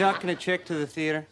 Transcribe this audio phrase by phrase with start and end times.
[0.00, 1.26] duck and a chick to the theater?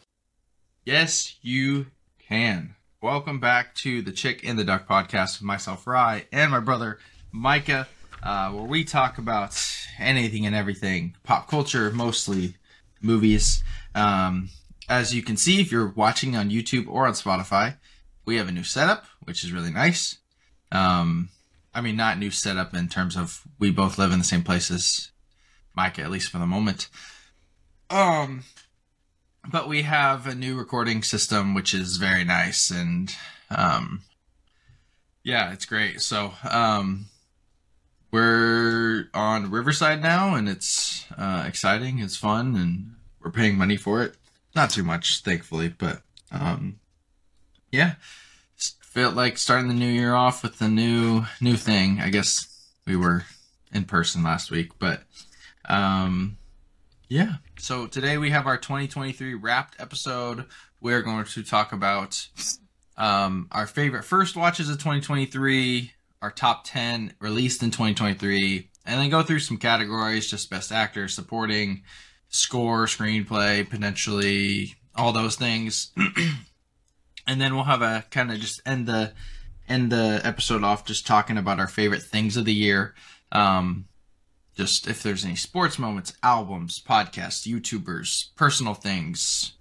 [0.84, 1.86] Yes, you
[2.18, 2.74] can.
[3.00, 6.98] Welcome back to the Chick and the Duck podcast with myself, Ry, and my brother,
[7.32, 7.88] Micah,
[8.22, 9.58] uh, where we talk about
[9.98, 12.56] anything and everything pop culture, mostly
[13.00, 13.64] movies.
[13.94, 14.50] Um,
[14.86, 17.76] as you can see, if you're watching on YouTube or on Spotify,
[18.26, 20.18] we have a new setup, which is really nice.
[20.70, 21.30] Um,
[21.72, 25.10] I mean, not new setup in terms of we both live in the same places,
[25.74, 26.90] Micah, at least for the moment.
[27.90, 28.44] Um,
[29.50, 33.14] but we have a new recording system which is very nice and
[33.50, 34.02] um
[35.24, 36.00] yeah it's great.
[36.00, 37.06] So um
[38.10, 44.02] we're on riverside now and it's uh exciting it's fun and we're paying money for
[44.02, 44.16] it.
[44.54, 46.80] Not too much thankfully but um
[47.72, 47.94] yeah.
[48.80, 52.00] Felt like starting the new year off with a new new thing.
[52.00, 53.24] I guess we were
[53.72, 55.02] in person last week but
[55.68, 56.36] um
[57.08, 57.36] yeah.
[57.60, 60.44] So today we have our 2023 wrapped episode.
[60.80, 62.28] We're going to talk about
[62.96, 65.92] um, our favorite first watches of 2023,
[66.22, 71.08] our top 10 released in 2023, and then go through some categories just best actor,
[71.08, 71.82] supporting,
[72.28, 75.92] score, screenplay, potentially all those things.
[77.26, 79.12] and then we'll have a kind of just end the
[79.68, 82.94] end the episode off just talking about our favorite things of the year.
[83.32, 83.86] Um,
[84.58, 89.52] just if there's any sports moments, albums, podcasts, YouTubers, personal things,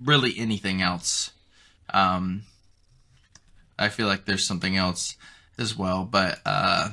[0.00, 1.32] really anything else.
[1.92, 2.42] Um,
[3.76, 5.16] I feel like there's something else
[5.58, 6.90] as well, but uh,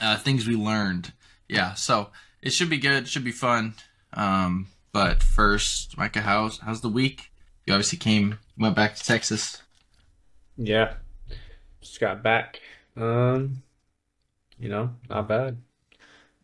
[0.00, 1.12] uh, things we learned.
[1.48, 2.10] Yeah, so
[2.42, 3.74] it should be good, should be fun.
[4.12, 7.30] Um, but first, Micah, how's how's the week?
[7.66, 9.62] You obviously came, went back to Texas.
[10.56, 10.94] Yeah.
[11.80, 12.58] Just got back.
[12.96, 13.62] Um,
[14.58, 15.58] you know, not bad.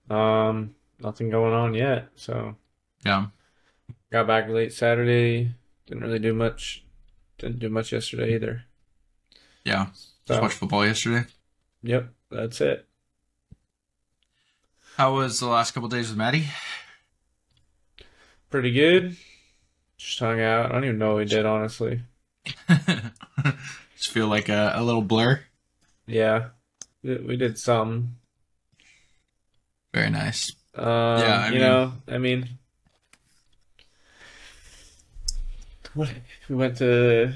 [0.09, 2.09] Um, nothing going on yet.
[2.17, 2.56] So
[3.05, 3.27] Yeah,
[4.12, 5.53] got back late Saturday.
[5.87, 6.84] Didn't really do much.
[7.39, 8.65] Didn't do much yesterday either.
[9.65, 9.87] yeah.
[10.27, 11.25] So, Just watched football yesterday.
[11.83, 12.87] yep, that's it.
[14.97, 16.47] How was the last couple days with Maddie?
[18.50, 19.16] Pretty good.
[19.99, 20.66] Just hung out.
[20.71, 22.00] I don't even know what we did, honestly.
[23.97, 25.41] Just feel like a, a little blur.
[26.06, 26.49] Yeah,
[27.03, 28.16] we we did some.
[29.97, 30.53] Very nice.
[30.75, 32.49] Um, Yeah, I you mean- know, I mean,
[35.95, 36.12] what
[36.51, 37.33] we went to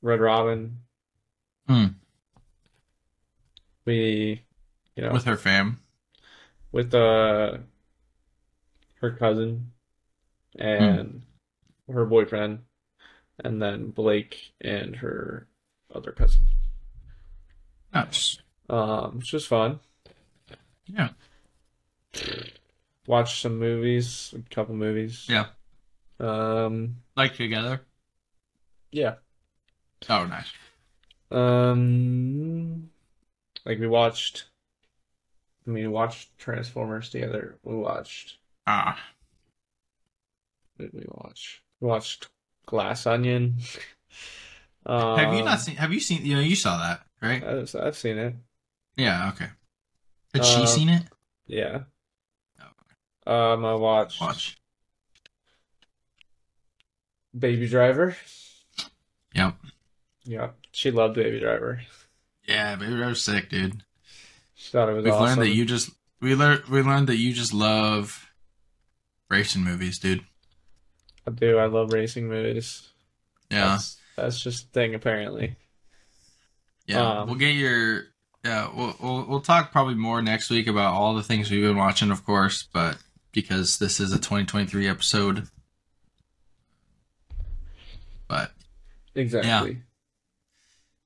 [0.00, 0.76] Red Robin.
[1.66, 1.86] Hmm.
[3.84, 4.44] We,
[4.94, 5.80] you know, With her fam.
[6.70, 7.58] with uh
[9.00, 9.72] her cousin
[10.56, 11.22] and
[11.92, 12.60] her boyfriend,
[13.42, 15.48] and then Blake and her
[15.92, 16.42] other cousin.
[17.92, 18.38] Nice.
[18.68, 19.80] Um, it's just fun.
[20.86, 21.08] Yeah.
[23.06, 25.26] Watch some movies, a couple movies.
[25.28, 25.46] Yeah.
[26.18, 27.80] Um, Like together.
[28.92, 29.14] yeah.
[30.08, 30.52] Oh, nice.
[31.30, 32.90] Um,
[33.64, 34.46] like we watched.
[35.66, 37.58] I mean, we watched Transformers together.
[37.62, 38.38] We watched.
[38.66, 38.98] Ah,
[40.76, 41.62] What did we watch?
[41.80, 42.28] We watched
[42.66, 43.58] Glass Onion.
[44.86, 45.76] have you Um, not seen?
[45.76, 46.24] Have you seen?
[46.24, 47.42] You know, you saw that, right?
[47.44, 48.34] I've, I've seen it.
[48.96, 49.30] Yeah.
[49.34, 49.48] Okay.
[50.34, 51.02] Had she Uh, seen it?
[51.46, 51.80] Yeah.
[53.30, 54.56] Oh, Um, I watched Watch.
[57.38, 58.16] Baby Driver.
[59.34, 59.54] Yep.
[60.24, 61.80] Yeah, she loved Baby Driver.
[62.46, 63.84] Yeah, baby, was sick, dude.
[64.54, 65.26] She thought it was We've awesome.
[65.26, 65.90] learned that you just
[66.20, 68.28] we learned we learned that you just love
[69.28, 70.24] racing movies, dude.
[71.26, 71.58] I do.
[71.58, 72.88] I love racing movies.
[73.50, 73.68] Yeah.
[73.68, 75.56] That's, that's just a thing, apparently.
[76.86, 78.04] Yeah, Um, we'll get your.
[78.44, 81.76] Yeah, we'll, we'll we'll talk probably more next week about all the things we've been
[81.76, 82.96] watching, of course, but
[83.32, 85.48] because this is a 2023 episode.
[88.28, 88.52] But
[89.14, 89.82] Exactly.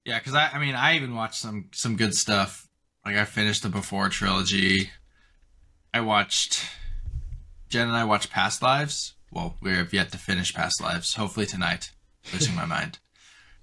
[0.04, 2.69] yeah, because I I mean I even watched some some good stuff.
[3.04, 4.90] Like I finished the Before trilogy.
[5.93, 6.64] I watched
[7.69, 9.14] Jen and I watched Past Lives.
[9.31, 11.14] Well, we have yet to finish Past Lives.
[11.14, 11.90] Hopefully tonight.
[12.32, 12.99] Losing my mind.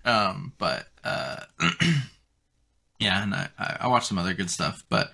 [0.04, 1.42] Um, but uh,
[3.00, 4.84] yeah, and I I I watched some other good stuff.
[4.90, 5.12] But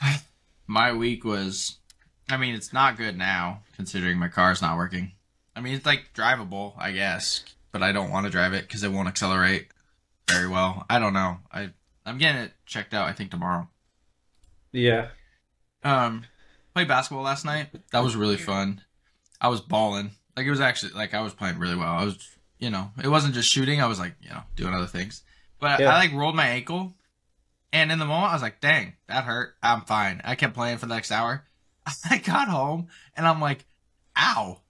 [0.68, 1.79] my week was,
[2.30, 5.12] I mean, it's not good now considering my car's not working.
[5.56, 8.82] I mean, it's like drivable, I guess, but I don't want to drive it because
[8.82, 9.68] it won't accelerate
[10.28, 10.86] very well.
[10.88, 11.38] I don't know.
[11.52, 11.70] I
[12.06, 13.08] I'm getting it checked out.
[13.08, 13.68] I think tomorrow.
[14.72, 15.08] Yeah.
[15.82, 16.24] Um,
[16.74, 17.68] played basketball last night.
[17.92, 18.82] That was really fun.
[19.40, 20.12] I was balling.
[20.36, 21.92] Like it was actually like I was playing really well.
[21.92, 22.28] I was,
[22.58, 23.80] you know, it wasn't just shooting.
[23.80, 25.22] I was like, you know, doing other things.
[25.58, 25.90] But Yeah.
[25.94, 26.94] I like rolled my ankle,
[27.72, 29.54] and in the moment I was like, dang, that hurt.
[29.62, 30.20] I'm fine.
[30.24, 31.44] I kept playing for the next hour.
[32.10, 33.64] I got home and I'm like,
[34.16, 34.60] ow,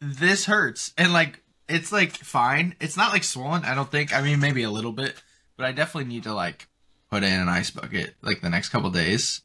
[0.00, 0.92] this hurts.
[0.96, 2.74] And like, it's like fine.
[2.80, 4.14] It's not like swollen, I don't think.
[4.14, 5.14] I mean, maybe a little bit,
[5.56, 6.68] but I definitely need to like
[7.10, 9.42] put it in an ice bucket like the next couple days.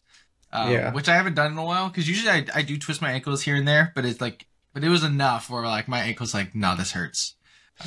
[0.54, 0.94] Um, Yeah.
[0.94, 3.42] Which I haven't done in a while because usually I, I do twist my ankles
[3.44, 6.54] here and there, but it's like, but it was enough where like my ankle's like,
[6.56, 7.36] no, this hurts.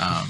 [0.01, 0.29] Um,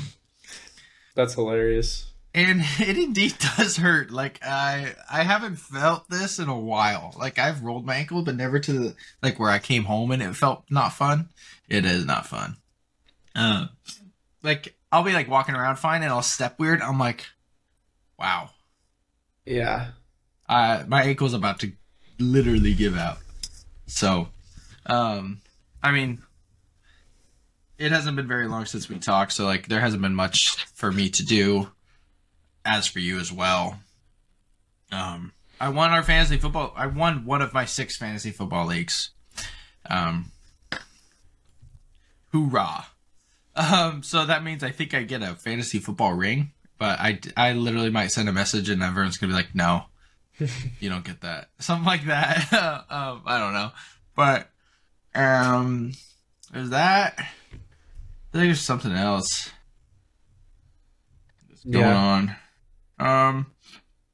[1.14, 2.06] That's hilarious.
[2.34, 4.10] And it indeed does hurt.
[4.10, 7.14] Like I I haven't felt this in a while.
[7.18, 10.22] Like I've rolled my ankle, but never to the like where I came home and
[10.22, 11.28] it felt not fun.
[11.68, 12.56] It is not fun.
[13.34, 13.66] Uh,
[14.42, 16.80] like I'll be like walking around fine and I'll step weird.
[16.82, 17.24] I'm like,
[18.18, 18.50] wow,
[19.44, 19.88] Yeah.
[20.48, 21.72] uh, my ankle's about to
[22.20, 23.18] literally give out.
[23.86, 24.28] So,
[24.86, 25.40] um,
[25.82, 26.22] I mean,
[27.76, 30.92] it hasn't been very long since we talked, so like there hasn't been much for
[30.92, 31.68] me to do.
[32.64, 33.78] As for you as well,
[34.90, 36.72] um, I won our fantasy football.
[36.74, 39.10] I won one of my six fantasy football leagues.
[39.88, 40.32] Um,
[42.32, 42.86] hoorah!
[43.56, 47.52] Um, so that means I think I get a fantasy football ring, but I I
[47.52, 49.84] literally might send a message and everyone's gonna be like, no,
[50.80, 52.52] you don't get that, something like that.
[52.90, 53.70] um, I don't know,
[54.16, 54.50] but
[55.14, 55.92] um,
[56.52, 57.14] there's that.
[57.18, 57.22] I
[58.32, 59.50] think there's something else
[61.48, 61.94] that's going Yeah.
[61.96, 62.36] on.
[62.98, 63.46] Um,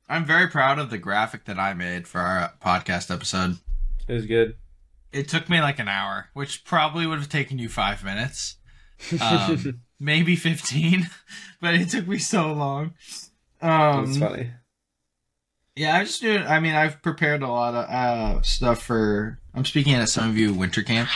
[0.09, 3.59] I'm very proud of the graphic that I made for our podcast episode.
[4.09, 4.57] It was good.
[5.13, 8.57] It took me like an hour, which probably would have taken you five minutes,
[9.21, 11.11] um, maybe fifteen,
[11.61, 12.95] but it took me so long.
[13.61, 14.51] Um, That's funny.
[15.77, 16.39] yeah, I just do.
[16.39, 19.39] I mean, I've prepared a lot of uh, stuff for.
[19.55, 21.09] I'm speaking at some of you winter camp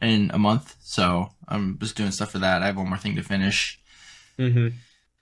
[0.00, 2.62] in a month, so I'm just doing stuff for that.
[2.62, 3.78] I have one more thing to finish.
[4.38, 4.68] hmm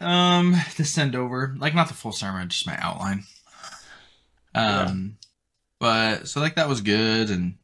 [0.03, 3.25] Um, to send over, like not the full sermon, just my outline.
[4.55, 5.17] Um,
[5.79, 7.55] but so like that was good, and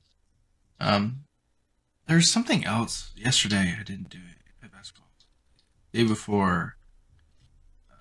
[0.80, 1.24] um,
[2.06, 4.64] there's something else yesterday I didn't do it.
[4.64, 5.08] I basketball.
[5.92, 6.76] Day before,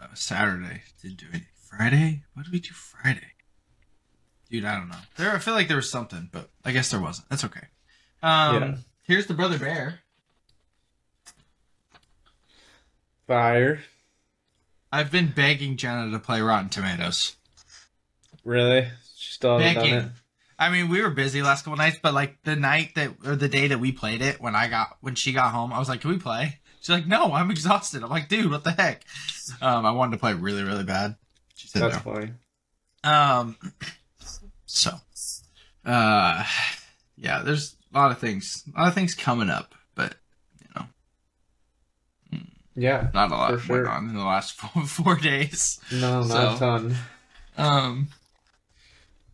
[0.02, 1.44] uh, Saturday didn't do it.
[1.56, 3.34] Friday, what did we do Friday?
[4.50, 4.96] Dude, I don't know.
[5.18, 7.28] There, I feel like there was something, but I guess there wasn't.
[7.30, 7.68] That's okay.
[8.24, 8.76] Um, Yeah.
[9.04, 10.00] here's the brother bear.
[13.28, 13.82] Fire.
[14.92, 17.36] I've been begging Jenna to play Rotten Tomatoes.
[18.44, 18.88] Really?
[19.16, 19.94] She still hasn't Begging.
[20.00, 20.12] done it.
[20.60, 23.48] I mean, we were busy last couple nights, but like the night that or the
[23.50, 26.02] day that we played it, when I got when she got home, I was like,
[26.02, 29.04] "Can we play?" She's like, "No, I'm exhausted." I'm like, "Dude, what the heck?"
[29.62, 31.16] Um, I wanted to play really, really bad.
[31.56, 32.12] She said That's no.
[32.12, 32.32] funny.
[33.04, 33.56] Um,
[34.66, 34.92] so,
[35.86, 36.44] uh,
[37.16, 40.16] yeah, there's a lot of things, a lot of things coming up, but
[40.60, 42.40] you know,
[42.80, 43.10] Yeah.
[43.14, 43.90] not a lot For sure.
[43.90, 45.80] on in the last four, four days.
[45.92, 46.96] No, not So- a ton.
[47.58, 48.10] Um,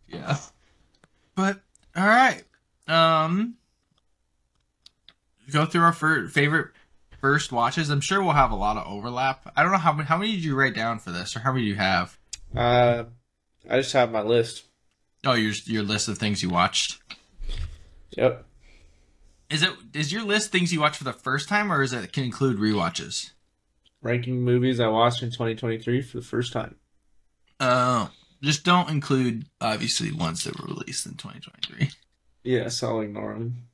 [0.08, 0.38] yeah,
[1.34, 1.60] but
[1.94, 2.42] all right.
[2.88, 3.56] Um,
[5.52, 6.68] go through our fir- favorite
[7.20, 7.90] first watches.
[7.90, 9.52] I'm sure we'll have a lot of overlap.
[9.56, 10.06] I don't know how many.
[10.06, 12.18] How many did you write down for this, or how many do you have?
[12.56, 13.04] Uh,
[13.68, 14.64] I just have my list.
[15.26, 16.98] Oh, your your list of things you watched.
[18.16, 18.44] Yep.
[19.50, 22.12] Is it is your list things you watch for the first time, or is it
[22.12, 23.32] can include rewatches?
[24.04, 26.76] Ranking movies I watched in 2023 for the first time.
[27.58, 28.08] Uh,
[28.42, 31.90] just don't include obviously ones that were released in 2023.
[32.46, 33.68] Yes, I'll ignore them.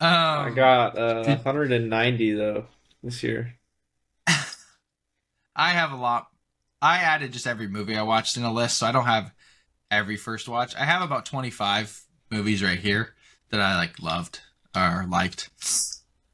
[0.00, 2.66] Um, I got uh, 190 though
[3.00, 3.54] this year.
[4.26, 6.26] I have a lot.
[6.80, 9.32] I added just every movie I watched in a list, so I don't have
[9.88, 10.74] every first watch.
[10.74, 13.14] I have about 25 movies right here
[13.50, 14.40] that I like loved
[14.74, 15.48] or liked.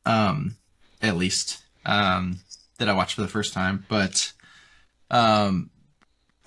[0.07, 0.57] Um,
[1.03, 2.41] at least um
[2.79, 4.33] that I watched for the first time, but
[5.11, 5.71] um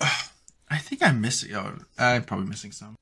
[0.00, 2.96] I think I'm missing oh, I'm probably missing some.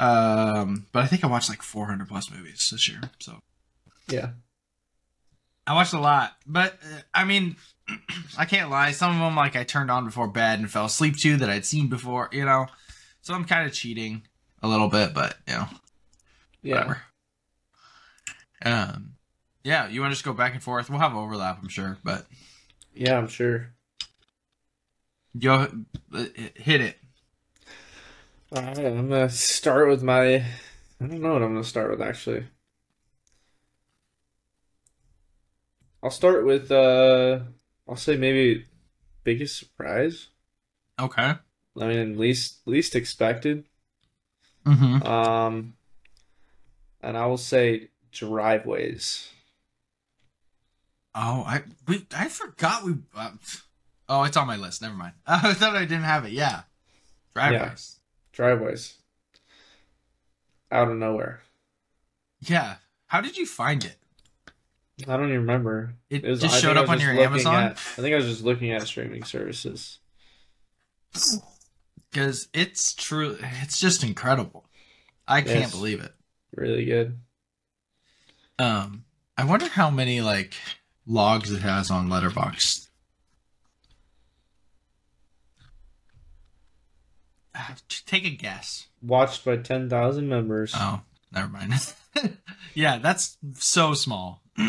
[0.00, 3.38] Um, but I think I watched like 400 plus movies this year, so
[4.08, 4.30] Yeah.
[5.66, 7.56] I watched a lot, but uh, I mean,
[8.38, 8.92] I can't lie.
[8.92, 11.66] Some of them, like, I turned on before bed and fell asleep to that I'd
[11.66, 12.66] seen before, you know.
[13.22, 14.22] So I'm kind of cheating
[14.62, 15.68] a little bit, but you know,
[16.62, 16.74] Yeah.
[16.74, 17.02] whatever.
[18.64, 19.14] Um,
[19.64, 20.88] yeah, you want to just go back and forth?
[20.90, 22.26] We'll have overlap, I'm sure, but
[22.98, 23.68] Yeah, I'm sure.
[25.32, 25.68] yo,
[26.12, 26.24] uh,
[26.56, 26.98] hit it.
[28.50, 30.34] All right, I'm gonna start with my.
[30.34, 32.48] I don't know what I'm gonna start with actually.
[36.02, 37.38] I'll start with uh,
[37.88, 38.64] I'll say maybe
[39.22, 40.30] biggest surprise.
[40.98, 41.34] Okay.
[41.80, 43.66] I mean, least least expected.
[44.66, 45.06] Mm-hmm.
[45.06, 45.74] Um,
[47.00, 49.30] and I will say driveways.
[51.20, 52.94] Oh, I we I forgot we.
[53.16, 53.30] Uh,
[54.08, 54.82] oh, it's on my list.
[54.82, 55.14] Never mind.
[55.26, 56.32] I thought I didn't have it.
[56.32, 56.62] Yeah,
[57.34, 57.98] driveways.
[58.32, 58.94] Driveways.
[60.70, 61.40] Out of nowhere.
[62.40, 62.76] Yeah.
[63.06, 63.96] How did you find it?
[65.08, 65.94] I don't even remember.
[66.10, 68.44] It, was- just I showed up on your Amazon at- I think I was just
[68.44, 69.98] looking at streaming services.
[72.10, 73.38] because it's true.
[73.62, 74.66] It's just incredible.
[75.26, 75.70] I can't Yes.
[75.72, 76.12] believe it.
[76.54, 77.18] Really good.
[78.58, 79.04] Um,
[79.36, 80.54] I wonder how many like
[81.08, 82.88] logs it has on Letterboxd.
[87.54, 87.74] Ah,
[88.06, 88.86] Take a guess.
[89.02, 90.72] Watched by ten thousand members.
[90.76, 91.00] Oh,
[91.32, 91.72] never mind.
[92.74, 94.42] yeah, that's so small.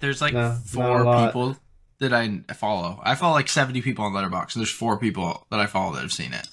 [0.00, 1.56] There's like No, four people
[1.98, 3.00] that I follow.
[3.02, 4.54] I follow like 70 people on Letterboxd.
[4.54, 6.48] There's four people that I follow that have seen it,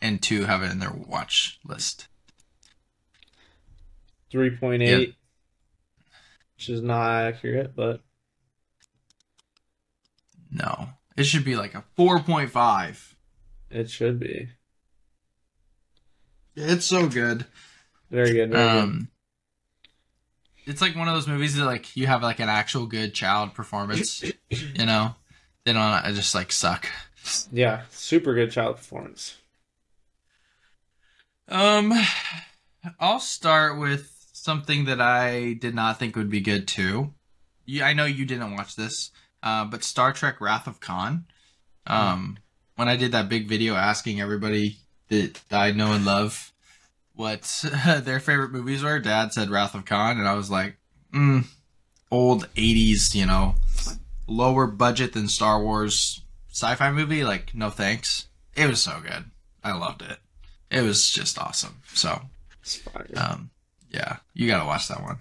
[0.00, 2.08] and two have it in their watch list.
[4.30, 5.14] Three point eight,
[6.56, 8.00] which is not accurate, but
[10.50, 13.14] No, it should be like a 4.5.
[13.70, 14.48] it should be
[16.54, 17.44] It's so good.
[18.10, 18.50] very good.
[18.50, 18.82] Very good.
[18.82, 19.08] Um,
[20.64, 23.54] it's like one of those movies that like you have like an actual good child
[23.54, 24.22] performance.
[24.50, 25.14] you know,
[25.64, 26.88] they don't I just like suck.
[27.52, 29.36] Yeah, super good child performance.
[31.48, 31.92] Um,
[32.98, 34.15] I'll start with
[34.46, 37.12] something that I did not think would be good too.
[37.66, 39.10] You, I know you didn't watch this,
[39.42, 41.26] uh, but Star Trek: Wrath of Khan.
[41.86, 42.38] Um,
[42.76, 46.52] when I did that big video asking everybody that I know and love
[47.14, 50.76] what their favorite movies were, Dad said Wrath of Khan, and I was like,
[51.12, 51.44] mm,
[52.10, 53.56] old '80s, you know,
[54.26, 56.22] lower budget than Star Wars
[56.52, 57.24] sci-fi movie.
[57.24, 58.28] Like, no thanks.
[58.54, 59.24] It was so good.
[59.62, 60.18] I loved it.
[60.70, 61.82] It was just awesome.
[61.92, 62.22] So,
[63.16, 63.50] um,
[63.96, 65.16] yeah, you gotta watch that one.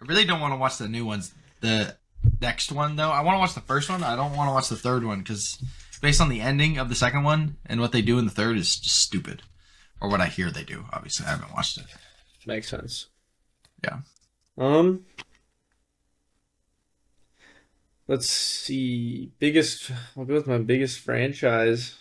[0.00, 1.32] I really don't want to watch the new ones.
[1.60, 1.96] The
[2.40, 4.02] next one, though, I want to watch the first one.
[4.02, 5.62] I don't want to watch the third one because,
[6.02, 8.56] based on the ending of the second one and what they do in the third,
[8.56, 9.42] is just stupid.
[10.00, 10.84] Or what I hear they do.
[10.92, 11.84] Obviously, I haven't watched it.
[12.46, 13.06] Makes sense.
[13.82, 13.98] Yeah.
[14.58, 15.04] Um.
[18.06, 19.30] Let's see.
[19.38, 19.90] Biggest.
[20.16, 21.96] I'll go with my biggest franchise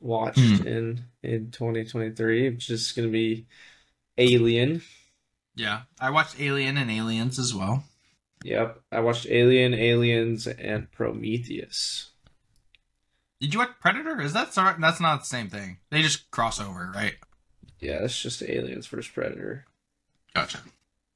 [0.00, 0.66] watched Hmm.
[0.66, 3.46] in in 2023, which is going to be
[4.18, 4.82] Alien.
[5.54, 7.84] Yeah, I watched Alien and Aliens as well.
[8.44, 12.10] Yep, I watched Alien, Aliens, and Prometheus.
[13.40, 14.20] Did you watch Predator?
[14.20, 14.74] Is that sorry?
[14.78, 15.78] That's not the same thing.
[15.90, 17.14] They just cross over, right?
[17.80, 19.64] Yeah, that's just Aliens vs Predator.
[20.34, 20.58] Gotcha.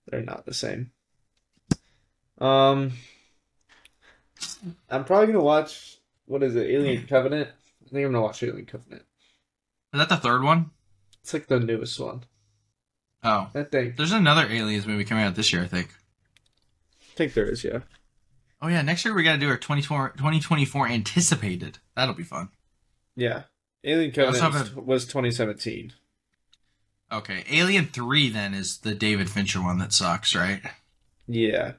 [0.07, 0.91] They're not the same.
[2.39, 2.93] Um,
[4.89, 5.99] I'm probably gonna watch.
[6.27, 6.71] What is it?
[6.71, 7.49] Alien Covenant.
[7.49, 9.03] I think I'm gonna watch Alien Covenant.
[9.93, 10.71] Is that the third one?
[11.23, 12.25] It's like the newest one.
[13.25, 13.97] Oh, that think.
[13.97, 15.89] there's another Aliens movie coming out this year, I think.
[17.01, 17.65] I think there is.
[17.65, 17.81] Yeah.
[18.63, 21.79] Oh yeah, next year we got to do our 24, 2024 anticipated.
[21.97, 22.49] That'll be fun.
[23.17, 23.43] Yeah.
[23.85, 25.93] Alien Covenant was, was 2017.
[27.11, 30.61] Okay, Alien Three then is the David Fincher one that sucks, right?
[31.27, 31.73] Yeah.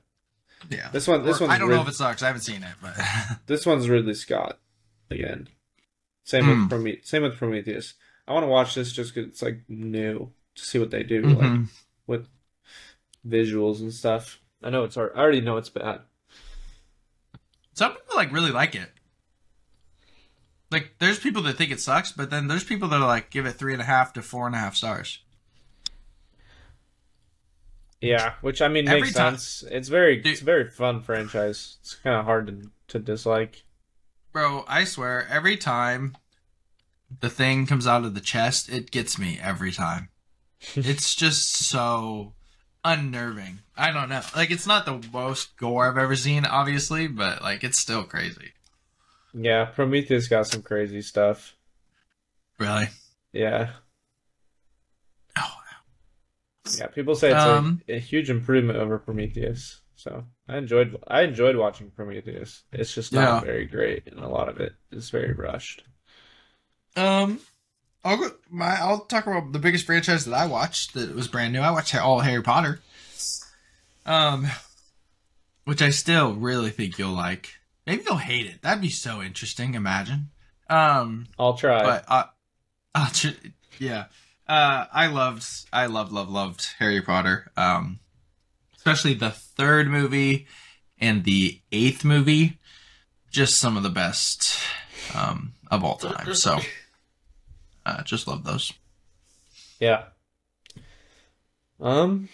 [0.69, 0.89] Yeah.
[0.91, 1.23] This one.
[1.23, 1.49] This one.
[1.49, 2.23] I don't Rid- know if it sucks.
[2.23, 2.95] I haven't seen it, but
[3.45, 4.59] This one's Ridley Scott.
[5.11, 5.47] Again.
[6.23, 6.61] Same Hmm.
[6.61, 7.07] with Prometheus.
[7.09, 7.93] Same with Prometheus.
[8.27, 11.21] I want to watch this just because it's like new to see what they do,
[11.21, 11.69] like Mhm.
[12.07, 12.27] with
[13.27, 14.39] visuals and stuff.
[14.63, 15.11] I know it's hard.
[15.15, 16.01] I already know it's bad.
[17.73, 18.91] some people like really like it.
[20.69, 23.45] Like, there's people that think it sucks, but then there's people that are like give
[23.45, 25.19] it three and a half to four and a half stars.
[28.01, 29.63] Yeah, which I mean Every makes time- sense.
[29.71, 31.77] It's very Dude- it's a very fun franchise.
[31.81, 33.63] It's kind of hard to to dislike.
[34.31, 36.17] Bro, I swear, every time
[37.19, 40.09] the thing comes out of the chest, it gets me every time.
[40.75, 42.33] it's just so
[42.83, 43.59] unnerving.
[43.77, 44.21] I don't know.
[44.35, 48.53] Like, it's not the most gore I've ever seen, obviously, but like, it's still crazy.
[49.33, 51.55] Yeah, Prometheus got some crazy stuff.
[52.59, 52.89] Really?
[53.33, 53.71] Yeah.
[55.37, 55.61] Oh,
[56.71, 59.81] Yeah, people say it's Um, a, a huge improvement over Prometheus.
[59.95, 62.63] So I enjoyed I enjoyed watching Prometheus.
[62.71, 63.41] It's just not Yeah.
[63.41, 65.83] very great, and a lot of it is very rushed.
[66.95, 67.39] Um,
[68.03, 68.31] I'll go.
[68.49, 71.59] My I'll talk about the biggest franchise that I watched that was brand new.
[71.59, 72.81] I watched all Harry Potter.
[74.05, 74.47] Um,
[75.65, 77.55] which I still really think you'll like.
[77.85, 78.61] Maybe you'll hate it.
[78.61, 79.75] That'd be so interesting.
[79.75, 80.29] Imagine.
[80.69, 81.83] Um, I'll try.
[81.83, 82.23] but uh,
[82.95, 83.29] uh tr-
[83.79, 84.05] yeah.
[84.47, 87.51] Uh, I loved, I loved, loved, loved Harry Potter.
[87.55, 87.99] Um,
[88.75, 90.47] especially the third movie
[90.99, 92.57] and the eighth movie.
[93.29, 94.57] Just some of the best
[95.13, 96.33] um, of all time.
[96.33, 96.57] So,
[97.89, 98.73] uh, just love those.
[99.79, 100.03] yeah.
[101.79, 102.29] Um.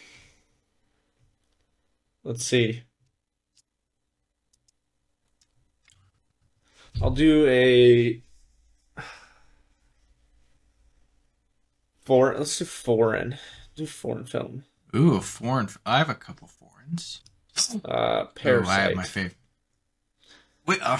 [2.23, 2.81] Let's see.
[7.01, 8.21] I'll do a.
[12.03, 12.37] Foreign.
[12.37, 13.37] Let's do foreign.
[13.75, 14.63] Do foreign film.
[14.95, 15.67] Ooh, a foreign.
[15.85, 17.21] I have a couple foreigns.
[17.83, 18.79] Uh, Parasite.
[18.79, 19.37] I have my favorite.
[20.65, 20.97] Wait, uh,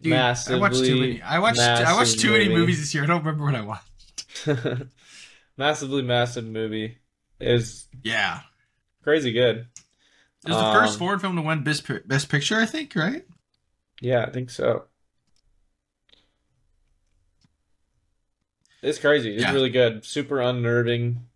[0.00, 1.22] Dude, Massively, I watched too many.
[1.22, 1.58] I watched.
[1.60, 3.02] I watched too many movies this year.
[3.02, 4.46] I don't remember what I watched.
[5.56, 6.98] Massively massive movie.
[7.40, 8.40] is Yeah,
[9.02, 9.66] crazy good.
[10.44, 12.56] it was the first Um, foreign film to win best best picture.
[12.56, 13.26] I think right.
[14.00, 14.84] Yeah, I think so.
[18.82, 19.34] It's crazy.
[19.34, 19.52] It's Yeah.
[19.52, 20.04] really good.
[20.04, 21.26] Super unnerving.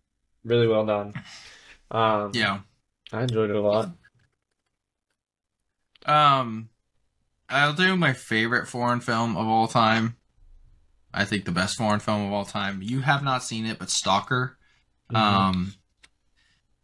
[0.45, 1.13] Really well done.
[1.91, 2.61] Um, Yeah.
[3.11, 3.89] I enjoyed it a lot.
[6.05, 6.69] Um,
[7.49, 10.17] I'll do my favorite foreign film of all time.
[11.13, 12.81] I think the best foreign film of all time.
[12.81, 14.57] You have not seen it, but Stalker.
[15.11, 15.17] Mhm.
[15.17, 15.73] Um,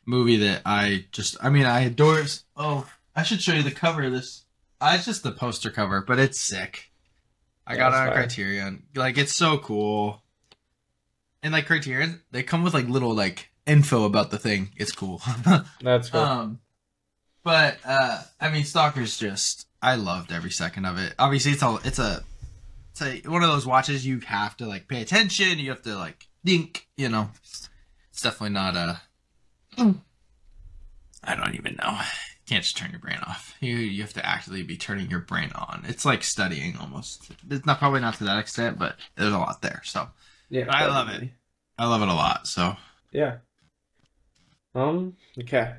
[0.06, 2.24] movie that I just, I mean, I adore.
[2.56, 4.46] Oh, I should show you the cover of this.
[4.82, 6.92] Uh, it's just the poster cover, but it's sick.
[7.66, 8.14] I Yeah, got it on.
[8.14, 8.84] Criterion.
[8.96, 10.24] Like, it's so cool.
[11.42, 14.72] And like Criterion, they come with like little like info about the thing.
[14.76, 15.22] It's cool.
[15.82, 16.20] That's cool.
[16.20, 16.60] Um,
[17.44, 21.14] but uh, I mean, Stalker's just I loved every second of it.
[21.18, 22.24] Obviously, it's all it's a
[22.92, 25.60] it's a one of those watches you have to like pay attention.
[25.60, 26.88] You have to like think.
[26.98, 27.30] You know,
[28.12, 29.02] it's definitely not a.
[31.24, 31.92] I don't even know.
[31.92, 33.56] You can't just turn your brain off.
[33.62, 35.86] You you have to actively be turning your brain on.
[35.88, 37.32] It's like studying almost.
[37.50, 39.82] It's not probably not to that extent, but there's a lot there.
[39.86, 40.10] So
[40.50, 41.30] yeah, I love it.
[41.78, 42.48] I love it a lot.
[42.48, 42.76] So
[43.12, 43.38] Yeah.
[44.76, 45.16] Um.
[45.40, 45.76] Okay.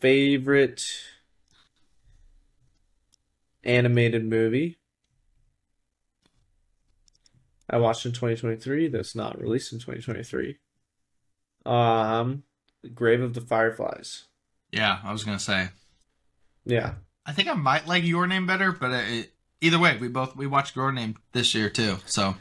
[0.00, 0.84] Favorite
[3.64, 4.78] animated movie
[7.68, 10.56] I watched in 2023 that's not released in 2023.
[11.64, 12.44] Um,
[12.94, 14.26] Grave of the Fireflies.
[14.70, 15.68] yeah, I was gonna say.
[16.64, 16.94] Yeah.
[17.24, 20.46] I think I might like your name better, but it, either way, we both we
[20.46, 21.96] watched your name this year too.
[22.06, 22.36] So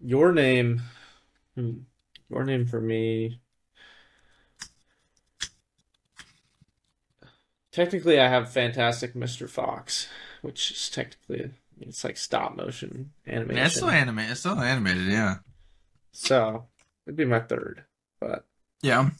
[0.00, 0.82] Your name,
[1.56, 1.78] hmm,
[2.28, 3.40] your name for me.
[7.72, 9.48] Technically, I have Fantastic Mr.
[9.48, 10.08] Fox,
[10.42, 13.56] which is technically it's like stop motion animation.
[13.56, 14.30] yeah, it's still animated.
[14.32, 15.04] It's still animated.
[15.06, 15.36] Yeah.
[16.12, 16.66] So
[17.06, 17.84] it'd be my third,
[18.20, 18.44] but
[18.82, 19.10] Yeah.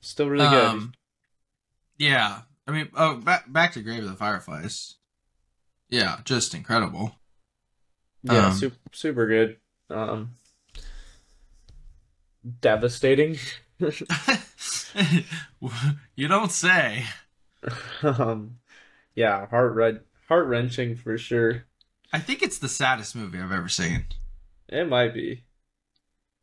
[0.00, 0.64] still really good.
[0.64, 0.92] Um,
[1.98, 2.42] yeah.
[2.66, 4.96] I mean, oh, back back to Grave of the Fireflies.
[5.88, 7.16] Yeah, just incredible.
[8.22, 9.56] yeah, um, super super good.
[9.90, 10.36] Um,
[12.60, 13.36] devastating.
[16.16, 17.04] you don't say.
[18.02, 18.58] um,
[19.14, 21.64] yeah, heart red, heart wrenching for sure.
[22.12, 24.06] I think it's the saddest movie I've ever seen.
[24.68, 25.44] It might be.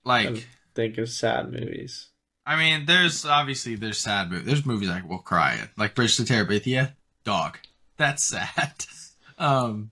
[0.04, 0.42] Like, Um,
[0.74, 2.10] think of sad movies.
[2.46, 4.46] I mean, there's obviously there's sad movies.
[4.48, 6.94] There's movies I will cry at, like Bridge to Terabithia.
[7.24, 7.60] Dog,
[7.98, 8.86] that's sad.
[9.38, 9.92] Um,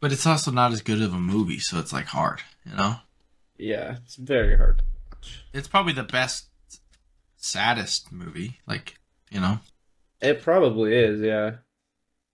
[0.00, 2.94] but it's also not as good of a movie, so it's like hard, you know.
[3.58, 4.80] Yeah, it's very hard
[5.52, 6.46] It's probably the best,
[7.36, 8.98] saddest movie, like
[9.30, 9.58] you know,
[10.20, 11.56] It probably is, yeah.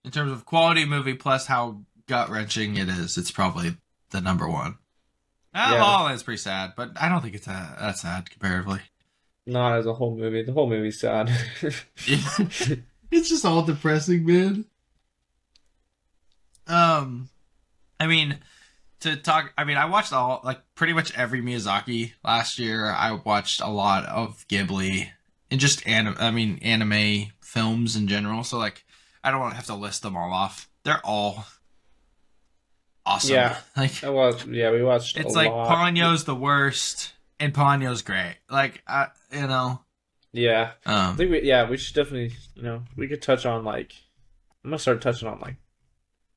[0.03, 3.17] in terms of quality movie plus how gut wrenching it is.
[3.17, 3.77] It's probably
[4.11, 4.77] the number one.
[5.53, 5.73] Yeah.
[5.73, 8.79] La La Land's pretty sad, but I don't think it's that, that sad comparatively.
[9.45, 10.43] Not as a whole movie.
[10.43, 11.31] The whole movie's sad.
[12.05, 14.65] it's just all depressing, man.
[16.67, 17.29] Um,
[17.99, 18.39] I mean,
[19.01, 22.85] to talk, I mean, I watched all like pretty much every Miyazaki last year.
[22.85, 25.09] I watched a lot of Ghibli
[25.51, 26.15] and just anime.
[26.19, 28.43] I mean, anime films in general.
[28.43, 28.85] So like,
[29.23, 30.69] I don't want to have to list them all off.
[30.83, 31.45] They're all
[33.05, 33.35] awesome.
[33.35, 33.57] Yeah.
[33.77, 35.69] like I watched, yeah, we watched it's like lot.
[35.69, 38.37] Ponyo's the worst and Ponyo's great.
[38.49, 39.81] Like, I, you know,
[40.33, 40.71] Yeah.
[40.85, 43.93] I um, think we, yeah, we should definitely, you know, we could touch on like,
[44.63, 45.55] I'm gonna start touching on like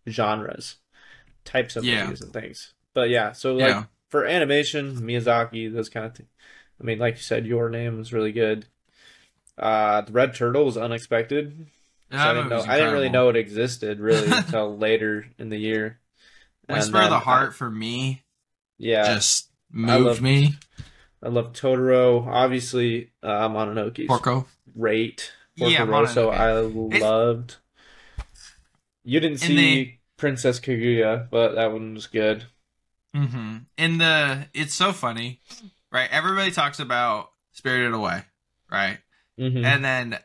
[0.08, 0.76] genres,
[1.44, 2.05] types of Yeah.
[2.05, 2.74] movies and things.
[2.94, 6.29] But yeah, so like yeah, for animation, Miyazaki, those kind of things.
[6.81, 8.66] I mean, like you said, Your Name was really good.
[9.59, 11.66] Uh, the Red Turtle was unexpected.
[12.11, 12.61] So I didn't know.
[12.66, 16.00] I didn't really know it existed really until later in the year.
[16.68, 18.22] Whisper of the I- Heart for me
[18.79, 20.55] yeah, just I moved love- me.
[21.22, 22.26] I love Totoro.
[22.26, 24.46] Obviously, uh, Mononoke's Porco.
[24.76, 25.33] great.
[25.55, 26.38] Yeah, Porco Rosso, Mononoke.
[26.38, 27.57] I It's- loved.
[29.05, 32.44] You didn't see Princess Kaguya, but that one was good.
[33.16, 33.56] Mm-hmm.
[33.76, 35.40] In the, it's so funny,
[35.90, 36.09] right?
[36.12, 38.22] Everybody talks about Spirited Away,
[38.70, 38.98] right?
[39.37, 40.18] hmm And then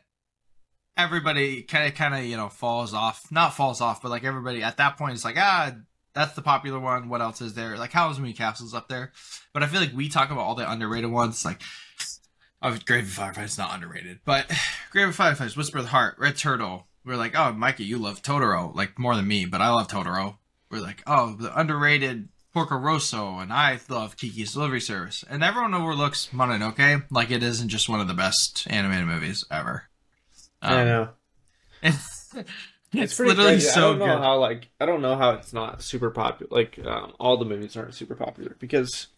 [0.96, 3.26] everybody kind of, kind of, you know, falls off.
[3.32, 5.72] Not falls off, but like everybody at that point is like, ah,
[6.14, 7.08] that's the popular one.
[7.08, 7.76] What else is there?
[7.76, 9.12] Like Howl's Moving Castle's up there,
[9.52, 11.60] but I feel like we talk about all the underrated ones, like
[12.62, 14.50] Oh, Grave of Fireflies is not underrated, but
[14.90, 16.86] Grave of Fireflies, Whisper of the Heart, Red Turtle.
[17.06, 20.36] We're like, oh, Mikey, you love Totoro like more than me, but I love Totoro.
[20.70, 25.74] We're like, oh, the underrated Porco Rosso, and I love Kiki's Delivery Service, and everyone
[25.74, 29.84] overlooks Mononoke like it isn't just one of the best animated movies ever.
[30.60, 31.08] I Um, know.
[32.92, 33.68] It's, it's, pretty literally crazy.
[33.68, 36.48] so I don't know how like I don't know how it's not super popular.
[36.50, 39.08] Like um, all the movies aren't super popular because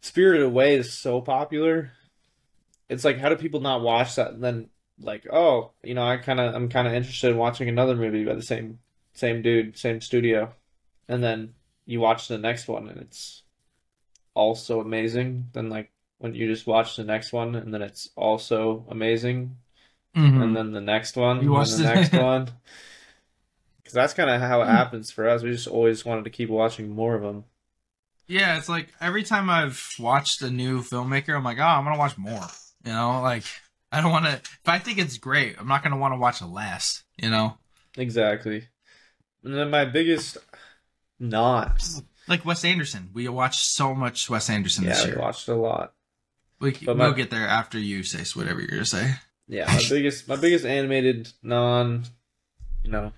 [0.00, 1.92] Spirited Away is so popular.
[2.88, 4.32] It's like how do people not watch that?
[4.32, 4.68] And then
[5.00, 8.24] like oh you know I kind of I'm kind of interested in watching another movie
[8.24, 8.78] by the same
[9.12, 10.52] same dude same studio,
[11.08, 11.54] and then
[11.86, 13.42] you watch the next one and it's
[14.34, 15.48] also amazing.
[15.52, 19.56] Then like when you just watch the next one and then it's also amazing
[20.16, 20.42] Mhm.
[20.42, 22.48] and then the next one, You and watched the next one.
[23.78, 25.42] Because that's kind of how it happens for us.
[25.42, 27.44] We just always wanted to keep watching more of them.
[28.26, 31.98] Yeah, it's like every time I've watched a new filmmaker, I'm like, oh, I'm gonna
[31.98, 32.46] watch more.
[32.86, 33.44] You know, like
[33.94, 34.32] I don't want to.
[34.32, 37.02] If I think it's great, I'm not gonna want to watch it less.
[37.16, 37.58] You know,
[37.96, 38.68] Exactly.
[39.44, 40.38] And then my biggest
[41.20, 41.82] not.
[42.28, 43.10] like Wes Anderson.
[43.12, 45.20] We watched so much Wes Anderson this Yeah, we year.
[45.20, 45.92] watched a lot.
[46.60, 49.14] We but we'll my- get there after you say whatever you're gonna say.
[49.46, 52.04] Yeah, my biggest my biggest animated non,
[52.82, 53.12] you know,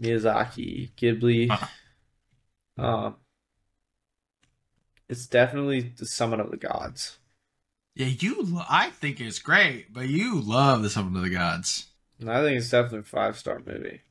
[0.00, 1.50] Miyazaki, Ghibli.
[1.50, 1.66] Uh-huh.
[2.78, 3.16] Um,
[5.08, 7.18] it's definitely the Summit of the Gods.
[7.96, 8.42] Yeah, you.
[8.42, 11.86] lo- I think it's great, but you love the Summit of the Gods.
[12.20, 14.02] I think it's definitely a five star movie.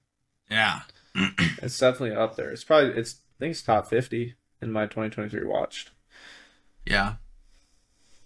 [0.49, 0.81] Yeah.
[1.61, 2.51] It's definitely up there.
[2.51, 5.91] It's probably it's I think it's top fifty in my 2023 watched.
[6.85, 7.13] Yeah.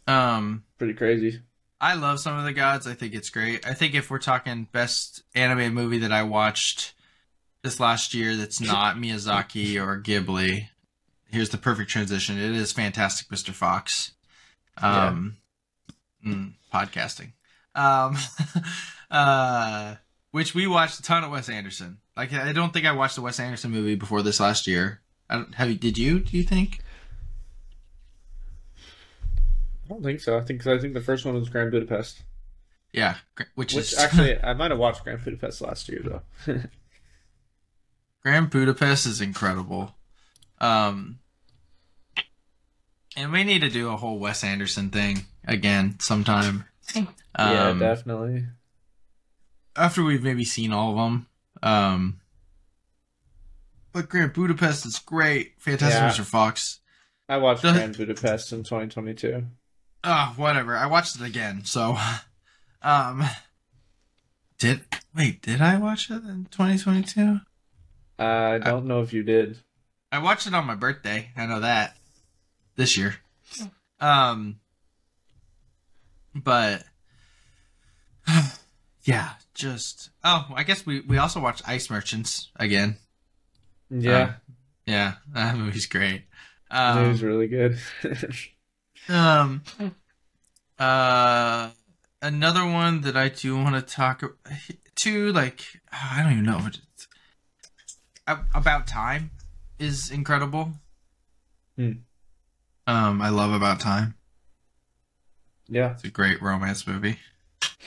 [0.08, 0.64] Um.
[0.78, 1.42] Pretty crazy.
[1.82, 2.88] I love Summit of the Gods.
[2.88, 3.66] I think it's great.
[3.68, 6.94] I think if we're talking best anime movie that I watched
[7.64, 10.68] this last year that's not Miyazaki or Ghibli,
[11.32, 12.38] here's the perfect transition.
[12.38, 13.52] It is Fantastic Mr.
[13.54, 14.14] Fox.
[14.78, 15.38] Um
[16.26, 17.32] mm, podcasting.
[17.76, 18.18] Um
[19.12, 19.96] uh
[20.32, 21.98] which we watched a ton of Wes Anderson.
[22.16, 25.02] Like I don't think I watched a Wes Anderson movie before this last year.
[25.30, 26.80] I don't, have you did you do you think?
[29.86, 30.38] I don't think so.
[30.38, 32.22] I think I think the first one was Grand Budapest,
[32.94, 33.16] Yeah,
[33.56, 36.02] which, which is actually I might have watched Grand Budapest last year
[36.46, 36.62] though.
[38.22, 39.96] Grand Budapest is incredible.
[40.60, 41.20] Um,
[43.16, 46.66] and we need to do a whole Wes Anderson thing again sometime.
[46.96, 48.46] yeah, Um, definitely.
[49.76, 51.28] after we've maybe seen all of them.
[51.62, 52.22] Um,
[53.92, 55.54] but Grand Budapest is great.
[55.60, 56.10] Fantastic Yeah.
[56.10, 56.26] Mr.
[56.26, 56.80] Fox.
[57.28, 59.46] I watched the- Grand Budapest in 2022.
[60.04, 60.76] Oh, whatever.
[60.78, 61.66] I watched it again.
[61.66, 61.98] So,
[62.82, 63.24] um,
[64.58, 64.82] did
[65.16, 65.42] wait?
[65.42, 67.40] Did I watch it in 2022?
[68.18, 69.58] I don't know if you did.
[70.12, 71.30] I watched it on my birthday.
[71.38, 71.96] I know that
[72.76, 73.16] this year.
[74.00, 74.60] Um,
[76.36, 76.84] but
[79.04, 82.98] yeah, just oh, I guess we we also watched Ice Merchants again.
[83.90, 84.34] Yeah,
[84.86, 86.22] Yeah, that movie's great.
[86.72, 87.80] it Um, was really good.
[89.10, 89.64] um,
[90.78, 91.72] uh,
[92.22, 94.22] another one that I do want to talk
[94.96, 97.08] to, like I don't even know what it's,
[98.54, 99.32] about time
[99.80, 100.74] is incredible.
[101.76, 101.92] Hmm.
[102.86, 104.16] Um, I love About Time.
[105.70, 107.20] Yeah, It's a great romance movie.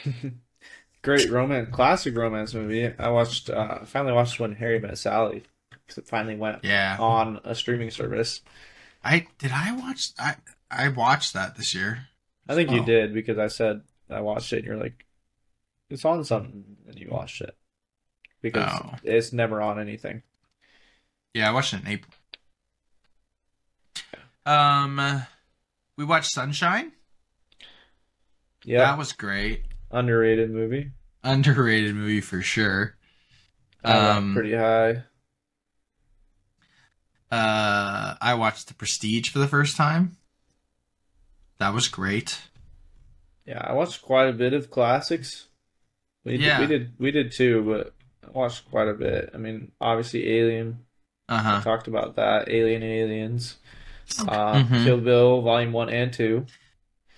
[1.02, 2.92] great romance, classic romance movie.
[2.98, 3.50] I watched.
[3.50, 7.54] Uh, I finally watched When Harry Met Sally because it finally went Yeah, on a
[7.54, 8.40] streaming service.
[9.04, 9.50] I did.
[9.52, 10.10] I watch.
[10.18, 10.36] I
[10.70, 12.06] I watched that this year.
[12.48, 12.84] I think you Oh.
[12.84, 14.58] did because I said I watched it.
[14.58, 15.04] and You're like,
[15.90, 17.56] it's on something, and you watched it
[18.40, 18.94] because Oh.
[19.02, 20.22] it's never on anything.
[21.34, 22.12] Yeah, I watched it in April.
[24.44, 25.22] Um,
[25.96, 26.92] we watched Sunshine.
[28.64, 29.64] Yeah, That was great.
[29.92, 30.92] underrated movie.
[31.24, 32.96] Underrated movie for sure.
[33.84, 35.04] Um, pretty high.
[37.30, 40.16] Uh, I watched The Prestige for the first time.
[41.56, 42.42] That was great.
[43.44, 45.48] Yeah, I watched quite a bit of classics.
[46.24, 46.38] We Yeah.
[46.38, 47.94] did, we did we did too, but
[48.28, 49.30] I watched quite a bit.
[49.34, 50.86] I mean, obviously Alien.
[51.28, 51.62] Uh I huh.
[51.62, 52.48] talked about that.
[52.50, 53.58] Alien and Aliens.
[54.18, 54.72] Uh, Mhm.
[54.76, 56.46] Kill Bill Volume One and Two.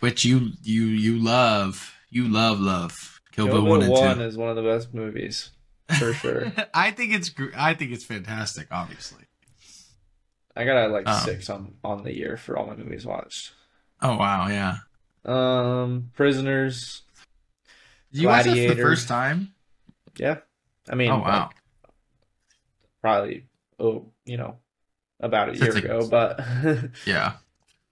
[0.05, 1.95] Which you you you love.
[2.11, 3.21] You love love.
[3.33, 4.23] Kill, Kill Bill, Bill one and One two.
[4.25, 5.51] is one of the best movies
[5.99, 6.53] for sure.
[6.75, 8.69] I think it's I think it's fantastic.
[8.71, 9.25] Obviously.
[10.55, 11.23] I got like Oh.
[11.25, 13.53] six on on the year for all my movies watched.
[14.03, 14.77] Oh wow, yeah.
[15.25, 17.01] Um, Prisoners.
[18.13, 18.83] Did you watch this the Gladiator.
[18.83, 19.55] first time?
[20.19, 20.37] Yeah,
[20.91, 21.49] I mean, Oh wow.
[21.49, 21.57] like,
[23.01, 23.47] probably
[23.81, 24.59] oh, you know,
[25.19, 26.41] about a year Since it- ago, but
[27.07, 27.33] Yeah.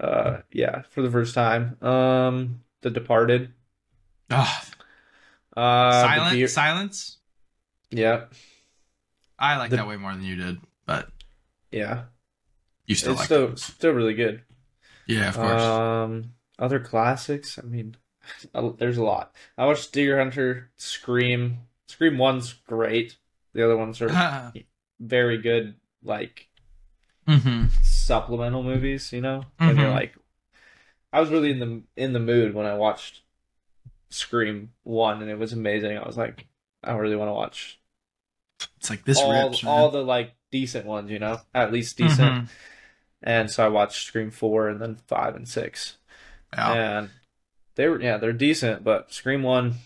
[0.03, 1.83] Uh, yeah, for the first time.
[1.83, 3.53] Um, The Departed.
[4.31, 4.65] Ugh.
[5.57, 7.19] Uh, the Silent, Beer- silence.
[7.91, 8.25] yeah,
[9.39, 11.09] I like The- that way more than you did, but
[11.71, 12.05] yeah.
[12.87, 13.59] you still it's like still it.
[13.59, 14.43] still really good.
[15.07, 15.63] Yeah, of course.
[15.63, 17.59] Um, other classics.
[17.59, 17.97] I mean,
[18.79, 19.35] there's a lot.
[19.59, 21.59] I watched Deer Hunter, Scream.
[21.87, 23.17] Scream one's great.
[23.53, 24.53] The other ones are
[25.01, 26.49] very good, like
[27.29, 27.67] hmm
[28.03, 29.13] supplemental movies.
[29.13, 29.95] You know, when you're Mhm.
[29.95, 30.15] like,
[31.13, 33.21] I was really in the in the mood when I watched
[34.11, 35.97] Scream one, and it was amazing.
[35.97, 36.47] I was like,
[36.85, 37.79] I really want to watch
[38.77, 41.11] It's like this all rips, all the like decent ones.
[41.11, 42.21] You know, at least decent.
[42.45, 42.49] Mhm.
[43.23, 45.97] And so I watched Scream four and then five and six.
[46.55, 46.73] Yeah.
[46.73, 47.11] and
[47.77, 49.77] they were yeah they're decent but scream one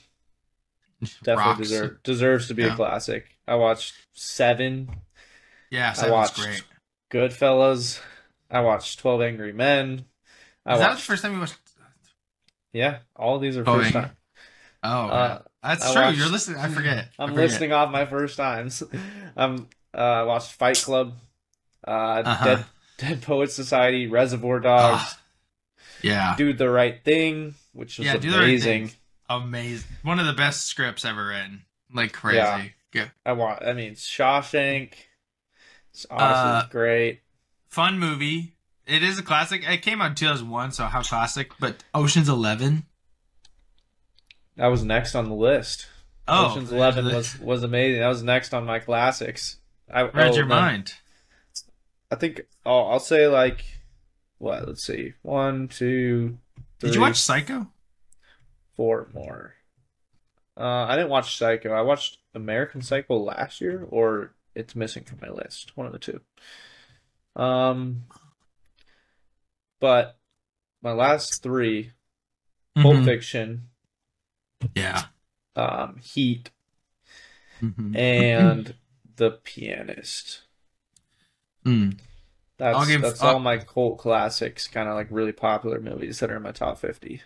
[1.22, 1.58] definitely Rocks.
[1.60, 2.72] deserve, deserves to be Yeah.
[2.72, 4.90] a classic i watched seven
[5.70, 6.64] Yeah, i watched great.
[7.10, 8.00] Goodfellas
[8.50, 10.04] i watched 12 angry men
[10.64, 11.56] i Is that the first time you watched?
[12.72, 14.10] yeah all these are 12 first time
[14.82, 16.02] Oh, Uh, that's I true.
[16.02, 16.58] watched- You're listening.
[16.60, 17.08] I forget.
[17.18, 17.48] I i'm forget.
[17.50, 18.82] listing off my first times
[19.36, 21.14] i'm uh I watched fight club
[21.86, 22.44] uh Uh-huh.
[22.44, 22.64] dead
[22.98, 25.18] dead poet society reservoir dogs Ah,
[26.02, 28.92] yeah, do the right thing which was Yeah, the Right amazing
[29.28, 29.88] amazing.
[30.02, 31.64] One of the best scripts ever written.
[31.92, 32.36] Like crazy.
[32.38, 32.64] Yeah.
[32.92, 33.08] Yeah.
[33.24, 33.62] I want.
[33.64, 34.92] I mean, Shawshank.
[35.96, 37.20] It's Uh, honestly great.
[37.68, 38.54] Fun movie.
[38.86, 39.66] It is a classic.
[39.66, 41.52] It came out in 2001, so how classic?
[41.58, 42.84] But Ocean's Eleven.
[44.56, 45.86] That was next on the list.
[46.28, 48.00] Oh, Ocean's Eleven was was amazing.
[48.00, 49.56] That was next on my classics.
[49.90, 50.92] I read oh, your mind.
[52.10, 52.42] I think.
[52.66, 53.64] Oh, I'll say like,
[54.36, 54.68] what?
[54.68, 55.14] Let's see.
[55.22, 56.36] One, two,
[56.78, 57.68] three, Did you watch Psycho?
[58.76, 59.54] four more.
[60.58, 61.72] Uh, I didn't watch Psycho.
[61.72, 65.76] I watched American Psycho last year, or it's missing from my list.
[65.76, 66.20] One of the two.
[67.34, 68.04] Um,
[69.80, 70.18] but
[70.82, 71.92] my last three:
[72.74, 73.04] Pulp Mhm.
[73.04, 73.68] Fiction,
[74.74, 75.06] Yeah.
[75.54, 76.50] um, Heat,
[77.60, 77.96] Mhm.
[77.96, 78.74] and
[79.16, 80.42] The Pianist.
[81.64, 81.98] Mm.
[82.58, 86.30] That's give- that's I'll- all my cult classics, kind of like really popular movies that
[86.30, 87.22] are in my top fifty.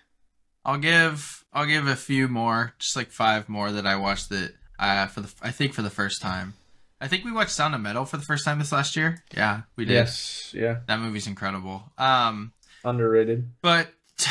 [0.64, 4.54] I'll give I'll give a few more, just like five more that I watched that
[4.78, 6.54] uh for the I think for the first time.
[7.00, 9.22] I think we watched Sound of Metal for the first time this last year.
[9.34, 9.94] Yeah, we did.
[9.94, 11.82] Yes, yeah, That movie's incredible.
[11.96, 12.52] Um,
[12.84, 13.50] underrated.
[13.62, 13.88] but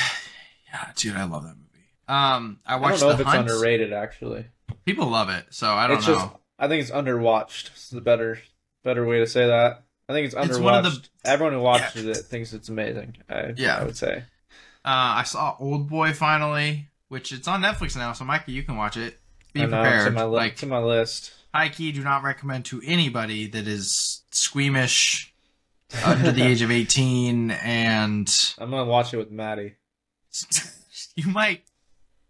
[0.67, 1.85] yeah, dude, I love that movie.
[2.07, 2.97] Um, I watched.
[2.97, 4.45] I don't know The if it's underrated actually.
[4.85, 6.15] People love it, so I don't it's know.
[6.15, 6.27] just
[6.57, 7.69] I think it's underwatched.
[7.71, 8.39] It's the better
[8.83, 9.83] better way to say that.
[10.07, 10.49] I think it's underwatched.
[10.49, 13.17] It's one of the- Everyone who watches it thinks it's amazing.
[13.29, 13.77] I, Yeah.
[13.77, 14.23] I would say.
[14.85, 18.13] Uh, I saw Old Boy finally, which it's on Netflix now.
[18.13, 19.19] So Mikey, you can watch it.
[19.53, 19.97] Be know, prepared.
[19.99, 21.33] It's in my, li- like it's in my list.
[21.69, 25.33] Key, do not recommend to anybody that is squeamish
[26.05, 29.75] under the age of eighteen, and I'm gonna watch it with Maddie.
[31.15, 31.63] you might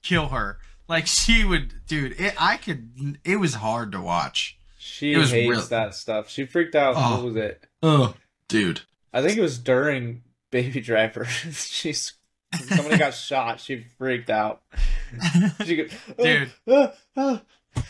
[0.02, 0.60] kill her.
[0.88, 2.20] Like she would, dude.
[2.20, 3.18] It, I could.
[3.24, 4.58] It was hard to watch.
[4.78, 6.30] She hates real- that stuff.
[6.30, 6.96] She freaked out.
[6.98, 7.16] Oh.
[7.18, 7.64] What was it?
[7.84, 8.16] Oh,
[8.48, 8.82] dude.
[9.14, 11.26] I think it was during Baby Driver.
[11.52, 12.14] She's
[12.56, 13.60] somebody got shot.
[13.60, 14.62] She freaked out.
[15.66, 16.52] She Dude.
[16.68, 17.42] "Ah, ah,
[17.76, 17.82] ah."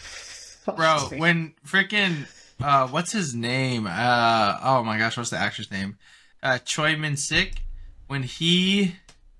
[0.76, 2.26] Bro when freaking
[2.62, 3.88] uh what's his name?
[3.88, 5.98] Uh oh my gosh what's the actor's name?
[6.42, 7.62] Uh choi min sik
[8.08, 8.96] when he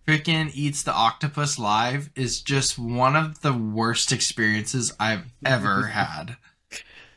[0.08, 6.38] freaking eats the octopus live is just one of the worst experiences i've ever had.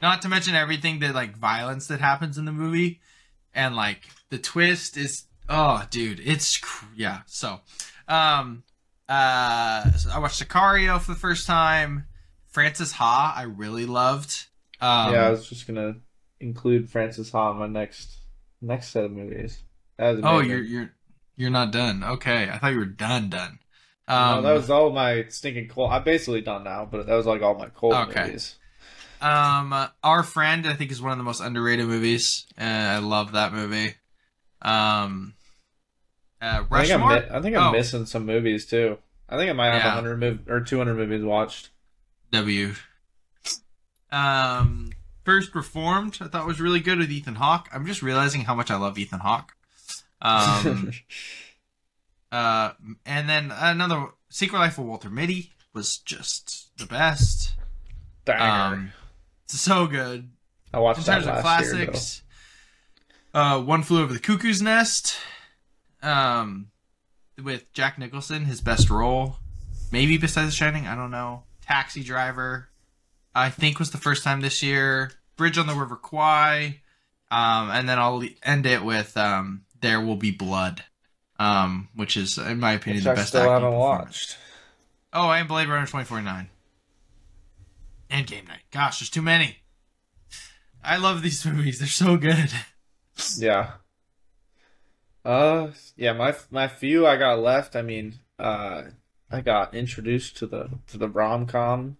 [0.00, 3.00] Not to mention everything that like violence that happens in the movie
[3.54, 6.60] and like the twist is oh dude it's
[6.96, 7.60] yeah so
[8.08, 8.62] um
[9.08, 12.06] uh so i watched sicario for the first time
[12.52, 14.46] Frances Ha, I really loved.
[14.80, 15.96] Um, yeah, I was just gonna
[16.40, 18.16] include Frances Ha in my next
[18.60, 19.62] next set of movies.
[19.98, 20.90] Oh, you're you're
[21.36, 22.02] you're not done.
[22.04, 23.30] Okay, I thought you were done.
[23.30, 23.58] Done.
[24.08, 25.90] No, Um, that was all my stinking cold.
[25.92, 28.24] I'm basically done now, but that was like all my cold Okay.
[28.26, 28.56] movies.
[29.20, 30.66] um, Our Friend.
[30.66, 32.44] I think is one of the most underrated movies.
[32.60, 33.94] Uh, I love that movie.
[34.60, 35.34] Um,
[36.40, 37.10] uh, I think I'm, Rushmore.
[37.10, 37.72] mi- I think I'm Oh.
[37.72, 38.98] missing some movies too.
[39.28, 39.94] I think I might have Yeah.
[39.94, 41.70] 100 mov- or 200 movies watched.
[42.32, 42.74] W.
[44.10, 44.92] Um,
[45.24, 46.18] First Reformed.
[46.20, 47.68] I thought was really good with Ethan Hawke.
[47.72, 49.52] I'm just realizing how much I love Ethan Hawke.
[50.20, 50.92] Um.
[52.32, 52.72] Uh,
[53.04, 57.52] and then another Secret Life of Walter Mitty was just the best.
[58.24, 58.74] Banger.
[58.74, 58.92] Um,
[59.44, 60.30] it's so good.
[60.72, 61.84] I watched In that terms of last year.
[61.84, 62.22] classics,
[63.34, 65.18] uh, One Flew Over the Cuckoo's Nest,
[66.02, 66.68] um,
[67.36, 69.36] with Jack Nicholson, his best role,
[69.90, 71.42] maybe besides The Shining, I don't know.
[71.62, 72.68] Taxi Driver,
[73.34, 75.12] I think was the first time this year.
[75.36, 76.80] Bridge on the River Kwai,
[77.30, 80.84] um, and then I'll end it with um, There Will Be Blood.
[81.38, 83.28] um, which is in my opinion Which the I best.
[83.28, 84.36] still haven't watched.
[85.12, 86.48] Oh, and Blade Runner twenty forty nine.
[88.10, 88.60] And Game Night.
[88.70, 89.56] Gosh, there's too many.
[90.84, 91.78] I love these movies.
[91.78, 92.50] They're so good.
[93.38, 93.72] Yeah.
[95.24, 96.12] Uh, yeah.
[96.12, 97.74] My my few I got left.
[97.76, 98.82] I mean, uh,
[99.32, 101.96] I got introduced to the to the rom com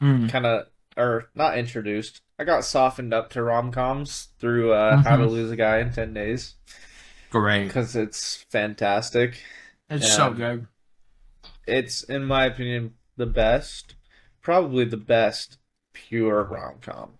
[0.00, 0.26] Hmm.
[0.26, 0.66] kind of,
[0.96, 2.20] or not introduced.
[2.38, 5.30] I got softened up to rom coms through uh, How to Mhm.
[5.30, 6.56] Lose a Guy in Ten Days
[7.30, 7.66] Great.
[7.68, 9.40] because it's fantastic.
[9.88, 10.16] It's Yeah.
[10.16, 10.66] so good.
[11.66, 13.94] It's in my opinion the best,
[14.42, 15.58] probably the best
[15.92, 17.12] pure rom com.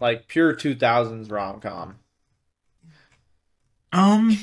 [0.00, 1.98] Like pure two thousands rom com.
[3.92, 4.36] Um,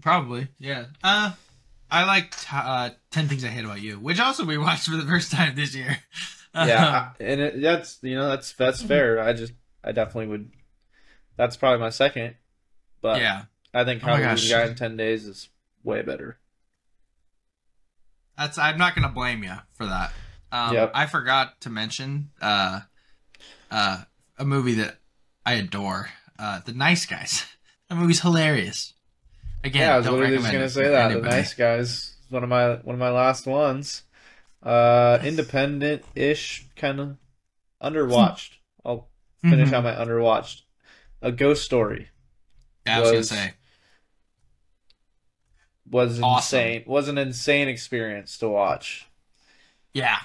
[0.00, 0.86] probably, yeah.
[1.02, 1.32] Uh,
[1.90, 5.06] I liked uh, Ten Things I Hate About You, which also we watched for the
[5.06, 5.98] first time this year.
[6.54, 9.20] yeah, I- and it, that's you know that's that's fair.
[9.20, 9.52] I just
[9.84, 10.50] I definitely would.
[11.36, 12.34] That's probably my second,
[13.02, 13.44] but yeah.
[13.74, 14.62] I think Oh How my to Lose a gosh.
[14.64, 15.48] Guy in Ten Days is
[15.84, 16.38] way better.
[18.38, 18.58] That's.
[18.58, 20.12] I'm not gonna blame you for that.
[20.52, 20.92] Um, Yep.
[20.94, 22.80] I forgot to mention uh,
[23.70, 24.02] uh,
[24.38, 24.96] a movie that
[25.44, 26.08] I adore,
[26.38, 27.44] uh, The Nice Guys.
[27.88, 28.94] That movie's hilarious.
[29.64, 31.10] Again, yeah, I was don't literally just recommend gonna it say that.
[31.12, 31.30] anybody.
[31.30, 34.02] The Nice Guys one of my one of my last ones.
[34.62, 37.16] Uh, independent ish, kind of
[37.82, 38.54] underwatched.
[38.84, 39.08] I'll
[39.42, 39.78] finish Mhm.
[39.78, 40.62] on my underwatched.
[41.22, 42.08] A Ghost Story
[42.86, 43.54] Yeah, I was, was- gonna say.
[45.88, 46.58] was Awesome.
[46.58, 46.84] insane.
[46.86, 49.06] Was an insane experience to watch.
[49.92, 50.18] Yeah,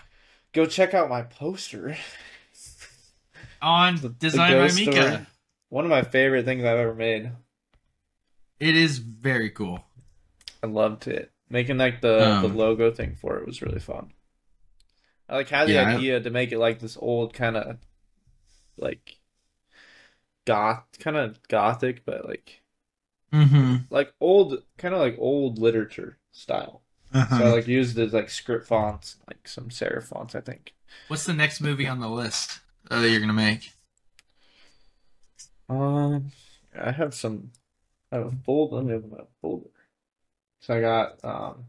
[0.53, 1.95] Go check out my poster.
[3.61, 4.91] on The- the Design by Micah.
[5.11, 5.25] Story.
[5.69, 7.31] One of my favorite things I've ever made.
[8.61, 9.83] It is very cool.
[10.61, 11.31] I loved it.
[11.49, 14.13] Making like the, Um, the logo thing for it was really fun.
[15.27, 17.79] I like had the Yeah, I- idea to make it like this old kind of
[18.77, 19.17] like
[20.45, 22.61] goth kind of gothic, but like
[23.33, 23.75] Mm-hmm.
[23.89, 26.83] like old kind of like old literature style.
[27.13, 27.37] Uh-huh.
[27.39, 30.75] So I like used it as like script fonts, like some serif fonts, I think.
[31.07, 32.59] What's the next movie on the list
[32.91, 33.71] uh, that you're gonna make?
[35.69, 36.31] Um,
[36.77, 37.51] I have some.
[38.11, 38.75] I have a folder.
[38.77, 39.69] Let me open my folder.
[40.59, 41.65] So I got um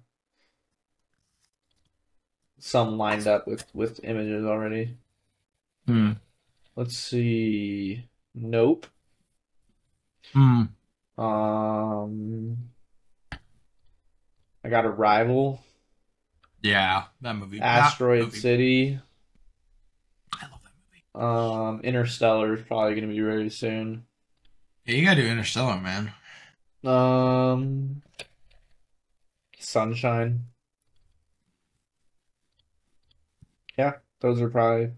[2.59, 4.97] some lined up with with images already.
[5.87, 6.13] Hmm.
[6.77, 8.09] Let's see.
[8.35, 8.87] Nope.
[10.33, 10.63] Hmm.
[11.19, 12.57] Um,
[14.65, 15.61] I got Arrival,
[16.63, 17.59] Yeah, that movie.
[17.59, 19.01] that Asteroid movie- City.
[20.35, 21.27] I love that movie.
[21.27, 24.07] Um, Interstellar is probably gonna be ready soon.
[24.87, 26.13] Yeah, you gotta do Interstellar, man.
[26.85, 28.03] Um,
[29.59, 30.47] Sunshine.
[33.79, 34.91] Yeah, those are probably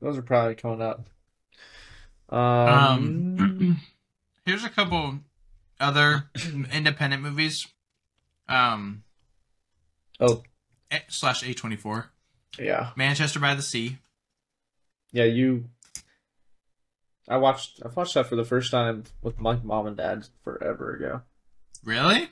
[0.00, 1.08] those are probably coming up.
[2.28, 2.38] Um,
[3.38, 3.80] Um,
[4.44, 5.20] here's a couple
[5.78, 6.30] other
[6.72, 7.66] independent movies.
[8.48, 9.04] Um,
[10.18, 10.42] oh
[11.08, 12.10] slash A twenty four.
[12.58, 13.98] yeah, Manchester by the Sea.
[15.12, 15.24] yeah.
[15.24, 15.64] You,
[17.30, 20.94] I watched I watched that for the first time with my mom and dad forever
[20.94, 21.22] ago.
[21.84, 22.28] Really?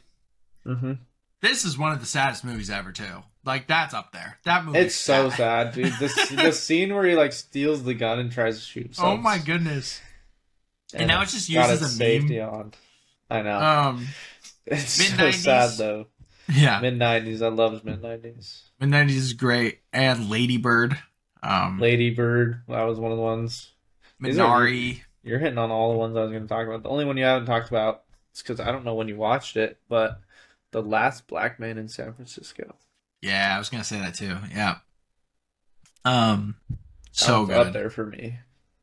[0.67, 0.95] Mm-hmm.
[1.41, 3.23] This is one of the saddest movies ever, too.
[3.45, 4.39] Like that's up there.
[4.45, 4.81] That movie.
[4.81, 5.95] It's so sad, dude.
[6.01, 9.09] This the scene where he like steals the gun and tries to shoot himself.
[9.09, 10.01] Oh my goodness.
[10.93, 11.91] And now it's just used as a meme.
[11.91, 12.75] safety on.
[13.31, 13.59] I know.
[13.59, 14.07] Um.
[14.67, 15.43] it's so mid-nineties.
[15.45, 16.07] sad though.
[16.53, 16.81] Yeah.
[16.81, 18.65] Mid nineties, I loved mid nineties.
[18.81, 20.99] Mid nineties is great, and Lady Bird.
[21.43, 21.79] Um.
[21.79, 23.71] Lady Bird, that was one of the ones.
[24.23, 25.01] Minari.
[25.23, 26.83] You're hitting on all the ones I was going to talk about.
[26.83, 28.05] The only one you haven't talked about
[28.35, 30.21] is because I don't know when you watched it, but
[30.71, 32.75] the last black man in San Francisco.
[33.21, 34.37] Yeah, I was gonna say that too.
[34.55, 34.77] Yeah.
[36.05, 36.57] Um.
[37.13, 37.57] So good.
[37.57, 38.39] up there for me.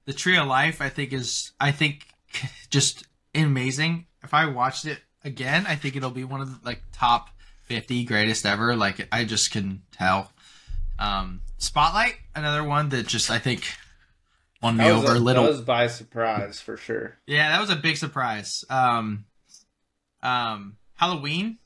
[0.06, 2.08] The Tree of Life, I think, is I think
[2.70, 4.08] just amazing.
[4.24, 7.30] If I watched it again, I think it'll be one of the like top
[7.64, 8.76] fifty greatest ever.
[8.76, 10.32] Like I just can tell.
[10.98, 13.64] Um, Spotlight, another one that just I think
[14.66, 15.44] won me over a, a little.
[15.44, 17.18] that was by surprise for sure.
[17.28, 18.66] Yeah, that was a big surprise.
[18.70, 19.26] Um,
[20.24, 21.60] um, Halloween,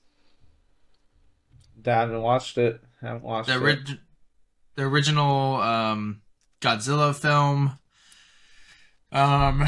[1.82, 2.82] Dad haven't watched it.
[3.02, 3.80] Haven't watched the it.
[4.76, 6.22] the original um
[6.62, 7.78] Godzilla film.
[9.12, 9.62] Um,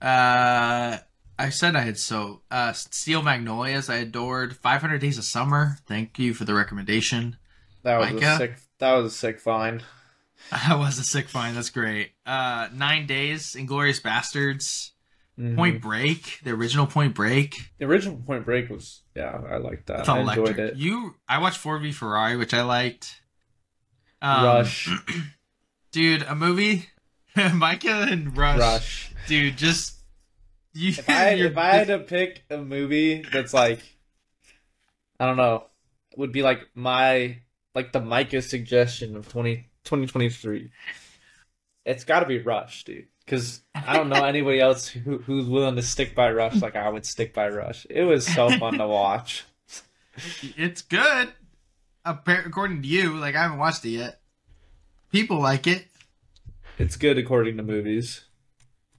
[0.00, 0.98] uh,
[1.38, 4.56] I said I had so uh Steel Magnolias I adored.
[4.56, 5.78] Five Hundred Days of Summer.
[5.86, 7.36] Thank you for the recommendation.
[7.82, 8.34] that was Micah?
[8.34, 8.56] a sick.
[8.78, 9.82] That was a sick find.
[10.50, 11.56] That was a sick find.
[11.56, 12.12] That's great.
[12.24, 14.90] Uh, Nine Days, Inglourious Basterds,
[15.38, 15.54] Mhm.
[15.56, 17.54] Point Break, the original Point Break.
[17.78, 20.00] The original Point Break was yeah, I liked that.
[20.00, 20.48] It's I electric.
[20.50, 20.76] enjoyed it.
[20.76, 23.20] You, I watched Ford v Ferrari, which I liked.
[24.22, 24.88] Um, Rush.
[25.92, 26.86] dude, a movie
[27.54, 29.10] Micah and Rush, Rush.
[29.28, 29.98] dude, just
[30.72, 30.90] you.
[30.90, 33.80] If I if I had to pick a movie that's like,
[35.20, 35.66] I don't know,
[36.16, 37.38] would be like my
[37.74, 40.70] like the Micah suggestion of 20, 2023.
[41.84, 43.06] It's got to be Rush, dude.
[43.24, 46.88] Because I don't know anybody else who, who's willing to stick by Rush like I
[46.88, 47.86] would stick by Rush.
[47.90, 49.44] It was so fun to watch.
[50.56, 51.32] it's good.
[52.04, 54.20] According to you, like I haven't watched it yet.
[55.10, 55.86] People like it.
[56.78, 58.24] It's good according to movies.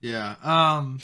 [0.01, 0.35] Yeah.
[0.43, 0.99] Um.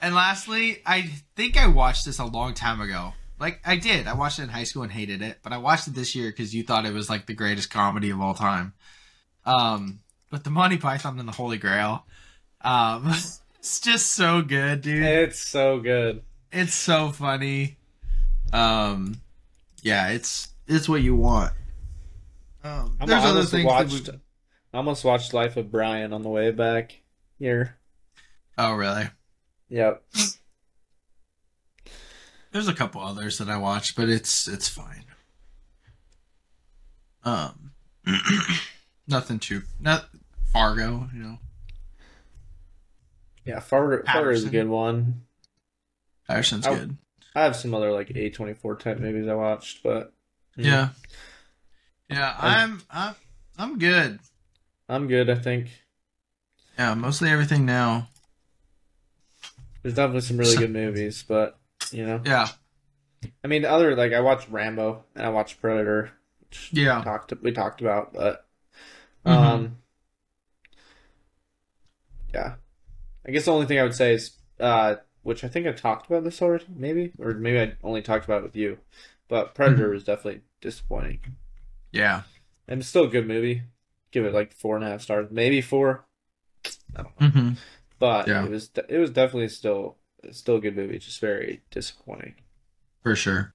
[0.00, 3.14] And lastly, I think I watched this a long time ago.
[3.38, 4.06] Like I did.
[4.06, 6.30] I watched it in high school and hated it, but I watched it this year
[6.30, 8.72] because you thought it was like the greatest comedy of all time.
[9.46, 10.00] Um.
[10.30, 12.04] But the Monty Python and the Holy Grail.
[12.60, 13.12] Um.
[13.58, 15.02] It's just so good, dude.
[15.02, 16.22] It's so good.
[16.52, 17.78] It's so funny.
[18.52, 19.20] Um.
[19.82, 20.10] Yeah.
[20.10, 21.52] It's it's what you want.
[22.62, 22.96] Um.
[23.04, 23.64] There's I other things.
[23.66, 24.08] watched.
[24.08, 24.20] we-
[24.72, 27.00] I almost watched Life of Brian on the way back
[27.40, 27.76] here.
[28.56, 29.08] Oh really?
[29.68, 30.04] Yep.
[32.52, 35.04] There's a couple others that I watched, but it's it's fine.
[37.24, 37.72] Um,
[39.08, 40.06] nothing too not
[40.52, 41.38] Fargo, you know.
[43.44, 45.22] Yeah, Fargo, Fargo is a good one.
[46.28, 46.96] Patterson's I- good.
[47.34, 50.12] I have some other like A24 type movies I watched, but
[50.58, 50.88] mm, Yeah,
[52.08, 52.34] yeah.
[52.38, 53.14] I'm I'm
[53.58, 54.18] I'm good.
[54.88, 55.28] I'm good.
[55.28, 55.68] I think
[56.78, 58.08] Yeah, mostly everything now.
[59.82, 61.58] there's definitely some really good movies, but
[61.92, 62.48] you know, Yeah,
[63.44, 67.34] I mean, other like I watched Rambo and I watched Predator, which we yeah, talked
[67.42, 68.45] we talked about, but
[69.26, 69.34] Mhm.
[69.34, 69.78] um,
[72.32, 72.54] yeah,
[73.26, 76.06] I guess the only thing I would say is uh, which I think I talked
[76.08, 78.78] about this already, maybe, or maybe I only talked about it with you,
[79.28, 81.20] but Predator was definitely disappointing.
[81.92, 82.22] yeah.
[82.68, 83.62] And it's still a good movie.
[84.12, 86.06] Give it like four and a half stars, maybe four.
[86.96, 87.50] I don't know, Mm-hmm.
[87.98, 88.44] but Yeah.
[88.44, 89.98] it was it was definitely still
[90.32, 90.98] still a good movie.
[90.98, 92.36] Just very disappointing
[93.02, 93.54] For sure.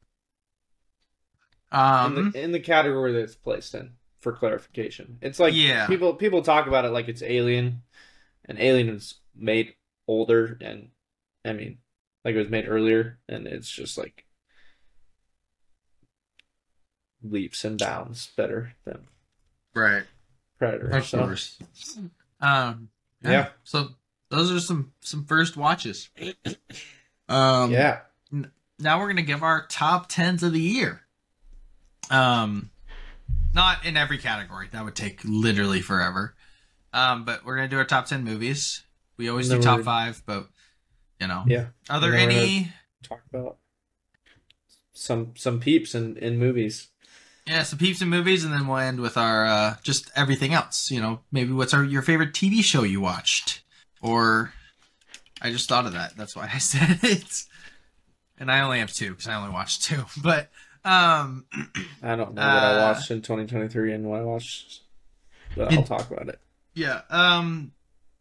[2.02, 2.16] in Um.
[2.16, 3.94] the in the category that it's placed in.
[4.22, 5.88] For clarification, it's like Yeah.
[5.88, 7.82] people people talk about it like it's Alien,
[8.46, 9.76] and Alien was made
[10.08, 10.90] older, and
[11.44, 11.80] I mean,
[12.24, 14.26] like it was made earlier, and it's just like
[17.24, 19.08] leaps and bounds better than
[19.74, 20.04] right.
[20.58, 20.90] Predator.
[20.98, 21.20] Of so.
[21.20, 21.60] course.
[22.40, 22.90] Um.
[23.24, 23.50] Yeah.
[23.64, 23.90] So
[24.30, 26.10] those are some some first watches.
[27.30, 27.72] Um.
[27.72, 28.00] Yeah.
[28.80, 31.02] now we're gonna give our top tens of the year.
[32.10, 32.71] Um,
[33.54, 34.68] not in every category.
[34.72, 36.36] That would take literally forever.
[36.94, 38.84] Um, but we're gonna do our top ten movies.
[39.18, 40.48] We always do top five, but
[41.20, 41.68] you know, Yeah.
[41.90, 42.74] are there any?
[43.04, 43.58] talk about
[44.94, 46.90] some some peeps in in movies.
[47.48, 50.92] Yeah, some peeps in movies, and then we'll end with our uh, just everything else.
[50.92, 53.62] You know, maybe what's our your favorite TV show you watched,
[54.02, 54.54] or
[55.42, 56.16] I just thought of that.
[56.18, 57.44] That's why I said it.
[58.38, 60.06] And I only have two because I only watched two.
[60.24, 60.52] But
[60.84, 61.46] um,
[62.02, 64.82] I don't know what I Uh, watched in 2023 and what I watched,
[65.56, 66.40] but I'll talk about it.
[66.74, 67.02] Yeah.
[67.10, 67.72] Um.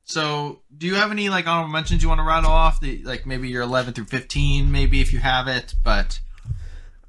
[0.04, 2.80] So, do you have any like honorable mentions you want to rattle off?
[2.80, 5.74] The like maybe your eleven through fifteen, maybe if you have it.
[5.84, 6.20] But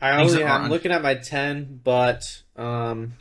[0.02, 3.14] I only I'm looking at my 10, but um,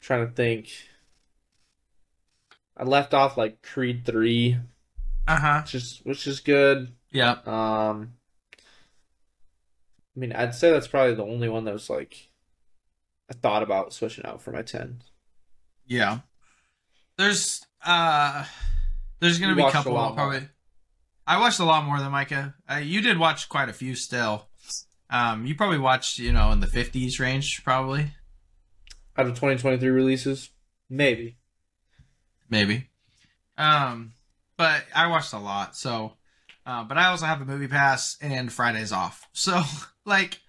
[0.00, 0.68] trying to think.
[2.76, 4.58] I left off like Creed 3,
[5.26, 5.60] uh huh.
[5.62, 6.92] which is which is good.
[7.10, 7.36] Yeah.
[7.46, 8.12] Um,
[10.16, 12.30] I mean, I'd say that's probably the only one that was like
[13.30, 15.02] I thought about switching out for my 10.
[15.86, 16.20] Yeah.
[17.18, 18.44] There's uh,
[19.20, 20.30] there's gonna You be a watched a couple lot more.
[20.30, 20.48] probably.
[21.26, 22.54] I watched a lot more than Micah.
[22.70, 24.46] Uh, you did watch quite a few still.
[25.10, 28.12] Um, you probably watched you know in the fifties range probably
[29.16, 30.50] Out of 2023 releases,
[30.90, 31.36] maybe.
[32.50, 32.88] maybe.
[33.58, 34.12] Um,
[34.56, 36.14] but I watched a lot so.
[36.66, 39.28] Uh, but I also have a movie pass and Fridays off.
[39.32, 39.62] So,
[40.04, 40.40] like,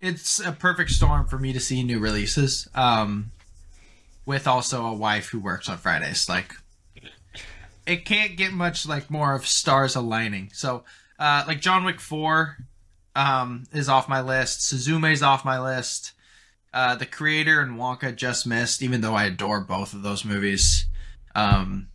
[0.00, 2.68] it's a perfect storm for me to see new releases.
[2.74, 3.32] Um,
[4.24, 6.28] with also a wife who works on Fridays.
[6.28, 6.54] Like,
[7.86, 10.50] it can't get much like more of stars aligning.
[10.52, 10.84] So,
[11.18, 12.56] uh, like John Wick Four,
[13.14, 14.62] um, is off my list.
[14.62, 16.12] Suzume's off my list.
[16.74, 20.86] Uh, the Creator and Wonka just missed, even though I adore both of those movies.
[21.34, 21.88] Um,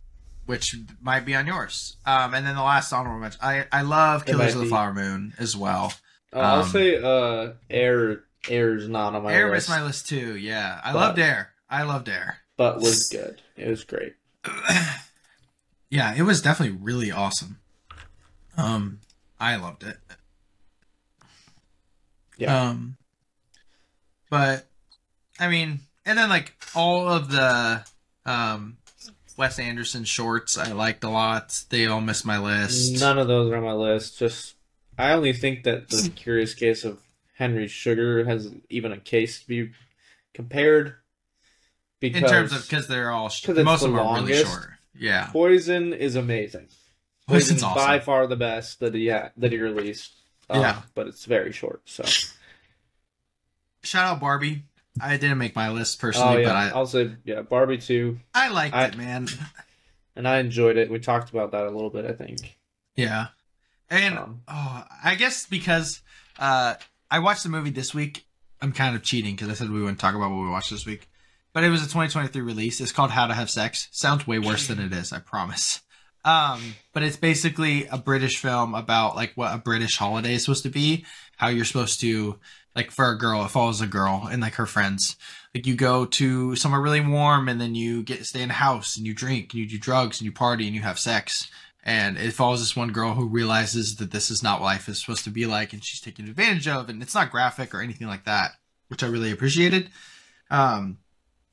[0.46, 1.96] which might be on yours.
[2.06, 4.68] Um, and then the last honorable mention, I I love It Killers of the be.
[4.70, 5.92] Flower Moon as well.
[6.32, 10.08] Uh, I'll Um, say uh, Air Air's not on my Air list, missed my list
[10.08, 10.36] too.
[10.36, 11.50] Yeah, I But- loved Air.
[11.70, 12.38] I loved Air.
[12.56, 13.40] but was good.
[13.56, 14.14] It was great.
[15.90, 17.58] yeah, it was definitely really awesome.
[18.56, 19.00] Um,
[19.40, 19.98] I loved it.
[22.36, 22.68] Yeah.
[22.68, 22.96] Um,
[24.30, 24.66] but
[25.38, 27.84] I mean, and then like all of the
[28.26, 28.76] um
[29.36, 31.64] Wes Anderson shorts I liked a lot.
[31.70, 33.00] They all missed my list.
[33.00, 34.18] None of those are on my list.
[34.18, 34.54] Just
[34.98, 36.98] I only think that the Curious Case of
[37.36, 39.70] Henry Sugar has even a case to be
[40.34, 40.94] compared.
[42.00, 44.70] Because in terms of because they're all sh- most of the them are really short.
[44.94, 46.68] Yeah, Poison is amazing.
[47.28, 47.86] Poison's Poison's awesome.
[47.86, 50.12] by far the best that he ha- that he released.
[50.50, 50.82] Um, Yeah.
[50.94, 51.80] but it's very short.
[51.86, 52.02] So
[53.84, 54.64] Shout out Barbie.
[55.00, 58.18] I didn't make my list oh personally, yeah, but I I'll say yeah, Barbie too,
[58.34, 59.28] I liked I- it, man.
[60.16, 60.90] and I enjoyed it.
[60.90, 62.04] We talked about that a little bit.
[62.04, 62.56] I think.
[62.96, 63.28] Yeah,
[63.88, 66.02] and Um, oh, I guess because
[66.38, 66.74] uh,
[67.10, 68.26] I watched the movie this week,
[68.60, 70.84] I'm kind of cheating because I said we wouldn't talk about what we watched this
[70.86, 71.08] week.
[71.54, 72.80] But it was a 2023 release.
[72.80, 73.88] It's called How to Have Sex.
[73.92, 75.82] Sounds way worse than it is, I promise.
[76.24, 80.62] Um, but it's basically a British film about like what a British holiday is supposed
[80.62, 81.04] to be.
[81.36, 82.38] How you're supposed to
[82.74, 85.16] like for a girl, it follows a girl and like her friends.
[85.54, 88.96] Like you go to somewhere really warm and then you get stay in a house
[88.96, 91.50] and you drink and you do drugs and you party and you have sex
[91.84, 95.00] and it follows this one girl who realizes that this is not what life is
[95.00, 98.06] supposed to be like and she's taken advantage of and it's not graphic or anything
[98.06, 98.52] like that
[98.86, 99.90] which i really appreciated
[100.50, 100.98] um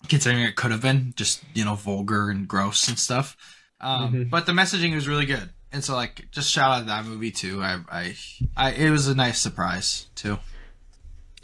[0.08, 3.36] considering it could have been just you know vulgar and gross and stuff
[3.82, 4.30] um Mhm.
[4.30, 7.62] but the messaging was really good and so like just shout out that movie too
[7.62, 8.16] i i,
[8.56, 10.38] I it was a nice surprise too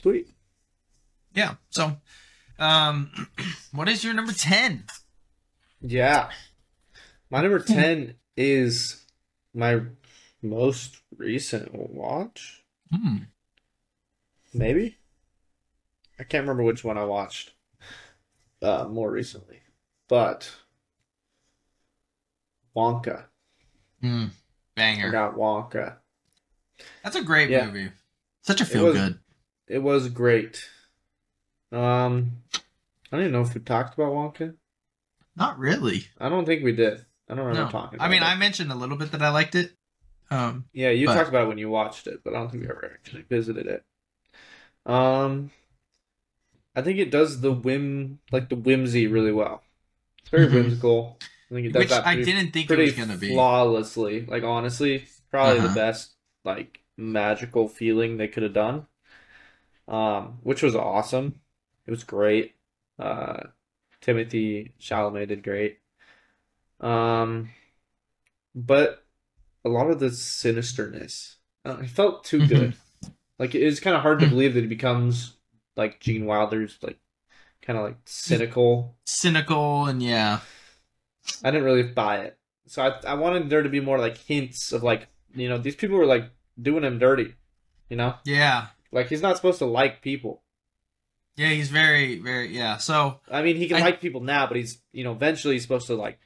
[0.06, 0.28] sweet.
[1.34, 1.98] yeah so
[2.60, 3.10] um
[3.72, 4.84] what is your number 10
[5.82, 6.30] Yeah.
[7.32, 9.04] My number 10 is
[9.54, 9.82] my
[10.44, 12.64] most recent watch.
[12.92, 13.18] hmm.
[14.54, 14.98] Maybe?
[16.20, 17.52] I can't remember which one I watched
[18.62, 19.60] uh, more recently.
[20.08, 20.50] But
[22.76, 23.26] Wonka.
[24.02, 24.26] Hmm.
[24.26, 24.30] I
[24.76, 25.98] banger got Wonka.
[27.04, 27.66] that's a great Yeah.
[27.66, 27.90] movie
[28.44, 29.20] such a feel was- good
[29.68, 30.70] It was great.
[31.72, 32.60] Um I
[33.18, 34.56] don't even know if we talked about Wonka.
[35.36, 37.06] not really I don't think we did.
[37.30, 38.26] I don't remember no talking i mean it.
[38.26, 39.72] i mentioned a little bit that i liked it
[40.30, 42.64] um Yeah, you But- talked about it when you watched it, but I don't think
[42.64, 43.84] we ever actually visited it.
[44.86, 45.52] Um,
[46.76, 49.64] I think it does the whim, like the whimsy, really well.
[50.20, 50.54] It's very Mhm.
[50.54, 51.18] whimsical.
[51.50, 54.26] I think it does which that i didn't think it was gonna be flawlessly.
[54.26, 55.68] Like honestly, probably Uh-huh.
[55.70, 56.14] the best
[56.44, 58.88] like magical feeling they could have done.
[59.88, 61.42] Um, which was awesome.
[61.86, 62.56] It was great.
[63.00, 63.44] Uh,
[64.02, 65.80] Timothée Chalamet did great.
[66.80, 67.50] Um,
[68.54, 69.04] but
[69.66, 72.46] a lot of the sinisterness, uh, it felt too Mhm.
[72.46, 72.78] good.
[73.40, 75.38] Like it's kind of hard to believe that he becomes
[75.78, 77.00] like Gene Wilder's like
[77.62, 78.98] kind of like cynical.
[79.06, 80.40] cynical and yeah
[81.44, 82.38] I didn't really buy it.
[82.68, 85.76] So I I wanted there to be more like hints of like you know these
[85.76, 86.32] people were like
[86.62, 87.36] doing him dirty,
[87.90, 90.42] you know yeah like he's not supposed to like people.
[91.36, 94.58] yeah he's very very yeah so I mean he can I- like people now, but
[94.58, 96.20] he's you know eventually he's supposed to like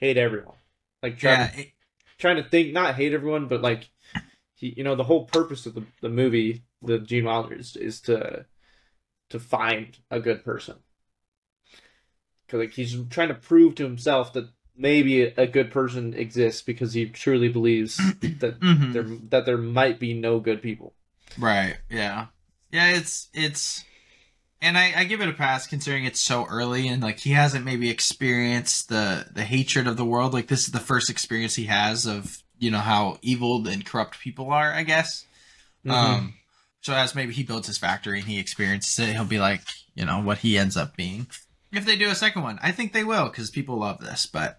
[0.00, 0.56] hate everyone.
[1.02, 1.72] Like try yeah to it-
[2.18, 3.90] trying to think not hate everyone but like
[4.54, 8.00] he you know the whole purpose of the, the movie the gene wilder is, is
[8.02, 8.46] to
[9.30, 10.76] to find a good person
[12.46, 16.92] because like he's trying to prove to himself that maybe a good person exists because
[16.94, 18.92] he truly believes that mhm.
[18.92, 20.94] there that there might be no good people
[21.38, 22.26] right yeah
[22.70, 23.84] yeah it's it's
[24.62, 27.64] and I, I give it a pass considering it's so early and like he hasn't
[27.64, 31.64] maybe experienced the the hatred of the world like this is the first experience he
[31.64, 35.26] has of you know how evil and corrupt people are i guess
[35.86, 36.14] Mm-hmm.
[36.14, 36.34] Um,
[36.80, 39.60] so as maybe he builds his factory and he experiences it, he'll be like,
[39.94, 41.26] you know, what he ends up being.
[41.72, 44.24] If they do a second one, I think they will because people love this.
[44.24, 44.56] But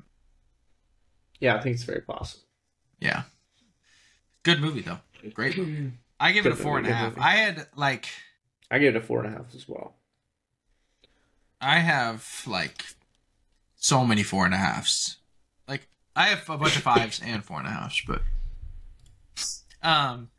[1.39, 2.45] yeah i think it's very possible
[2.99, 3.23] yeah,
[4.43, 4.99] good movie though.
[5.33, 5.57] Great.
[5.57, 5.91] Movie.
[6.25, 7.21] I give it a four and a movie, movie.
[7.21, 8.07] I had like
[8.71, 9.95] i gave it a four and a half as well
[11.61, 12.83] I have like
[13.75, 15.17] so many four and a halves.
[15.67, 18.21] Like I have a bunch of fives and four and a halves, but
[19.83, 20.29] um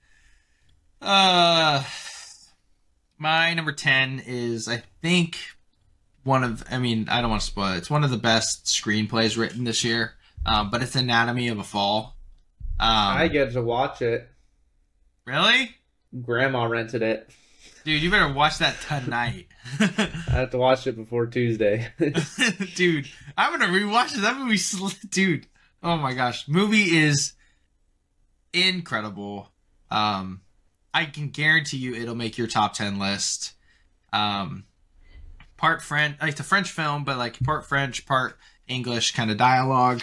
[1.01, 1.85] uh
[3.19, 5.39] my number 10 is I think
[6.25, 7.79] one of I mean, I don't want to spoil it.
[7.79, 10.15] It's one of the best screenplays written this year.
[10.45, 12.17] Um, but it's Anatomy of a Fall.
[12.79, 14.29] Um, i get to watch it
[15.27, 15.77] really?
[16.23, 17.31] grandma rented it
[17.85, 19.47] Dude, you better watch that tonight.
[19.79, 19.85] i
[20.31, 21.87] have to watch it before tuesday
[22.75, 24.23] dude, I'm gonna rewatch it.
[24.23, 25.47] That movie, sl- dude.
[25.85, 27.35] Oh my gosh, movie is
[28.53, 29.53] incredible.
[29.91, 30.41] Um,
[30.93, 33.55] I can guarantee you it'll make your top ten list.
[34.13, 34.65] Um,
[35.57, 40.03] part French, like the French film, but like part French, part English, kind of dialogue.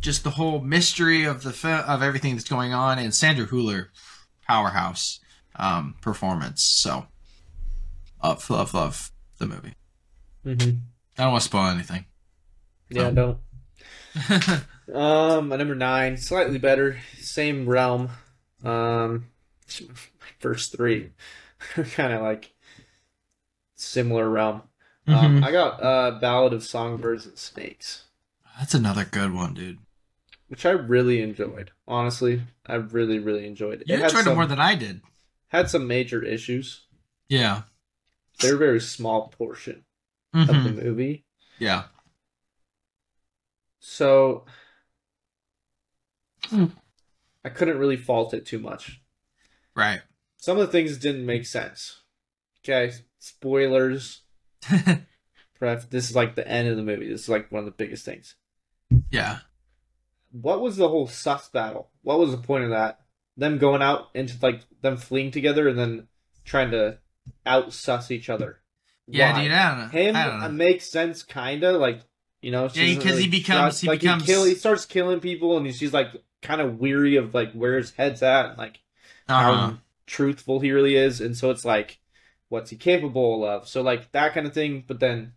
[0.00, 3.88] Just the whole mystery of the fi- of everything that's going on, and Sandra Hüller,
[4.46, 5.20] powerhouse
[5.56, 6.62] um, performance.
[6.62, 7.06] So,
[8.22, 9.74] love, love, love the movie.
[10.44, 10.78] mm-hmm.
[11.18, 12.04] I don't want to spoil anything.
[12.90, 13.38] Yeah, don't.
[14.94, 18.08] Um, my number nine, slightly better, same realm.
[18.62, 19.26] Um,
[19.80, 19.86] my
[20.38, 21.10] first three,
[21.74, 22.54] kind of like
[23.74, 24.62] similar realm.
[25.08, 25.44] Um, Mhm.
[25.44, 28.04] I got uh, Ballad of Songbirds and Snakes,
[28.60, 29.78] That's another good one, dude.
[30.48, 31.72] Which I really enjoyed.
[31.88, 33.88] Honestly, I really, really enjoyed it.
[33.88, 35.00] You it had enjoyed some, it more than I did.
[35.48, 36.86] had some major issues.
[37.28, 37.62] Yeah.
[38.40, 39.84] They're a very small portion
[40.34, 40.82] of the Mhm.
[40.84, 41.24] movie.
[41.58, 41.84] Yeah.
[43.80, 44.44] So
[46.46, 46.66] Hmm.
[47.44, 49.00] I couldn't really fault it too much.
[49.74, 50.02] Right.
[50.36, 52.02] Some of the things didn't make sense.
[52.64, 54.22] Okay, spoilers.
[54.62, 57.08] Pref, this is like the end of the movie.
[57.08, 58.34] This is like one of the biggest things.
[59.10, 59.40] yeah.
[60.42, 61.90] What was the whole sus battle?
[62.02, 63.00] What was the point of that?
[63.36, 66.08] Them going out into like them fleeing together and then
[66.44, 66.98] trying to
[67.44, 68.60] out sus each other.
[69.06, 69.42] Yeah, Why?
[69.44, 69.52] dude.
[69.52, 69.86] I don't know.
[69.88, 70.48] Him I don't know.
[70.50, 72.00] makes sense, kinda like
[72.40, 72.64] you know.
[72.72, 75.92] Yeah, doesn't 'cause he becomes- he like becomes- kill, he starts killing people, and she's
[75.92, 76.08] like
[76.42, 78.80] kind of weary of like where his head's at, and like
[79.28, 79.52] Uh-huh.
[79.68, 81.98] how truthful he really is, and so it's like,
[82.48, 83.66] what's he capable of?
[83.68, 84.84] So like that kind of thing.
[84.86, 85.32] But then,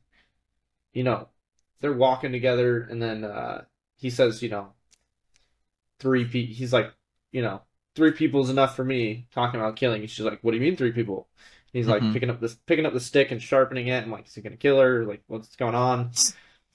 [0.94, 1.30] you know,
[1.80, 3.66] they're walking together, and then uh
[3.98, 4.74] he says, you know,
[6.00, 6.46] three pe.
[6.46, 6.94] He's like,
[7.32, 7.62] you know,
[7.96, 9.28] three people is enough for me.
[9.34, 11.28] Talking about killing, and she's like, what do you mean three people?
[11.74, 12.14] He's like Mhm.
[12.14, 14.58] picking up this, picking up the stick and sharpening it, and like, is he gonna
[14.58, 15.06] kill her?
[15.06, 16.10] Like, what's going on?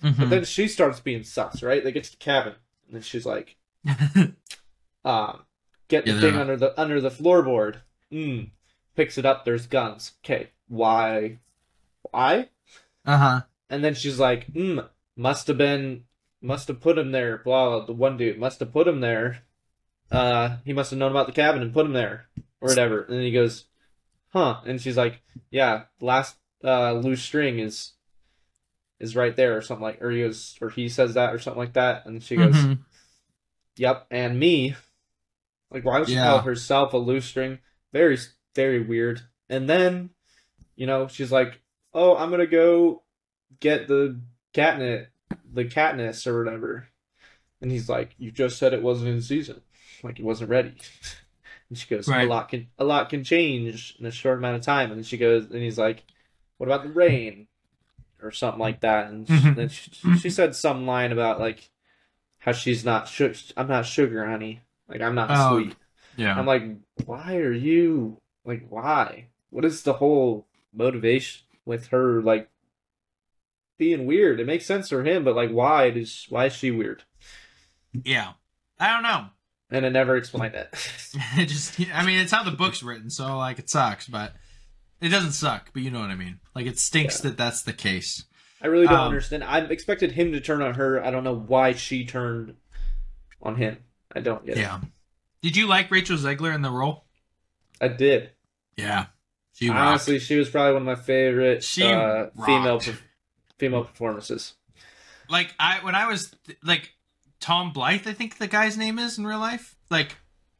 [0.02, 0.18] Mhm.
[0.18, 1.82] But then she starts being sus, right?
[1.82, 2.54] They get to the cabin,
[2.86, 3.56] and then she's like,
[5.04, 5.44] um,
[5.88, 7.76] get the Yeah, thing they're- under the under the floorboard.
[8.12, 8.50] Mm.
[8.96, 9.44] Picks it up.
[9.44, 10.12] There's guns.
[10.24, 11.38] Okay, why?
[12.10, 12.50] Why?
[13.04, 13.42] uh-huh.
[13.68, 16.04] And then she's like, mm, must have been,
[16.44, 17.38] must have put him there.
[17.38, 17.86] Blah.
[17.86, 19.42] The one dude must have put him there.
[20.10, 22.28] Uh, he must have known about the cabin and put him there,
[22.60, 23.02] or whatever.
[23.02, 23.64] And then he goes,
[24.28, 24.60] huh?
[24.66, 25.20] And she's like,
[25.50, 27.92] yeah, last uh loose string is
[29.00, 31.58] is right there, or something like, or he goes, or he says that, or something
[31.58, 32.06] like that.
[32.06, 32.78] And she goes, Mhm.
[33.76, 34.76] Yep, and me.
[35.70, 36.24] Like, why would she Yeah.
[36.24, 37.58] call herself a loose string?
[37.92, 38.16] Very,
[38.54, 39.22] very weird.
[39.48, 40.10] And then,
[40.76, 41.60] you know, she's like,
[41.92, 43.02] "Oh, I'm gonna go
[43.60, 44.20] get the
[44.52, 45.08] catnip,
[45.54, 46.88] the Katniss or whatever."
[47.60, 49.62] And he's like, "You just said it wasn't in season,
[50.02, 50.74] like it wasn't ready."
[51.70, 52.26] And she goes, Right.
[52.26, 55.16] "A lot can a lot can change in a short amount of time." And she
[55.16, 56.04] goes, and he's like,
[56.58, 57.48] "What about the rain?"
[58.22, 59.08] Or something like that.
[59.10, 59.56] And Mhm.
[59.56, 61.70] then she, she said some line about like
[62.38, 64.60] how she's not su- I'm not sugar, honey.
[64.88, 65.74] Like I'm not Oh, sweet.
[66.16, 66.38] Yeah.
[66.38, 66.64] I'm like,
[67.06, 69.28] why are you like why?
[69.48, 72.50] What is the whole motivation with her like
[73.78, 74.40] being weird?
[74.40, 77.02] It makes sense for him, but like why is why is she weird?
[78.04, 78.32] yeah.
[78.78, 79.26] I don't know.
[79.70, 80.68] And I never explained it.
[81.38, 84.32] It just I mean, it's how the book's written, so like it sucks, but
[85.00, 86.40] it doesn't suck, but you know what I mean.
[86.54, 87.30] Like it stinks Yeah.
[87.30, 88.24] that that's the case.
[88.60, 89.44] I really don't Um, understand.
[89.44, 91.04] I expected him to turn on her.
[91.04, 92.54] I don't know why she turned
[93.42, 93.78] on him.
[94.14, 94.60] I don't get it.
[94.62, 94.80] Yeah.
[95.42, 97.04] Did you like Rachel Zegler in the role?
[97.80, 98.30] I did.
[98.76, 99.06] Yeah.
[99.52, 99.80] She rocked.
[99.80, 102.80] Honestly, she was probably one of my favorite She uh, female
[103.58, 104.54] female performances.
[105.28, 106.92] like I when I was like
[107.40, 109.76] Tom Blyth, I think the guy's name is in real life.
[109.90, 110.16] Like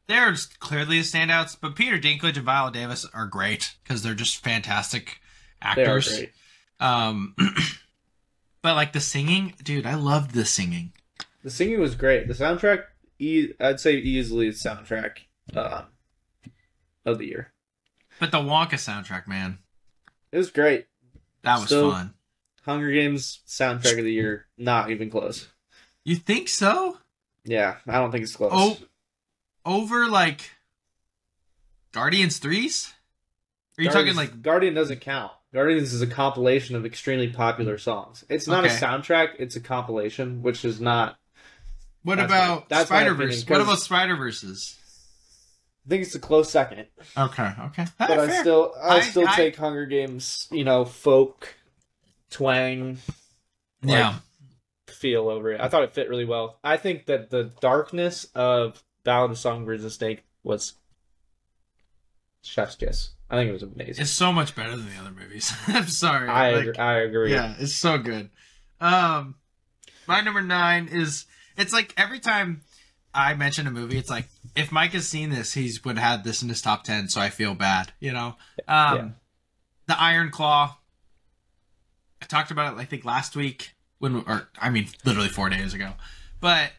[0.07, 4.43] they're clearly the standouts, but Peter Dinklage and Viola Davis are great because they're just
[4.43, 5.19] fantastic
[5.61, 6.07] actors.
[6.07, 6.31] great.
[6.79, 7.35] Um,
[8.61, 10.93] but like the singing, dude, I loved the singing.
[11.43, 12.27] The singing was great.
[12.27, 12.83] The soundtrack,
[13.19, 15.17] e- I'd say easily the soundtrack
[15.55, 15.85] um,
[17.05, 17.51] of the year.
[18.19, 19.59] But the Wonka soundtrack, man,
[20.31, 20.87] It was great.
[21.43, 22.14] that was fun.
[22.65, 25.47] Hunger Games soundtrack of the year, not even close.
[26.03, 26.97] You think so?
[27.43, 28.51] Yeah, I don't think it's close.
[28.53, 28.77] Oh,
[29.65, 30.51] over like
[31.91, 32.93] Guardians threes?
[33.77, 35.31] Are you Guardians- talking like Guardian doesn't count.
[35.53, 38.25] Guardians is a compilation of extremely popular songs.
[38.29, 38.75] It's not Okay.
[38.75, 41.17] a soundtrack; it's a compilation, which is not.
[42.03, 43.47] what about my- Spider Verse?
[43.47, 44.75] What about Spider Verses?
[45.85, 46.87] I think it's a close second,
[47.17, 50.47] Okay, okay, but I still, I, I- still I- take Hunger Games.
[50.51, 51.55] You know, folk,
[52.29, 52.97] twang,
[53.81, 54.15] yeah.
[54.87, 55.61] feel over it.
[55.61, 56.59] I thought it fit really well.
[56.63, 60.73] I think that the darkness of Ballad of Songbirds and Snake was
[62.41, 63.11] chef's kiss.
[63.29, 64.03] I think it was amazing.
[64.03, 65.51] It's so much better than the other movies.
[65.67, 66.29] I'm sorry.
[66.29, 67.31] I like, agree, I agree.
[67.31, 68.29] Yeah, it's so good.
[68.79, 69.35] Um,
[70.07, 71.25] my number nine is
[71.57, 72.61] it's like every time
[73.13, 76.23] I mention a movie, it's like if Mike has seen this, he's would have had
[76.23, 78.35] this in his top ten, so I feel bad, you know.
[78.67, 79.07] Um, Yeah.
[79.87, 80.77] the Iron Claw.
[82.25, 85.75] I talked about it, I think last week when, or I mean, literally four days
[85.75, 85.91] ago,
[86.41, 86.71] but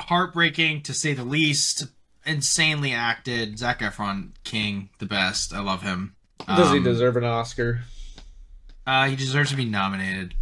[0.00, 1.86] heartbreaking to say the least.
[2.26, 3.58] Insanely acted.
[3.58, 5.52] Zac Efron, King, the best.
[5.52, 6.16] I love him.
[6.46, 7.84] Does he Um, deserve an Oscar?
[8.86, 10.34] uh, he deserves to be nominated.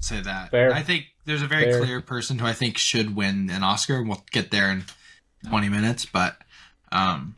[0.00, 0.50] say that.
[0.50, 0.72] Fair.
[0.74, 1.80] I think there's a very Fair.
[1.80, 4.02] clear person who I think should win an Oscar.
[4.02, 4.84] We'll get there in
[5.48, 6.36] 20 minutes, but
[6.90, 7.36] um,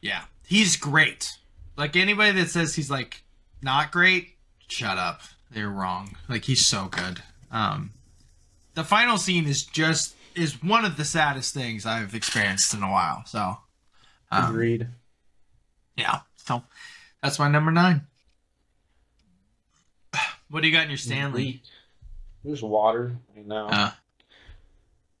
[0.00, 1.36] yeah, he's great.
[1.76, 3.22] Like anybody that says he's like
[3.62, 4.34] not great,
[4.68, 5.20] shut up.
[5.50, 6.16] They're wrong.
[6.28, 7.22] Like he's so good.
[7.50, 7.90] Um,
[8.74, 12.90] the final scene is just is one of the saddest things I've experienced in a
[12.90, 13.22] while.
[13.26, 13.56] So
[14.30, 14.88] um, Agreed.
[15.96, 16.62] yeah, so
[17.22, 18.02] that's my number nine.
[20.48, 21.60] What do you got in your Stanley?
[22.44, 23.92] There's water right now.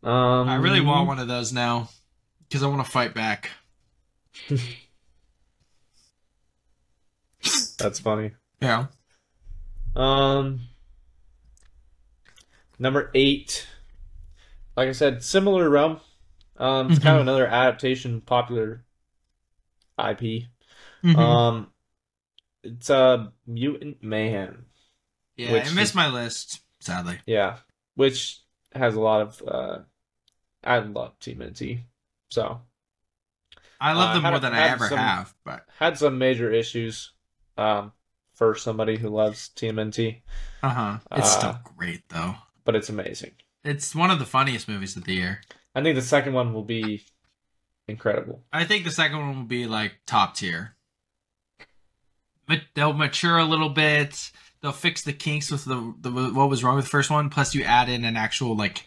[0.04, 1.88] Uh, um, I really want one of those now
[2.48, 3.50] because I want to fight back.
[7.78, 8.32] That's funny.
[8.60, 8.86] Yeah.
[9.94, 10.60] Um,
[12.78, 13.66] number eight.
[14.76, 16.00] Like I said, similar realm.
[16.58, 18.84] Um, it's kind of another adaptation, popular
[19.98, 20.44] IP.
[21.04, 21.16] Mm-hmm.
[21.18, 21.70] Um,
[22.62, 24.66] it's uh, Mutant Mayhem.
[25.36, 27.18] yeah, which I missed is- my list, sadly.
[27.26, 27.58] Yeah,
[27.94, 28.40] which
[28.74, 29.42] has a lot of.
[29.46, 29.78] Uh,
[30.64, 31.80] I love TMNT,
[32.30, 32.60] so
[33.80, 36.50] I love Uh, them had- more than I ever some- have, but had some major
[36.50, 37.12] issues.
[37.56, 37.92] Um,
[38.34, 40.20] for somebody who loves TMNT,
[40.62, 40.98] uh huh.
[41.12, 42.34] It's Uh, still great though.
[42.64, 43.32] but it's amazing.
[43.64, 45.40] It's one of the funniest movies of the year.
[45.74, 47.02] I think the second one will be
[47.88, 48.42] incredible.
[48.52, 50.76] I think the second one will be like top tier.
[52.46, 54.30] But they'll mature a little bit.
[54.60, 57.28] They'll fix the kinks with the, the what was wrong with the first one.
[57.30, 58.84] Plus, you add in an actual like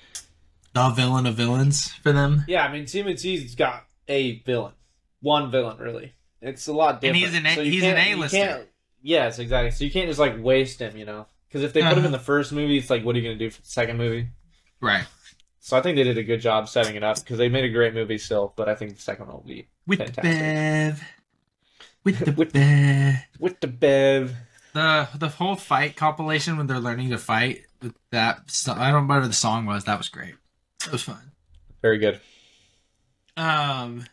[0.73, 2.45] the villain of villains for them.
[2.47, 4.73] Yeah, I mean TMNT's got a villain,
[5.21, 6.13] one villain really.
[6.41, 7.25] It's a lot And different.
[7.25, 8.67] he's an a- so he's an A-lister.
[9.01, 9.71] Yes, exactly.
[9.71, 11.25] So you can't just like waste him, you know?
[11.47, 12.05] Because if they put him Uh-huh.
[12.07, 14.29] in the first movie, it's like, what are you gonna do for the second movie?
[14.81, 15.05] Right.
[15.59, 17.69] So I think they did a good job setting it up because they made a
[17.69, 18.53] great movie still.
[18.55, 20.23] But I think the second one will be With Fantastic.
[20.23, 21.03] the Bev.
[22.03, 23.15] With the With- Bev.
[23.39, 24.35] with the Bev.
[24.73, 29.07] The the whole fight compilation when they're learning to fight with that I don't know
[29.13, 29.83] whatever the song was.
[29.85, 30.35] That was great.
[30.85, 31.31] It was fun.
[31.81, 32.19] Very good.
[33.35, 34.05] Um,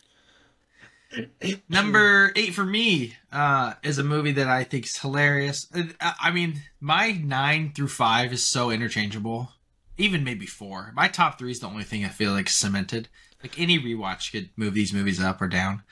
[1.69, 5.69] number eight for me uh, is a movie that I think is hilarious.
[5.75, 9.53] Uh, I mean, my nine through five is so interchangeable.
[9.99, 10.93] Even maybe four.
[10.95, 13.09] My top three is the only thing I feel like cemented.
[13.43, 15.83] Like any rewatch could move these movies up or down.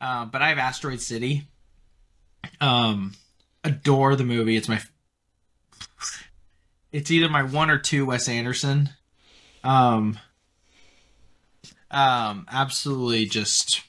[0.00, 1.46] Uh, but I have Asteroid City.
[2.60, 3.12] Um,
[3.64, 4.56] adore the movie.
[4.56, 4.80] It's my.
[6.92, 8.90] It's either my one or two Wes Anderson.
[9.62, 10.18] Um,
[11.90, 13.82] um, absolutely just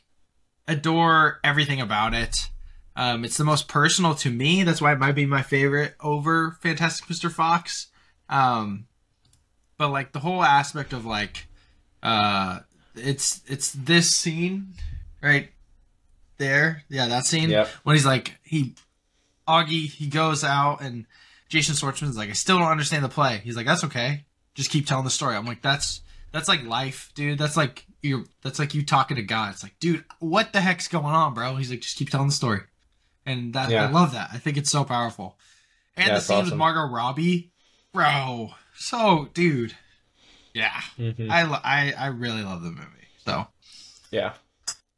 [0.68, 2.50] adore everything about it.
[2.96, 4.64] Um, it's the most personal to me.
[4.64, 7.32] That's why it might be my favorite over Fantastic Mr.
[7.32, 7.88] Fox.
[8.30, 8.88] Um,
[9.78, 11.48] but like the whole aspect of like,
[12.02, 12.60] uh,
[12.96, 14.74] it's it's this scene
[15.22, 15.50] right
[16.38, 16.84] there.
[16.90, 17.68] Yeah, that scene Yep.
[17.84, 18.74] when he's like he
[19.48, 21.06] Augie he goes out and
[21.50, 23.40] Jason Schwartzman's like I still don't understand the play.
[23.44, 24.26] He's like that's okay.
[24.56, 25.36] Just keep telling the story.
[25.36, 26.02] I'm like that's
[26.32, 27.38] that's like life, dude.
[27.38, 29.54] That's like you that's like you talking to God.
[29.54, 31.56] It's like, dude, what the heck's going on, bro?
[31.56, 32.62] He's like just keep telling the story.
[33.26, 34.30] And that I love that.
[34.34, 35.38] I think it's so powerful.
[35.96, 36.54] And Yeah, the it's scene with.
[36.56, 37.52] Margot Robbie,
[37.94, 38.52] bro.
[38.76, 39.76] So, dude.
[40.54, 40.72] Yeah.
[40.98, 41.30] Mhm.
[41.30, 43.08] I, lo- I I really love the movie.
[43.26, 43.48] So,
[44.12, 44.34] Yeah.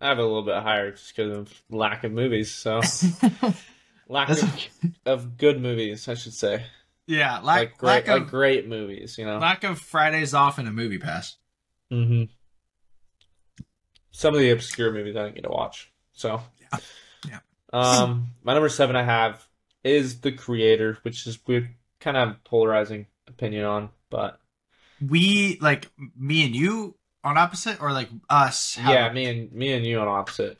[0.01, 2.53] I have a little bit higher just because of lack of movies.
[2.53, 2.81] So
[4.07, 4.67] lack of,
[5.05, 6.63] of good movies, I should say.
[7.07, 9.39] yeah, lack, Like great, lack of like great movies, you know.
[9.39, 11.35] lack of Fridays off in a movie pass.
[11.89, 12.23] hmm
[14.11, 15.91] Some of the obscure movies I didn't get to watch.
[16.13, 16.79] So, Yeah.
[17.27, 17.39] Yeah.
[17.71, 19.45] Um, my number seven I have
[19.83, 21.67] is The Creator, which is we
[21.99, 24.39] kind of polarizing opinion on, but
[25.07, 28.77] We like me and you on opposite, or like us?
[28.77, 30.57] yeah, me and me and you on opposite.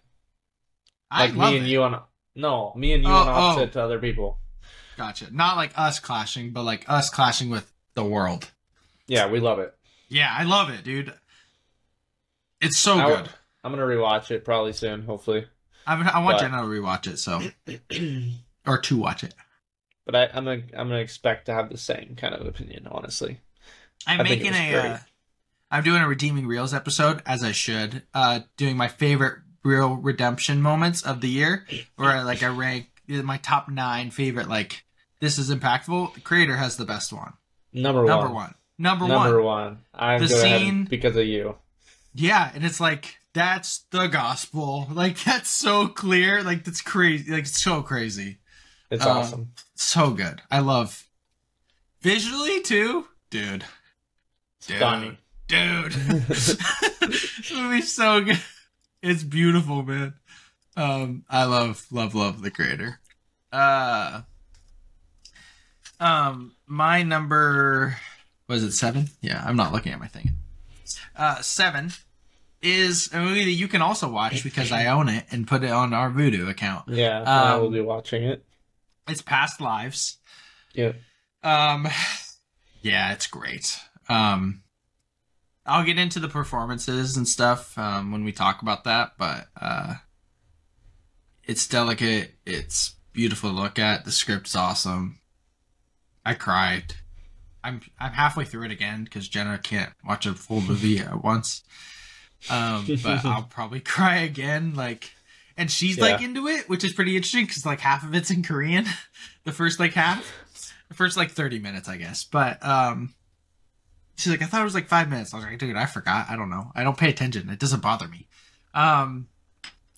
[1.12, 1.70] I Like me and it.
[1.70, 2.02] you on
[2.36, 3.72] no, me and you Oh, on opposite oh.
[3.74, 4.38] to other people.
[4.98, 5.28] Gotcha.
[5.34, 8.52] Not like us clashing, but like us clashing with the world.
[9.08, 9.74] Yeah, we love it.
[10.10, 11.14] Yeah, I love it, dude.
[12.62, 13.30] It's so I- good.
[13.64, 15.46] I'm gonna rewatch it probably soon, hopefully.
[15.86, 17.42] I, mean, I want but- Jenna to rewatch it, so
[18.68, 19.34] or to watch it.
[20.06, 23.42] But I, I'm gonna I'm gonna expect to have the same kind of opinion, honestly.
[24.08, 24.76] I'm I making a.
[24.76, 24.98] Uh,
[25.72, 28.04] I'm doing a redeeming reels episode as I should.
[28.14, 33.38] Uh, doing my favorite real redemption moments of the year, where like I rank my
[33.38, 34.50] top nine favorite.
[34.50, 34.84] Like
[35.20, 36.16] this is impactful.
[36.16, 37.34] The creator has the best one.
[37.72, 38.08] Number, one.
[38.08, 38.34] Number one.
[38.36, 38.56] one.
[38.80, 39.26] Number, Number one.
[39.26, 39.78] Number one.
[39.94, 41.56] I'm The scene- because of you.
[42.16, 44.88] Yeah, and it's like that's the gospel.
[44.92, 46.44] Like that's so clear.
[46.44, 47.32] Like that's crazy.
[47.32, 48.40] Like it's so crazy.
[48.92, 49.52] It's Um, awesome.
[49.76, 50.42] So good.
[50.52, 51.08] I love
[52.02, 53.64] visually too, dude.
[54.68, 54.78] Dude.
[54.78, 55.18] Stunning.
[55.48, 55.92] dude.
[56.28, 58.42] this movie's so good.
[59.02, 60.16] It's beautiful, man.
[60.76, 63.00] Um, I love, love, love the creator.
[63.54, 64.22] Uh,
[66.00, 67.98] Um, my number
[68.50, 69.10] was it seven?
[69.22, 70.32] Yeah, I'm not looking at my thing.
[71.16, 71.92] Uh, seven
[72.62, 75.72] is a movie that you can also watch because I own it and put it
[75.72, 76.90] on our Vudu account.
[76.90, 78.46] Yeah, I Um, will be watching it.
[79.08, 80.18] It's Past Lives.
[80.74, 80.94] Yeah.
[81.44, 81.88] Um,
[82.82, 83.80] yeah, it's great.
[84.10, 84.64] Um,
[85.66, 89.96] I'll get into the performances and stuff um, when we talk about that, but uh,
[91.44, 92.36] it's delicate.
[92.46, 94.04] It's beautiful to look at.
[94.06, 95.20] The script's awesome.
[96.26, 96.96] I cried.
[97.64, 101.64] I'm I'm halfway through it again because Jenna can't watch a full movie at once.
[102.50, 104.76] Um, but I'll probably cry again.
[104.76, 105.12] Like,
[105.58, 108.44] and she's like into it, which is pretty interesting because like half of it's in
[108.44, 108.86] Korean,
[109.44, 110.32] the first like half,
[110.88, 112.24] the first like thirty minutes, I guess.
[112.24, 113.14] But um,
[114.16, 115.34] she's like, I thought it was like five minutes.
[115.34, 116.28] I was like, dude, I forgot.
[116.30, 116.72] I don't know.
[116.76, 117.50] I don't pay attention.
[117.50, 118.28] It doesn't bother me.
[118.74, 119.28] Um,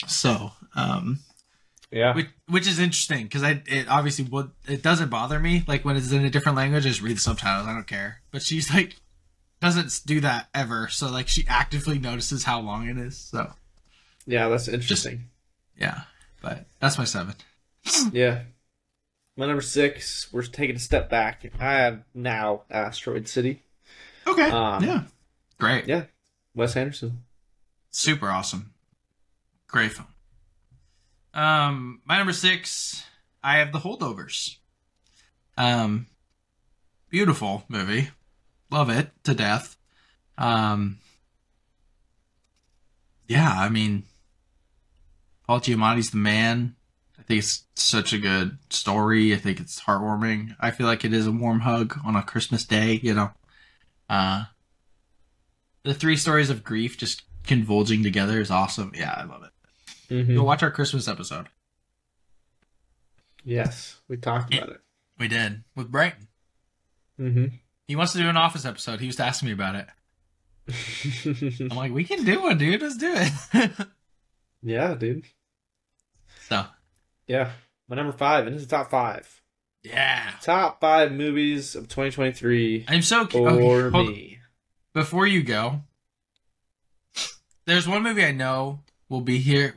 [0.08, 1.20] so um,
[1.92, 2.16] Yeah.
[2.16, 5.96] which, which is interesting because I it obviously would it doesn't bother me like when
[5.98, 8.74] it's in a different language I just read the subtitles I don't care but she's
[8.74, 8.96] like
[9.62, 13.54] doesn't do that ever so like she actively notices how long it is so
[14.26, 15.30] Yeah, that's interesting.
[15.78, 16.02] yeah
[16.42, 17.36] but that's my seven
[18.12, 18.42] Yeah.
[19.38, 21.50] My number six, we're taking a step back.
[21.60, 23.64] I have now Asteroid City.
[24.28, 25.04] okay Um, yeah
[25.60, 26.06] great Yeah.
[26.56, 27.24] Wes Anderson.
[27.92, 28.74] super awesome
[29.68, 30.08] great film
[31.34, 33.06] um my number six
[33.44, 34.58] I have the holdovers
[35.58, 36.08] um
[37.10, 38.10] beautiful movie
[38.72, 39.78] love it to death.
[40.38, 40.98] Um
[43.28, 44.04] yeah i mean
[45.48, 46.76] paul giamatti's the man.
[47.18, 49.34] I think it's such a good story.
[49.34, 50.56] I think it's heartwarming.
[50.60, 53.32] I feel like it is a warm hug on a christmas day you know?
[54.10, 54.46] Uh
[55.84, 58.92] the three stories of grief just convulging together is awesome.
[58.96, 60.14] Yeah i love it.
[60.14, 60.36] Mm-hmm.
[60.36, 61.48] go watch our christmas episode.
[63.44, 64.82] Yes, we talked about it.
[65.18, 66.28] we did with brighton.
[67.20, 67.46] Mm-hmm.
[67.92, 69.86] He wants to do an office episode he was asking me about it
[71.70, 73.72] i'm like we can do one dude let's do it
[74.64, 75.26] yeah, dude.
[76.48, 76.64] so
[77.28, 77.52] Yeah.
[77.90, 79.42] My number five, and this is top five.
[79.84, 84.40] yeah Top five movies of 2023 i'm so cu- for okay, me.
[84.94, 85.82] before you go,
[87.66, 88.80] there's one movie I know
[89.10, 89.76] will be here.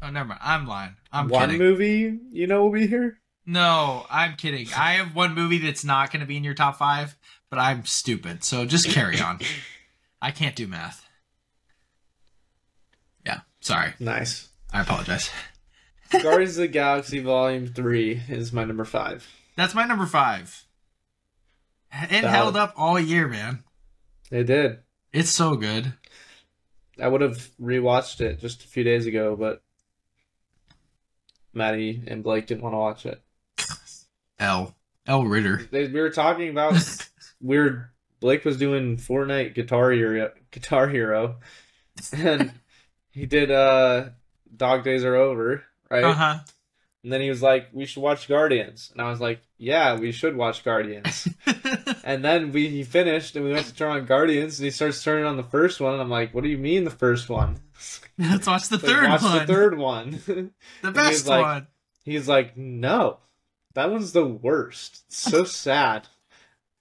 [0.00, 0.40] Oh, never mind.
[0.44, 0.94] I'm lying.
[1.12, 1.58] I'm One kidding.
[1.58, 3.18] movie, you know, will be here.
[3.48, 4.68] No, I'm kidding.
[4.76, 7.16] I have one movie that's not going to be in your top five,
[7.48, 8.44] but I'm stupid.
[8.44, 9.40] So just carry on.
[10.20, 11.06] I can't do math.
[13.24, 13.94] Yeah, sorry.
[13.98, 14.50] Nice.
[14.70, 15.30] I apologize.
[16.10, 19.26] Guardians of the Galaxy Volume Three is my number five.
[19.56, 20.66] That's my number five.
[21.90, 22.24] It Valid.
[22.24, 23.64] held up all year, man.
[24.30, 24.80] It did.
[25.10, 25.94] It's so good.
[27.00, 29.62] I would have rewatched it just a few days ago, but
[31.54, 33.22] Maddie and Blake didn't want to watch it.
[34.38, 34.74] L.
[35.06, 35.24] L.
[35.24, 35.66] Ritter.
[35.70, 36.74] They, we were talking about
[37.40, 37.86] weird.
[38.20, 41.36] Blake was doing Fortnite Guitar Hero, Guitar Hero,
[42.12, 42.52] and
[43.10, 44.10] he did uh
[44.56, 46.04] Dog Days Are Over, right?
[46.04, 46.38] Uh huh.
[47.04, 50.10] And then he was like, "We should watch Guardians," and I was like, "Yeah, we
[50.10, 51.28] should watch Guardians."
[52.04, 55.02] and then we he finished, and we went to turn on Guardians, and he starts
[55.02, 57.60] turning on the first one, and I'm like, "What do you mean the first one?"
[58.18, 59.38] Let's watch the Like, third watch one.
[59.38, 60.10] the third one.
[60.26, 60.50] The
[60.82, 61.66] he's best like- one.
[62.04, 63.18] He's like, "No,
[63.78, 65.04] that one's the worst.
[65.06, 66.08] It's so sad."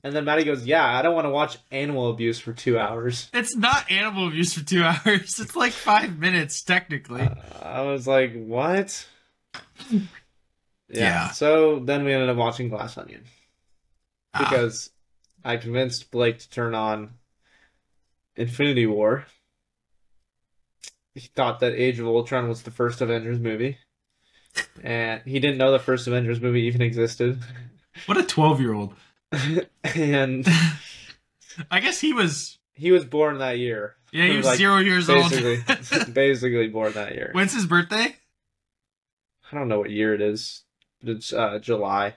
[0.03, 3.29] And then Maddie goes, "Yeah, I don't want to watch animal abuse for two hours."
[3.33, 5.39] It's not animal abuse for two hours.
[5.39, 7.21] It's like five minutes, technically.
[7.21, 9.05] Uh, I was like, "What?"
[9.89, 9.99] Yeah.
[10.89, 11.31] Yeah.
[11.31, 13.25] So then we ended up watching Glass Onion
[14.33, 14.89] Ah, because
[15.43, 17.15] I convinced Blake to turn on
[18.35, 19.25] Infinity War.
[21.13, 23.79] He thought that Age of Ultron was the first Avengers movie,
[24.83, 27.39] and he didn't know the first Avengers movie even existed.
[28.05, 28.93] what a 12 year old.
[29.83, 30.47] and
[31.71, 33.95] I guess he was, he was born that year.
[34.11, 36.13] yeah, he was Like, zero years Basically, old.
[36.13, 37.29] basically born that year.
[37.33, 38.15] When's his birthday?
[39.51, 40.63] I don't know what year it is.
[41.01, 42.15] but It's uh, July.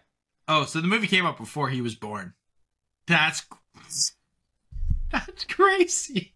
[0.49, 2.35] Oh, so the movie came out before he was born.
[3.07, 3.45] That's
[5.13, 6.35] that's crazy.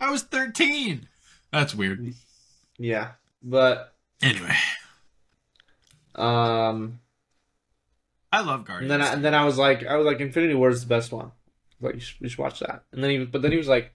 [0.00, 1.08] I was 13.
[1.52, 2.12] That's weird.
[2.78, 3.12] Yeah,
[3.42, 4.54] but Anyway,
[6.14, 7.00] um,
[8.32, 8.88] I love and Guardians.
[8.90, 11.12] then I, and then I was like, I was like, Infinity War is the best
[11.12, 11.32] one.
[11.80, 12.84] Like, you should, you should watch that.
[12.92, 13.92] And then he, but then he was like,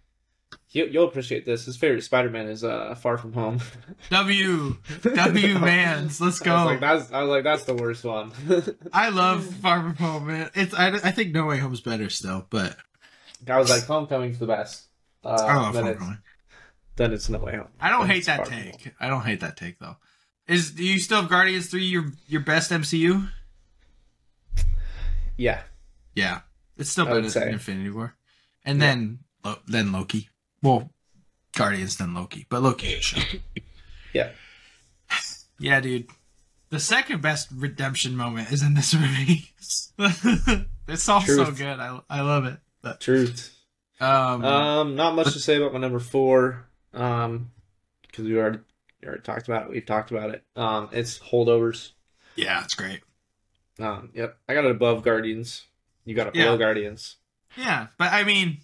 [0.69, 1.65] you, you'll appreciate this.
[1.65, 3.59] His favorite Spider Man is uh, Far From Home.
[4.11, 6.21] W W Mans.
[6.21, 8.31] Let's I was like, that's I was like, that's the worst one.
[8.93, 10.49] I love Far From Home, man.
[10.53, 12.75] It's I, I think No Way Home's better still, but
[13.47, 14.83] I was like, Homecoming's the best.
[15.23, 16.03] Uh, I love then it's,
[16.97, 17.67] then it's No Way Home.
[17.79, 18.63] I don't Then hate that Far From Home.
[18.71, 18.93] take.
[18.99, 19.97] I don't hate that take though.
[20.51, 23.29] Is do you still have Guardians three your your best MCU?
[25.37, 25.61] Yeah,
[26.15, 26.41] Yeah,
[26.77, 27.47] it's still better than.
[27.53, 28.15] Infinity War,
[28.65, 28.85] and Yeah.
[28.87, 30.29] then Lo- then Loki.
[30.61, 30.91] Well,
[31.55, 32.99] Guardians then Loki, but Loki
[34.13, 34.29] yeah.
[35.57, 36.09] Yeah, dude.
[36.69, 39.51] The second best redemption moment is in this movie.
[40.87, 41.79] it's all so good.
[41.79, 42.59] I I love it.
[42.81, 43.55] But, Truth.
[43.99, 46.67] um, Um, not much to say about my number four.
[46.93, 47.51] Um,
[48.03, 48.59] because we already
[49.01, 49.69] we already talked about it.
[49.71, 50.43] We've talked about it.
[50.55, 51.91] Um, it's holdovers.
[52.35, 53.01] yeah, it's great.
[53.79, 54.37] Um, yep.
[54.47, 55.65] I got it above Guardians.
[56.05, 56.45] You got it Yeah.
[56.45, 57.17] below Guardians.
[57.57, 58.59] Yeah, but I mean,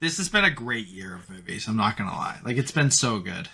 [0.00, 1.68] this has been a great year of movies.
[1.68, 2.40] I'm not gonna lie.
[2.44, 3.48] Like it's been so good,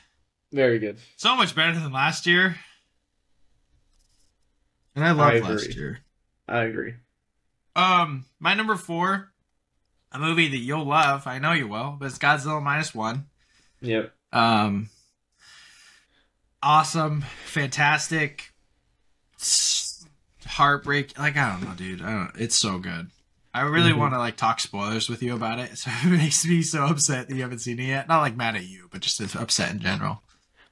[0.52, 0.98] Very good.
[1.16, 2.56] so much better than last year.
[4.94, 6.00] And I I love last year.
[6.48, 6.94] I agree.
[7.74, 9.32] Um, my number four,
[10.12, 11.26] a movie that you'll love.
[11.26, 13.26] I know you will, but it's Godzilla minus one.
[13.82, 14.12] Yep.
[14.32, 14.88] Um,
[16.62, 18.52] awesome, fantastic,
[20.46, 21.18] heartbreak.
[21.18, 22.02] Like I don't know, dude.
[22.02, 22.32] I don't.
[22.40, 23.10] It's so good.
[23.54, 23.96] I really Mhm.
[23.98, 25.70] want to like talk spoilers with you about it.
[25.78, 28.08] So it makes me so upset that you haven't seen it yet.
[28.08, 30.22] Not like mad at you, but just upset in general.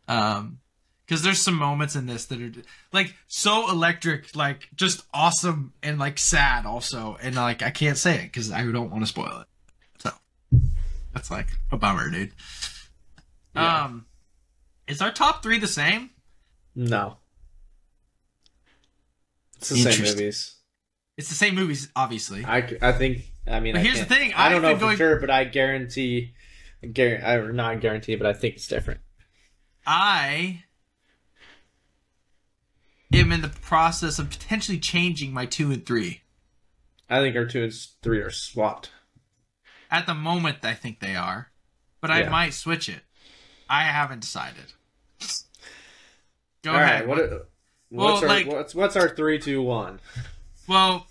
[0.06, 0.58] Um,
[1.06, 2.50] because there's some moments in this that are
[2.92, 8.16] like so electric, like just awesome and like sad also, and like I can't say
[8.16, 9.46] it because I don't want to spoil it.
[9.98, 10.12] So
[11.12, 12.32] that's like a bummer, dude.
[13.54, 13.84] Yeah.
[13.84, 14.06] Um,
[14.88, 16.10] is our top three the same?
[16.74, 17.18] No.
[19.56, 20.56] It's the same movies.
[21.16, 22.44] It's the same movies, obviously.
[22.44, 23.22] I, I think.
[23.46, 25.30] I mean, But I here's the thing, I don't know been for going- sure, but
[25.30, 26.34] I guarantee,
[26.92, 29.00] guarantee, or not guarantee, but I think it's different.
[29.86, 30.64] I
[33.12, 36.22] am in the process of potentially changing my two and three.
[37.08, 37.72] I think our two and
[38.02, 38.90] three are swapped.
[39.90, 41.50] At the moment, I think they are,
[42.00, 42.30] but I Yeah.
[42.30, 43.02] might switch it.
[43.68, 44.72] I haven't decided.
[46.62, 47.00] Go All ahead.
[47.00, 47.08] right.
[47.08, 47.18] What?
[47.30, 47.48] What-
[47.90, 50.00] What's well, our like- what's what's our three, two, one?
[50.66, 51.06] well,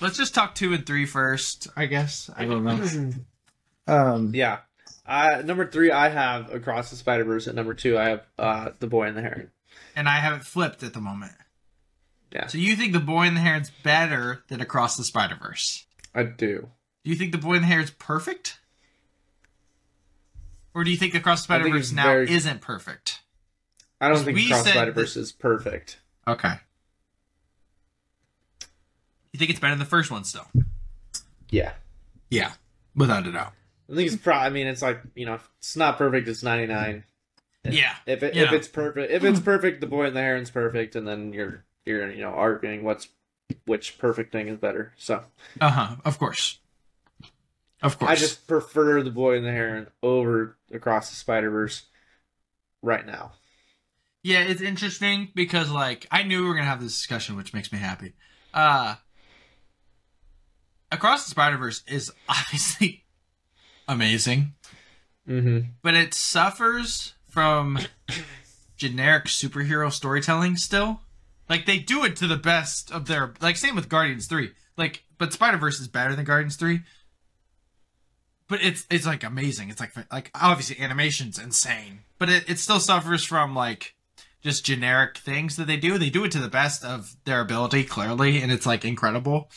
[0.00, 1.68] let's just talk two and three first.
[1.76, 2.30] I guess.
[2.34, 3.10] I don't know.
[3.86, 4.30] Um.
[4.34, 4.60] Yeah.
[5.06, 7.46] Uh, number three, I have Across the Spider Verse.
[7.46, 9.50] At number two, I have uh, The Boy and the Heron.
[9.94, 11.32] And I have it flipped at the moment.
[12.32, 12.46] Yeah.
[12.46, 15.84] So you think the Boy and the Heron's better than Across the Spider Verse?
[16.14, 16.70] I do.
[17.04, 18.58] Do you think the Boy and the Heron's perfect?
[20.74, 23.20] Or do you think Across the Spider Verse now very- isn't perfect?
[24.00, 25.98] I don't think Across Spider Verse is perfect.
[26.26, 26.54] Okay.
[29.32, 30.46] You think it's better than the first one still?
[31.50, 31.72] Yeah.
[32.30, 32.52] Yeah,
[32.96, 33.52] without a doubt.
[33.90, 34.34] I think it's pro.
[34.34, 36.26] I mean, it's like you know, if it's not perfect.
[36.26, 37.04] It's ninety nine.
[37.64, 37.94] Yeah.
[38.06, 41.06] If it, if it's perfect, if it's perfect, The Boy and the Heron's perfect, and
[41.06, 43.08] then you're you're you know arguing what's
[43.66, 44.92] which perfect thing is better.
[44.96, 45.22] So
[45.60, 45.96] Uh huh.
[46.04, 46.58] Of course.
[47.84, 48.10] Of course.
[48.10, 51.82] I just prefer The Boy and the Heron over Across the Spider Verse
[52.82, 53.32] right now.
[54.22, 57.70] Yeah, it's interesting because like I knew we were gonna have this discussion, which makes
[57.72, 58.14] me happy.
[58.52, 58.96] Uh
[60.90, 63.04] Across the Spider Verse is obviously
[63.88, 64.54] amazing,
[65.28, 65.70] Mm-hmm.
[65.82, 67.78] but it suffers from
[68.76, 71.00] generic superhero storytelling still.
[71.48, 74.50] Like they do it to the best of their like same with Guardians 3.
[74.76, 76.80] Like but Spider Verse is better than Guardians 3.
[78.48, 79.70] But it's it's like amazing.
[79.70, 82.00] It's like like obviously animation's insane.
[82.18, 83.94] But it, it still suffers from like
[84.42, 85.96] just generic things that they do.
[85.96, 89.50] They do it to the best of their ability, clearly, and it's like incredible.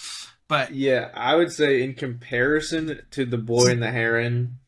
[0.48, 4.60] But Yeah, I would say in comparison to The Boy and the Heron,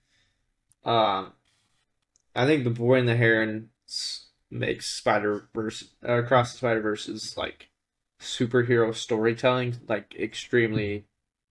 [0.83, 1.31] um,
[2.35, 3.69] I think The Boy and the Heron
[4.51, 7.69] makes Spider Verse uh, Across the Spider is like
[8.19, 11.05] superhero storytelling, like extremely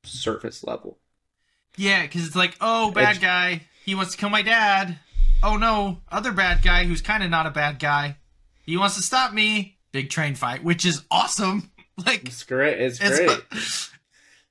[0.05, 0.99] surface level.
[1.79, 4.99] Yeah, because it's like, oh, bad It's- guy, he wants to kill my dad.
[5.43, 8.17] Oh no, other bad guy who's kind of not a bad guy.
[8.67, 9.79] He wants to stop me.
[9.93, 11.71] Big train fight, which is awesome.
[12.07, 12.81] Like It's great.
[12.81, 13.41] It's it's great.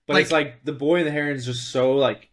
[0.05, 2.29] But like- it's like The Boy and the Heron is just so like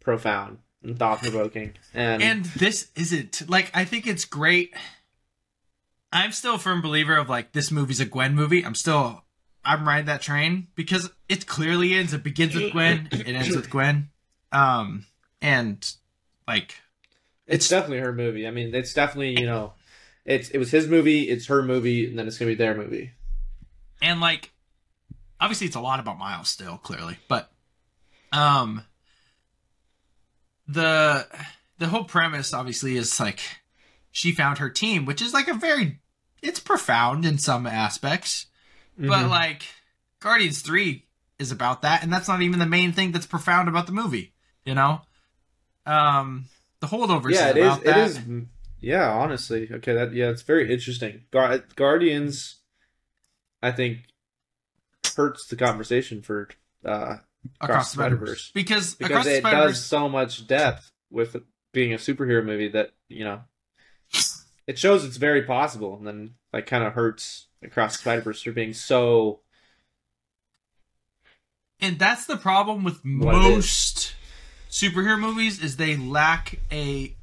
[0.00, 4.74] profound and thought provoking, and, and this isn't like I think it's great.
[6.12, 8.62] I'm still a firm believer of like this movie's a Gwen movie.
[8.62, 9.24] I'm still
[9.64, 12.12] I'm riding that train because it clearly ends.
[12.12, 14.09] It begins with Gwen, it ends with Gwen,
[14.52, 15.06] um,
[15.40, 15.92] and
[16.48, 16.74] like
[17.46, 18.46] it's definitely her movie.
[18.46, 19.72] I mean, it's definitely you know,
[20.24, 23.12] it's it was his movie, it's her movie, and then it's gonna be their movie.
[24.02, 24.50] and like
[25.40, 27.50] obviously it's a lot about Miles still clearly, but
[28.32, 28.84] um,
[30.68, 31.26] the
[31.78, 33.40] the whole premise obviously is like
[34.10, 35.98] she found her team, which is like a very
[36.42, 38.46] it's profound in some aspects.
[38.98, 39.30] But Mhm.
[39.30, 39.62] like
[40.20, 41.06] Guardians 3
[41.38, 44.34] is about that and that's not even the main thing that's profound about the movie,
[44.64, 45.00] you know?
[45.86, 46.46] Um
[46.80, 47.66] the holdovers yeah, it is.
[47.66, 47.98] about It that.
[47.98, 48.20] is.
[48.80, 49.92] Yeah, honestly, okay.
[49.94, 51.24] That yeah, it's very interesting.
[51.30, 52.56] Guar- Guardians,
[53.62, 53.98] I think,
[55.14, 56.48] hurts the conversation for
[56.84, 57.16] uh,
[57.60, 61.36] Across the Spider Verse because, because Across it does so much depth with
[61.72, 63.42] being a superhero movie that you know
[64.66, 68.40] it shows it's very possible, and then like kind of hurts Across the Spider Verse
[68.40, 69.40] for being so.
[71.80, 73.99] and that's the problem with What most
[74.70, 77.14] superhero movies is they lack a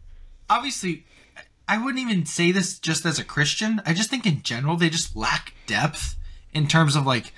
[0.50, 1.06] obviously
[1.68, 3.82] i wouldn't even say this just as a christian.
[3.86, 6.16] I just think in general they just lack depth
[6.54, 7.34] in terms of like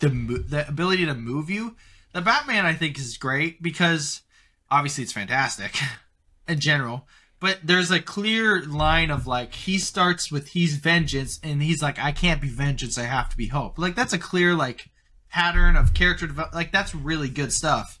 [0.00, 1.76] the the ability to move you.
[2.12, 4.22] The batman i think is great because
[4.70, 5.76] obviously it's fantastic
[6.48, 7.06] in general
[7.40, 11.98] but there's a clear line of like he starts with he's vengeance and he's like
[11.98, 12.96] i can't be vengeance.
[12.96, 13.78] I have to be hope.
[13.78, 14.88] Like that's a clear like
[15.28, 17.98] pattern of character development like that's really good stuff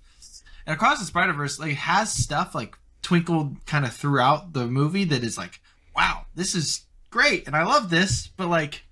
[0.66, 5.04] and across the Spider Verse, like has stuff like twinkled kind of throughout the movie
[5.04, 5.60] that is like,
[5.94, 8.84] wow, this is great, and I love this, but like,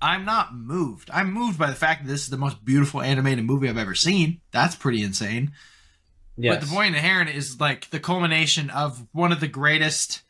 [0.00, 1.10] I'm not moved.
[1.12, 3.96] I'm moved by the fact that this is the most beautiful animated movie I've ever
[3.96, 4.40] seen.
[4.52, 5.52] That's pretty insane.
[6.36, 6.54] Yes.
[6.54, 10.22] But the boy in the heron is like the culmination of one of the greatest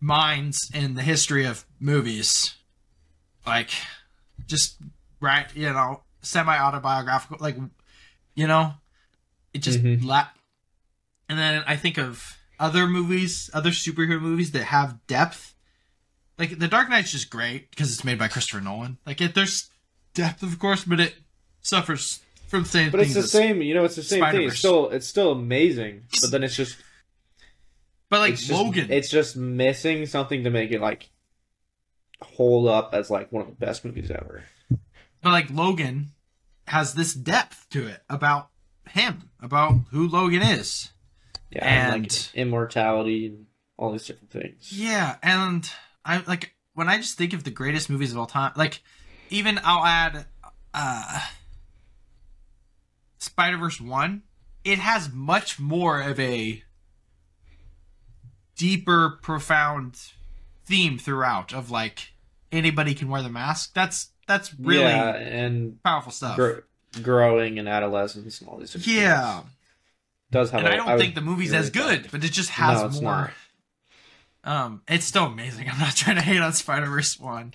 [0.00, 2.54] minds in the history of movies.
[3.46, 3.70] Like,
[4.46, 4.78] just
[5.20, 7.36] right, you know, semi autobiographical.
[7.40, 7.56] Like,
[8.34, 8.72] you know,
[9.54, 10.04] it just Mhm.
[10.04, 10.28] la-
[11.28, 15.54] And then I think of other movies, other superhero movies that have depth.
[16.38, 18.98] Like The Dark Knight's just great because it's made by Christopher Nolan.
[19.06, 19.70] Like it, there's
[20.12, 21.14] depth, of course, but it
[21.62, 23.84] suffers from the same But it's the same, you know.
[23.84, 24.42] It's the same thing.
[24.48, 26.02] It's still, it's still amazing.
[26.20, 26.76] But then it's just,
[28.10, 31.08] But like it's just, Logan, it's just missing something to make it like
[32.22, 34.44] hold up as like one of the best movies ever.
[35.22, 36.12] But like Logan
[36.66, 38.50] has this depth to it about
[38.90, 40.90] him, about who Logan is.
[41.50, 44.72] Yeah, and, like immortality and all these different things.
[44.72, 45.68] Yeah, and
[46.04, 48.82] I like when I just think of the greatest movies of all time, like
[49.30, 50.26] even I'll add
[50.72, 51.20] uh
[53.18, 54.22] Spider-Verse 1,
[54.64, 56.62] it has much more of a
[58.56, 59.98] deeper profound
[60.66, 62.12] theme throughout of like
[62.52, 63.72] anybody can wear the mask.
[63.74, 66.36] That's that's really yeah, and powerful stuff.
[66.36, 66.60] gr-
[67.02, 68.72] growing and adolescence and all these.
[68.72, 69.40] Different Yeah.
[69.40, 69.50] things.
[70.30, 70.60] does have.
[70.60, 73.00] and I I don't think the movie's as good, but it just has No, it's
[73.00, 73.32] more.
[74.42, 75.70] Um, it's still amazing.
[75.72, 77.54] I'm not trying to hate on Spider Verse one.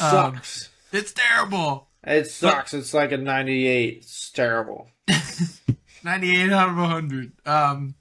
[0.00, 0.68] Um, Sucks.
[0.92, 1.88] It's terrible.
[2.04, 2.74] it sucks.
[2.74, 3.98] It's like a ninety-eight.
[3.98, 4.88] It's terrible.
[6.04, 7.32] 98 out of 100.
[7.46, 7.94] Um,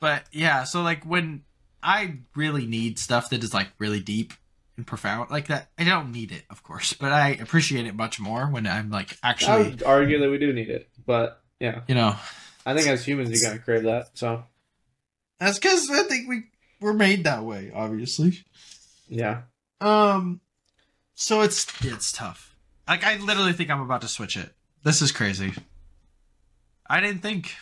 [0.00, 1.42] but yeah, so like when
[1.82, 4.32] I really need stuff that is like really deep
[4.78, 8.18] and profound like that, I don't need it, of course, but I appreciate it much
[8.18, 11.80] more when I'm like I actually, would argue that we do need it, but yeah,
[11.88, 12.16] you know,
[12.64, 14.10] I think as humans you gotta crave that.
[14.14, 14.44] So
[15.38, 16.44] that's because I think we
[16.80, 18.44] were made that way, obviously.
[19.08, 19.42] yeah,
[19.80, 20.40] Um,
[21.14, 22.54] so it's it's tough.
[22.86, 24.50] Like I literally think I'm about to switch it.
[24.84, 25.52] This is crazy.
[26.88, 27.52] I didn't think.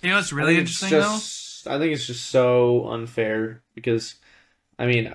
[0.00, 4.16] You know what's really I it's interesting just, I think it's just so unfair because,
[4.78, 5.14] I mean,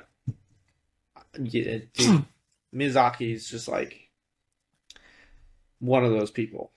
[1.39, 1.89] yeah, dude,
[2.75, 4.09] Miyazaki is just like
[5.79, 6.71] one of those people.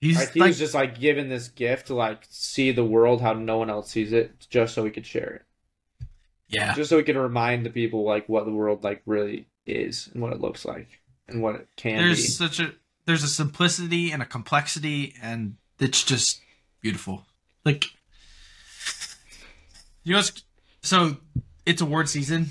[0.00, 3.20] He's Like, he like, was just like given this gift to like see the world
[3.20, 5.44] how no one else sees it, just so he could share
[6.00, 6.06] it,
[6.48, 10.08] yeah, just so he could remind the people like what the world like really is
[10.12, 12.28] and what it looks like and what it can there's be.
[12.28, 12.72] such a
[13.04, 16.40] there's a simplicity and a complexity and it's just
[16.80, 17.24] beautiful
[17.64, 17.86] like
[20.04, 20.22] you know
[20.82, 21.16] so
[21.66, 22.50] it's award season.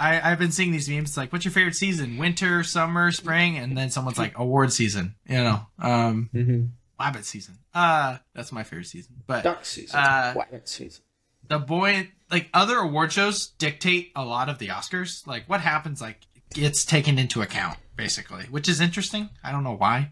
[0.00, 2.18] I, I've been seeing these memes It's like what's your favorite season?
[2.18, 3.56] Winter summer spring?
[3.56, 5.60] And then someone's like award season you know?
[5.78, 6.64] Um Mm-hmm.
[6.98, 7.58] rabbit season.
[7.72, 11.02] Uh that's my favorite season but Duck season, Uh, Wabbit season.
[11.48, 15.24] the boy like other award shows dictate a lot of the oscars.
[15.26, 16.18] Like what happens like
[16.52, 19.30] gets taken into account basically which is interesting.
[19.44, 20.10] I don't know why.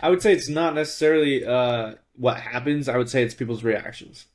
[0.00, 2.88] I would say it's not necessarily uh, what happens.
[2.88, 4.26] I would say it's people's reactions.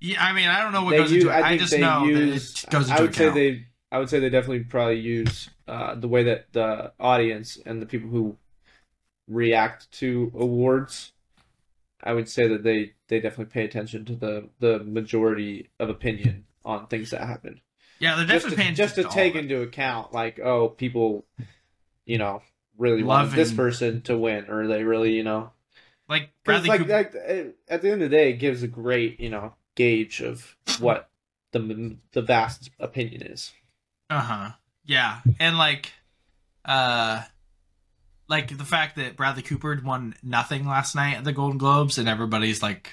[0.00, 1.42] Yeah, I mean, I don't know what They goes use- into it.
[1.44, 3.34] I, think just know use- that it goes into I would account.
[3.34, 3.66] say they.
[3.92, 7.86] I would say they definitely probably use uh, the way that the audience and the
[7.86, 8.36] people who
[9.28, 11.12] react to awards.
[12.02, 16.46] I would say that they they definitely pay attention to the the majority of opinion
[16.64, 17.60] on things that happen.
[17.98, 19.50] yeah, they're Just definitely to, paying just to attention take all of it.
[19.52, 21.24] into account, like, oh, people,
[22.06, 22.42] you know,
[22.78, 25.50] really want this person to win, or they really, you know,
[26.08, 26.92] like Bradley like, Cooper.
[26.92, 27.14] like
[27.68, 31.08] at the end of the day, it gives a great, you know, gauge of what
[31.52, 33.52] the the vast opinion is.
[34.10, 34.50] Uh huh.
[34.84, 35.92] Yeah, and like,
[36.64, 37.22] uh,
[38.28, 42.08] like the fact that Bradley Cooper won nothing last night at the Golden Globes, and
[42.08, 42.90] everybody's like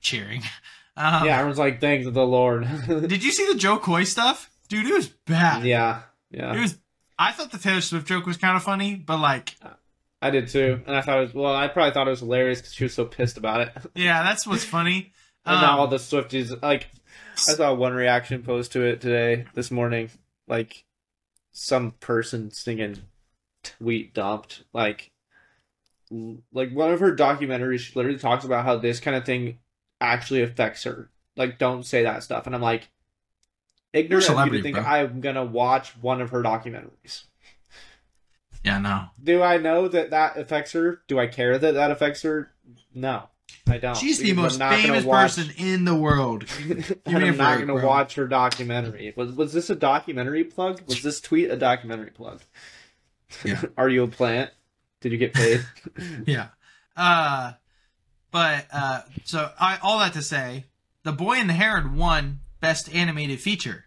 [0.00, 0.42] cheering.
[1.00, 4.84] Um, yeah, everyone's like, "Thank the Lord." Did you see the Jo Koy stuff, dude?
[4.84, 5.64] It was bad.
[5.64, 6.00] yeah,
[6.32, 6.52] yeah.
[6.56, 6.76] It was
[7.18, 9.54] I thought the Taylor Swift joke was kind of funny, but like,
[10.20, 11.54] I did too, and I thought it was well.
[11.54, 13.72] I probably thought it was hilarious because she was so pissed about it.
[13.94, 15.12] yeah, that's what's funny.
[15.46, 16.88] And now Um, all the Swifties like
[17.36, 20.10] I saw one reaction post to it today this morning,
[20.46, 20.84] like
[21.52, 22.98] some person singing
[23.62, 25.10] tweet dumped like
[26.52, 29.58] like one of her documentaries she literally talks about how this kind of thing
[30.00, 31.10] actually affects her.
[31.36, 32.46] Like don't say that stuff.
[32.46, 32.88] And I'm like
[33.92, 34.84] ignorant of you to think bro.
[34.84, 37.24] I'm gonna watch one of her documentaries.
[38.64, 39.06] yeah, no.
[39.22, 41.02] Do I know that that affects her?
[41.08, 42.52] Do I care that that affects her?
[42.94, 43.24] No,
[43.66, 43.96] I don't.
[43.96, 46.44] She's the most famous watch- person in the world.
[46.68, 49.12] and me a I'm not gonna watch her documentary.
[49.16, 50.80] Was was this a documentary plug?
[50.86, 52.40] Was this tweet a documentary plug?
[53.44, 53.62] Yeah.
[53.76, 54.50] Are you a plant?
[55.00, 55.64] Did you get paid?
[56.26, 56.48] yeah.
[56.96, 57.52] Uh,
[58.30, 60.64] but uh, so I all that to say,
[61.04, 63.84] The Boy and the Heron won Best Animated Feature,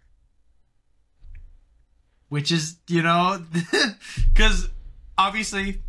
[2.28, 3.44] which is you know,
[4.32, 4.68] because
[5.18, 5.82] obviously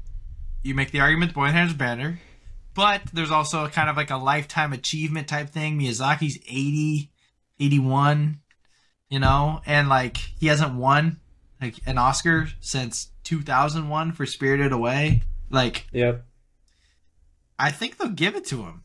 [0.63, 2.19] you make the argument The Boy and the Heron's better,
[2.75, 5.79] but there's also kind of like a lifetime achievement type thing.
[5.79, 7.11] Miyazaki's 80,
[7.59, 8.39] 81,
[9.09, 11.19] you know, and like he hasn't won
[11.61, 15.21] like an Oscar since 2001 for Spirited Away.
[15.49, 16.17] Like, yeah,
[17.59, 18.83] I think they'll give it to him.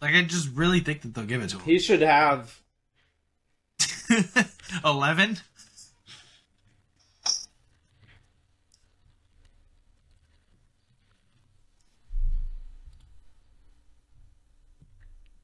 [0.00, 1.64] Like, I just really think that they'll give it to him.
[1.64, 2.60] He should have
[4.84, 5.38] 11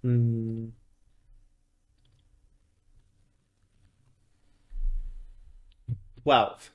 [0.04, 0.70] Mm.
[6.22, 6.70] Twelve.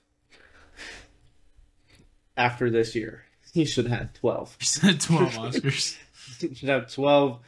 [2.38, 3.24] After this year,
[3.54, 4.56] he should have twelve.
[4.60, 5.98] He said twelve Oscars.
[6.40, 7.40] he should have twelve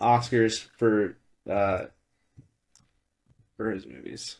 [0.00, 1.16] Oscars for
[1.48, 1.86] uh
[3.56, 4.36] for his movies.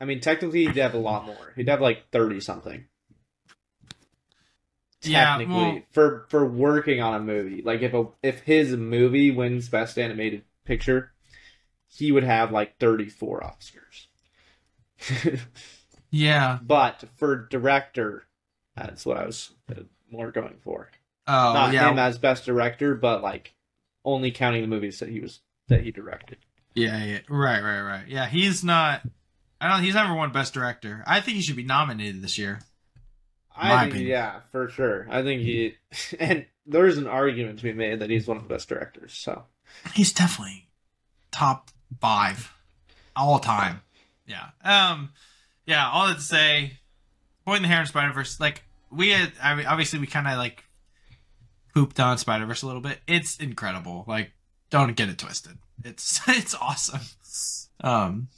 [0.00, 1.52] I mean, technically, he'd have a lot more.
[1.56, 2.86] He'd have like thirty something.
[5.02, 9.30] Yeah, Technically, well- for for working on a movie, like if a if his movie
[9.30, 11.12] wins Best Animated Picture,
[11.88, 14.06] he would have like thirty four Oscars.
[16.10, 16.58] yeah.
[16.62, 18.24] but for director,
[18.74, 20.90] that's what I was uh, more going for.
[21.28, 21.90] Oh Not yeah.
[21.90, 23.54] him as best director, but like
[24.04, 26.38] only counting the movies that he was that he directed.
[26.74, 27.04] yeah.
[27.04, 27.18] Yeah.
[27.28, 27.60] Right.
[27.60, 27.82] Right.
[27.82, 28.08] Right.
[28.08, 28.26] Yeah.
[28.26, 29.02] He's not.
[29.60, 29.82] I don't.
[29.82, 31.02] He's never won Best Director.
[31.06, 32.60] I think he should be nominated this year.
[33.56, 34.10] I think, opinion.
[34.10, 35.06] yeah, for sure.
[35.10, 35.74] I think he
[36.18, 39.14] and there's an argument to be made that he's one of the best directors.
[39.14, 39.44] So
[39.94, 40.68] He's definitely
[41.30, 41.70] top
[42.00, 42.52] five
[43.14, 43.82] all time.
[44.26, 44.48] Yeah.
[44.64, 45.10] Um.
[45.66, 45.88] Yeah.
[45.88, 46.78] All that to say,
[47.44, 48.40] Boy in the Hair and Spider Verse.
[48.40, 49.32] Like we had.
[49.42, 50.64] I mean, obviously, we kind of like
[51.74, 52.98] pooped on Spider Verse a little bit.
[53.06, 54.04] It's incredible.
[54.06, 54.32] Like,
[54.70, 55.58] don't get it twisted.
[55.84, 57.00] It's it's awesome.
[57.82, 58.28] Um.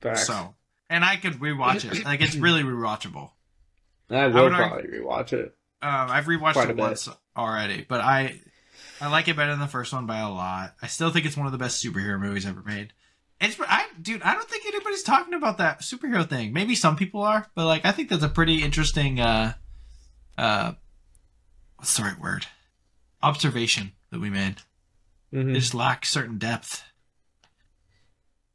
[0.00, 0.26] facts.
[0.26, 0.54] So,
[0.88, 2.04] and I could rewatch it.
[2.04, 3.30] Like, it's really rewatchable.
[4.10, 5.56] I will would argue- probably rewatch it.
[5.82, 6.76] Um, I've rewatched it bit.
[6.76, 8.40] once already, but I
[9.00, 10.74] I like it better than the first one by a lot.
[10.82, 12.92] I still think it's one of the best superhero movies ever made.
[13.40, 16.52] It's I dude, I don't think anybody's talking about that superhero thing.
[16.52, 19.54] Maybe some people are, but like I think that's a pretty interesting uh
[20.36, 20.72] uh
[21.76, 22.46] what's the right word?
[23.22, 24.56] Observation that we made.
[25.32, 25.54] Mhm.
[25.54, 26.82] They just lack certain depth.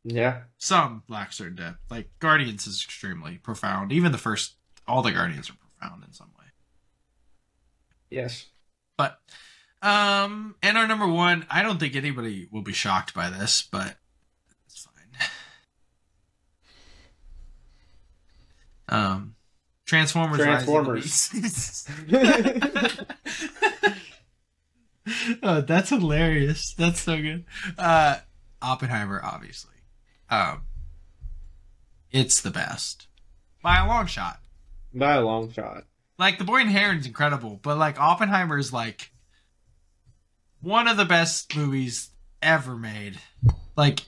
[0.04, 1.80] Yeah, Some lack certain depth.
[1.90, 3.92] Like Guardians is extremely profound.
[3.92, 4.54] Even the first
[4.88, 6.46] all the Guardians are profound in some way.
[8.10, 8.46] yes.
[8.98, 9.20] But
[9.82, 13.98] um and our number one, I don't think anybody will be shocked by this, but
[14.66, 15.30] it's fine.
[18.98, 19.36] Um
[19.86, 21.32] Transformers Transformers.
[21.34, 23.06] Rise of the Beasts.
[25.44, 26.74] oh, that's hilarious.
[26.74, 27.46] That's so good.
[27.78, 28.18] Uh
[28.62, 29.76] Oppenheimer, obviously.
[30.30, 30.62] Um
[32.12, 33.08] it's the best.
[33.62, 34.40] By a long shot.
[34.96, 35.84] By a long shot.
[36.18, 39.12] Like the Boy and Heron's incredible, but like Oppenheimer is like
[40.62, 42.10] one of the best movies
[42.42, 43.20] ever made.
[43.76, 44.04] Like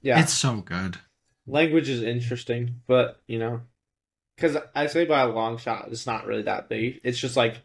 [0.00, 0.98] Yeah, it's so good.
[1.46, 3.62] language is interesting, but you know,
[4.36, 7.00] because I say by a long shot, it's not really that big.
[7.04, 7.60] It's just like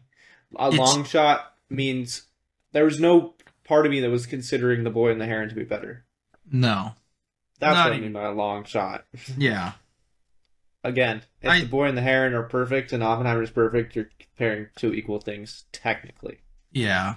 [0.58, 2.22] a It's- long shot means
[2.72, 3.34] there was no
[3.64, 6.04] part of me that was considering the boy and the heron to be better.
[6.50, 6.94] No.
[7.60, 9.04] That's Not what I even- mean by a long shot.
[9.38, 9.72] Yeah.
[10.84, 14.08] Again, if I- the boy and the heron are perfect and Oppenheimer is perfect, you're
[14.18, 16.38] comparing two equal things technically.
[16.72, 17.16] Yeah.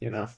[0.00, 0.28] You know,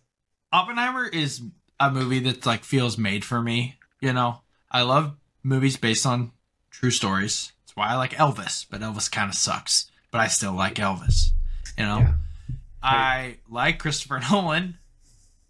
[0.53, 1.41] Oppenheimer is
[1.81, 4.43] a movie that's like feels made for me, you know.
[4.71, 6.33] I love movies based on
[6.71, 7.53] true stories.
[7.63, 11.31] That's why I like Elvis, but Elvis kind of sucks, but I still like Elvis.
[11.79, 11.99] You know.
[11.99, 12.15] Yeah.
[12.83, 14.77] I like Christopher Nolan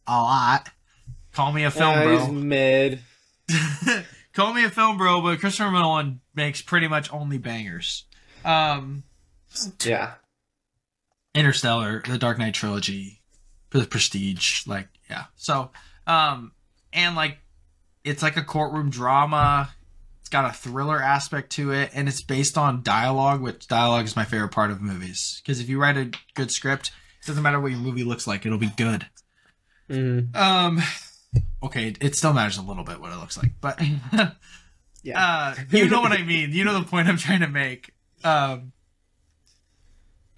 [0.07, 0.71] a lot.
[1.33, 2.19] Call me a film Uh, bro.
[2.21, 3.01] he's mid.
[4.35, 8.05] call me a film bro, but Christopher Nolan makes pretty much only bangers.
[8.45, 9.05] Um,
[9.85, 10.15] Yeah.
[11.35, 13.21] Interstellar, the Dark Knight trilogy,
[13.71, 15.25] the Prestige, like yeah.
[15.35, 15.71] So,
[16.07, 16.53] um,
[16.93, 17.39] and like
[18.05, 19.71] it's like a courtroom drama.
[20.21, 24.17] It's got a thriller aspect to it, and it's based on dialogue, which dialogue is
[24.17, 25.41] my favorite part of movies.
[25.43, 26.93] Because if you write a good script,
[27.23, 29.07] it doesn't matter what your movie looks like; it'll be good.
[29.91, 30.81] Mm, Um,
[31.63, 33.81] okay, it still matters a little bit what it looks like, but
[35.03, 35.55] yeah.
[35.55, 36.53] uh, you know what I mean.
[36.53, 37.93] You know the point I'm trying to make.
[38.23, 38.73] Um,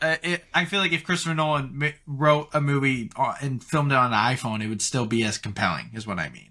[0.01, 3.97] uh, it, I feel like if Christopher Nolan wrote a movie on- and filmed it
[3.97, 6.51] on an iPhone, it would still be as compelling, is what I mean.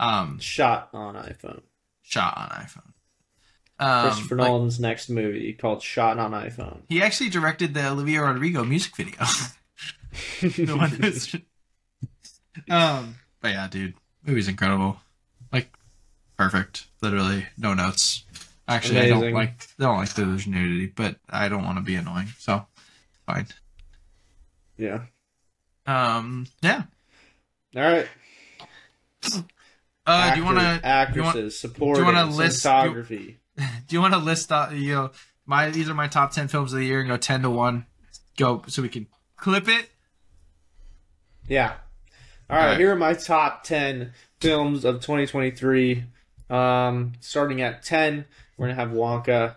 [0.00, 1.62] Um, Shot on iPhone.
[2.02, 2.92] shot on iPhone.
[3.80, 6.80] Um, Christopher like, Nolan's next movie called Shot on iPhone.
[6.88, 9.18] he actually directed the Olivia Rodrigo music video.
[10.40, 11.34] the one that's,
[12.70, 13.94] um, but yeah, dude,
[14.24, 14.98] movie's incredible.
[15.52, 15.70] Like,
[16.36, 16.86] perfect.
[17.02, 18.24] Literally, no notes.
[18.66, 21.82] Actually, I don't like I don't like that there's nudity, but I don't want to
[21.82, 22.66] be annoying, so
[23.26, 23.46] fine.
[24.76, 25.00] yeah.
[25.86, 26.82] Um, yeah.
[27.74, 28.06] All right.
[30.06, 33.36] Uh, do you want to actresses, supporting, wanna list- do- cinematography?
[33.56, 35.10] do you want to list out you know
[35.46, 37.86] my these are my top ten films of the year and go ten to one,
[38.36, 39.06] go so we can
[39.36, 39.88] clip it.
[41.48, 41.74] Yeah.
[42.50, 42.78] All right, Alright.
[42.78, 46.04] here are my top 10 films of 2023.
[46.48, 48.24] Um, starting at 10,
[48.56, 49.56] we're going to have Wonka.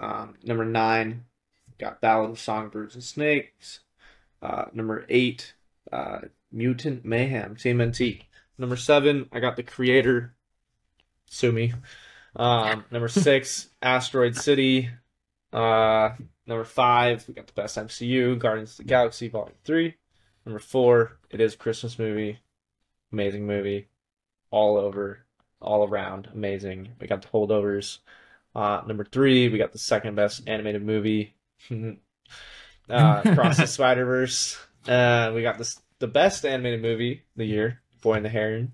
[0.00, 1.24] Um, number 9,
[1.78, 3.80] got Ballad of Songbirds and Snakes.
[4.40, 5.52] Uh, number 8,
[5.92, 6.18] uh,
[6.50, 8.22] Mutant Mayhem, TMNT.
[8.56, 10.34] Number 7, I got The Creator.
[11.26, 11.74] Sue me.
[12.36, 14.88] Um, number 6, Asteroid City.
[15.52, 16.12] Uh,
[16.46, 19.94] number 5, we got the best MCU, Guardians of the Galaxy Volume 3.
[20.44, 22.38] Number four, it is a Christmas movie.
[23.12, 23.88] Amazing movie.
[24.50, 25.24] All over,
[25.60, 26.90] all around, amazing.
[27.00, 27.98] We got the holdovers.
[28.54, 31.34] Uh, number three, we got the second best animated movie.
[31.70, 34.56] uh, Across the Spider Verse.
[34.86, 38.72] Uh, we got this the best animated movie of the year, Boy and the Heron.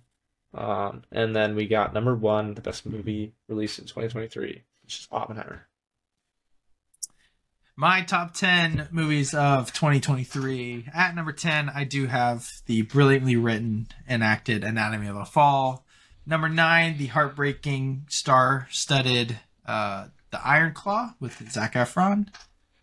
[0.53, 5.09] Um, and then we got number one, the best movie released in 2023, which is
[5.13, 5.69] Oppenheimer.
[7.81, 10.89] My top 10 movies of 2023.
[10.93, 15.87] At number 10, I do have the brilliantly written and acted Anatomy of a Fall.
[16.27, 22.29] Number 9, the heartbreaking, star studded uh, The Iron Claw with Zac Efron.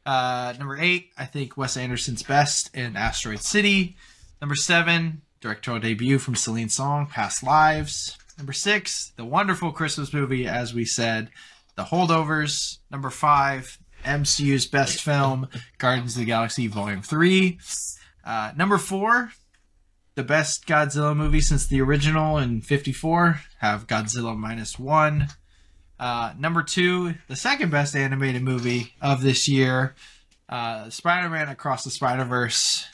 [0.03, 3.97] Uh, number 8, I think Wes Anderson's best in Asteroid City.
[4.41, 8.17] Number 7, directorial debut from Celine Song, Past Lives.
[8.35, 11.29] Number 6, the wonderful Christmas movie, as we said,
[11.75, 12.79] The Holdovers.
[12.89, 13.77] Number 5,
[14.07, 15.47] MCU's best film,
[15.77, 17.59] Guardians of the Galaxy Volume 3.
[18.25, 19.31] Uh, number 4,
[20.15, 25.27] the best Godzilla movie since the original in 54, have Godzilla Minus 1.
[25.99, 29.95] Uh, number 2, the second best animated movie of this year,
[30.49, 32.85] uh, Spider Man Across the Spider Verse.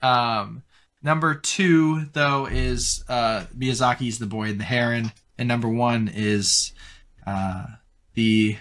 [0.00, 0.62] Um,
[1.02, 5.12] number 2, though, is uh, Miyazaki's The Boy and the Heron.
[5.36, 6.72] And number 1 is
[7.26, 7.66] uh,
[8.14, 8.56] the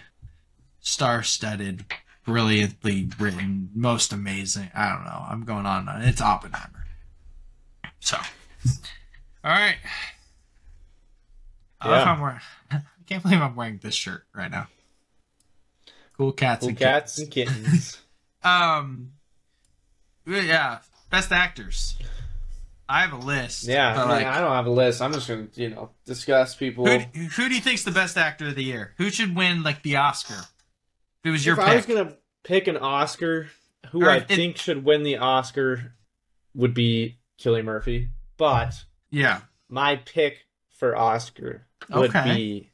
[0.87, 1.85] star-studded,
[2.25, 4.71] brilliantly written, most amazing.
[4.73, 5.25] I don't know.
[5.29, 5.89] I'm going on.
[5.89, 6.01] on.
[6.01, 6.85] It's Oppenheimer.
[7.99, 8.17] So,
[9.43, 9.75] all right.
[11.81, 12.05] I Yeah.
[12.05, 12.39] how I'm wearing.
[12.71, 14.67] I can't believe I'm wearing this shirt right now.
[16.15, 18.01] Cool cats Cool and cats and kittens.
[18.43, 19.13] Um,
[20.25, 21.97] yeah, best actors.
[22.87, 23.67] I have a list.
[23.67, 25.01] Yeah, I, mean, like, I don't have a list.
[25.01, 26.85] I'm just gonna, you know, discuss people.
[26.85, 28.93] who, who do you think's the best actor of the year?
[28.99, 30.45] Who should win like the Oscar?
[31.27, 33.49] If it was your if I was gonna pick an Oscar,
[33.91, 35.93] who Or I it- think should win the Oscar
[36.53, 38.09] would be Cillian Murphy.
[38.37, 39.41] But Yeah.
[39.67, 42.33] my pick for Oscar would Okay.
[42.35, 42.71] be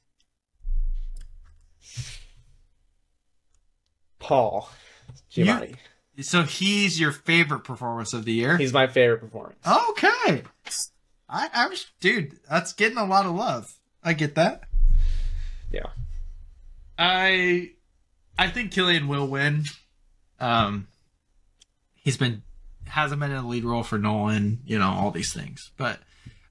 [4.20, 4.70] Paul
[5.32, 5.76] Giamatti.
[6.22, 8.58] So he's your favorite performance of the year.
[8.58, 9.58] He's my favorite performance.
[9.66, 10.44] Okay.
[11.28, 13.80] I, I was, dude, that's getting a lot of love.
[14.04, 14.64] I get that.
[15.72, 15.88] Yeah.
[17.00, 17.72] I,
[18.38, 19.66] I think Cillian will win.
[20.40, 20.88] Um,
[21.96, 22.42] he's been
[22.88, 25.72] hasn't been in a lead role for Nolan, you know, all these things.
[25.78, 26.00] But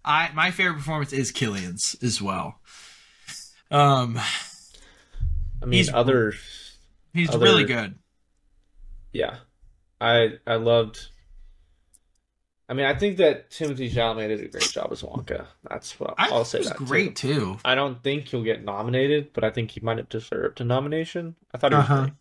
[0.04, 2.56] I, my favorite performance is Cillian's as well.
[3.70, 4.18] Um,
[5.62, 6.34] I mean, he's- other,
[7.14, 7.94] he's Other- really good.
[9.12, 9.36] yeah,
[10.00, 11.08] I I loved.
[12.72, 15.44] I mean, I think that Timothée Chalamet did a great job as Wonka.
[15.68, 16.62] That's what I I'll say.
[16.62, 17.34] that great Too.
[17.34, 17.56] too.
[17.66, 21.36] I don't think he'll get nominated, but I think he might have deserved a nomination.
[21.52, 22.00] I thought he was Uh-huh.
[22.04, 22.12] great.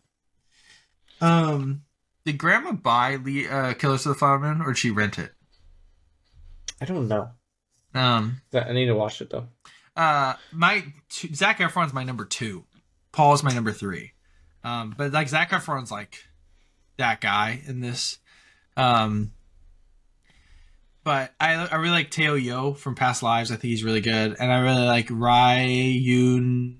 [1.22, 1.84] Um,
[2.26, 5.32] did Grandma buy Le- uh, Killers of the Flower Moon, or did she rent it?
[6.82, 7.30] I don't know.
[7.94, 9.48] Um, I need to watch it though.
[9.96, 12.64] Uh, my two, Zac Efron's my number two.
[13.10, 14.12] Paul is my number three.
[14.64, 16.18] Um, but like Zac Efron's like
[16.98, 18.18] that guy in this.
[18.76, 19.32] Um,
[21.04, 23.50] but I I really like Teo Yoo from Past Lives.
[23.50, 26.76] I think he's really good, and I really like Ryunosuke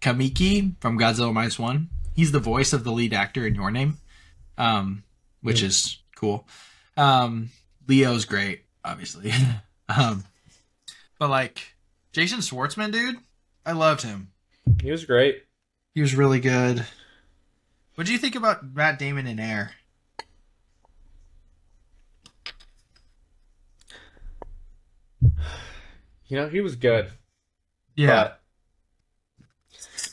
[0.00, 1.90] Kamiki from Godzilla minus one.
[2.14, 3.98] He's the voice of the lead actor in Your Name,
[4.56, 5.02] um,
[5.42, 5.68] which Yeah.
[5.68, 6.46] is cool.
[6.96, 7.50] Um,
[7.88, 9.32] Leo's great, obviously.
[9.88, 10.24] um,
[11.18, 11.74] but like
[12.12, 13.16] Jason Schwartzman, dude,
[13.66, 14.30] I loved him.
[14.80, 15.44] He was great.
[15.94, 16.86] He was really good.
[17.96, 19.72] What do you think about Matt Damon in Air?
[26.28, 27.10] You know, he was good.
[27.96, 28.40] Yeah, But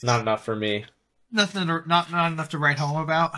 [0.04, 0.86] not enough for me.
[1.32, 3.34] nothing, to, not not enough to write home about.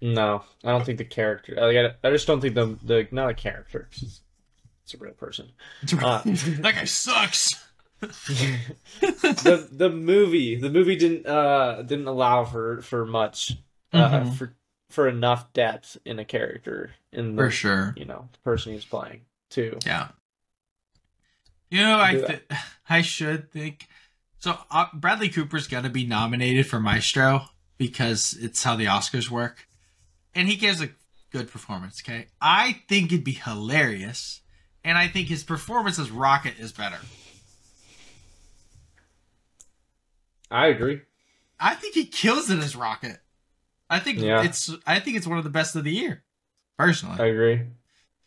[0.00, 1.54] No, I don't think the character.
[1.56, 3.88] Like, I, I just don't think the the not a character.
[3.92, 4.20] It's,
[4.84, 5.50] it's a real person.
[6.00, 7.54] Uh, that guy sucks.
[8.00, 13.56] the the movie the movie didn't uh didn't allow for for much
[13.92, 14.34] uh Mhm.
[14.34, 14.54] for
[14.88, 17.94] for enough depth in a character in the For sure.
[17.96, 19.78] you know the person he's playing too.
[19.84, 20.08] Yeah.
[21.70, 22.42] You know, I th-
[22.88, 23.86] I should think
[24.38, 24.58] so.
[24.70, 27.46] Uh, Bradley Cooper's gonna be nominated for Maestro
[27.76, 29.68] because it's how the Oscars work,
[30.34, 30.90] and he gives a
[31.30, 32.02] good performance.
[32.02, 34.40] Okay, I think it'd be hilarious,
[34.82, 36.98] and I think his performance as Rocket is better.
[40.50, 41.02] I agree.
[41.60, 43.18] I think he kills it as Rocket.
[43.90, 44.42] I think Yeah.
[44.42, 46.22] it's I think it's one of the best of the year,
[46.78, 47.20] personally.
[47.20, 47.62] I agree.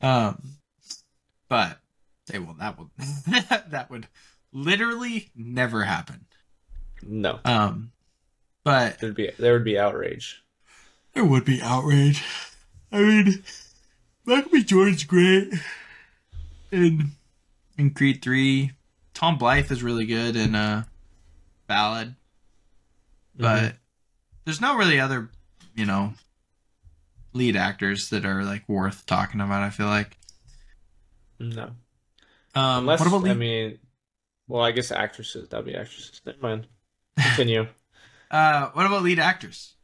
[0.01, 0.41] Um,
[1.47, 1.80] but
[2.27, 2.53] they will.
[2.53, 2.89] That would
[3.71, 4.07] that would
[4.51, 6.25] literally never happen.
[7.03, 7.91] No, Um,
[8.63, 10.43] but there'd be there would be outrage.
[11.13, 12.23] there would be outrage.
[12.91, 13.43] I mean,
[14.25, 14.63] Michael B.
[14.63, 15.51] Jordan's great,
[16.71, 17.11] in
[17.77, 18.71] in Creed three.
[19.13, 20.83] Tom Blyth is really good in uh,
[21.67, 22.15] Ballad,
[23.35, 23.75] but
[24.45, 25.29] there's no really other,
[25.75, 26.13] you know,
[27.33, 29.63] lead actors that are like worth talking about.
[29.63, 30.17] I feel like.
[31.39, 31.71] No,
[32.53, 33.79] Um, unless what about I mean,
[34.47, 35.49] well, I guess actresses.
[35.49, 36.21] That'd be actresses.
[36.25, 36.67] Never mind.
[37.17, 37.67] Continue.
[38.29, 39.75] Uh, what about lead actors?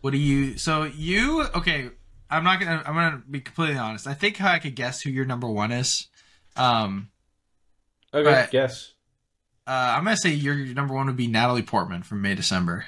[0.00, 0.58] What do you?
[0.58, 1.90] So you okay?
[2.30, 2.82] I'm not gonna.
[2.86, 4.06] I'm gonna be completely honest.
[4.06, 6.08] I think how I could guess who your number one is.
[6.56, 7.10] Um,
[8.12, 8.50] Okay, Right.
[8.50, 8.92] guess.
[9.66, 12.84] uh, I'm gonna say your number one would be Natalie Portman from May December.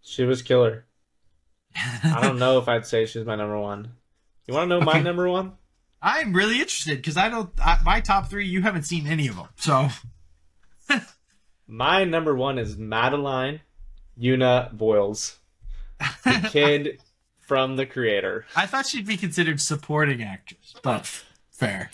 [0.00, 0.86] She was killer.
[1.76, 3.92] I don't know if I'd say she's my number one.
[4.46, 5.52] You want to know my number one?
[6.00, 7.50] I'm really interested because I don't.
[7.58, 9.48] I, my top three, you haven't seen any of them.
[9.56, 9.88] So
[11.66, 13.60] My number one is Madeleine
[14.18, 15.36] Yuna Voyles,
[16.24, 17.00] the kid
[17.46, 18.46] from the creator.
[18.56, 21.06] I thought she'd be considered supporting actress, but
[21.50, 21.90] fair.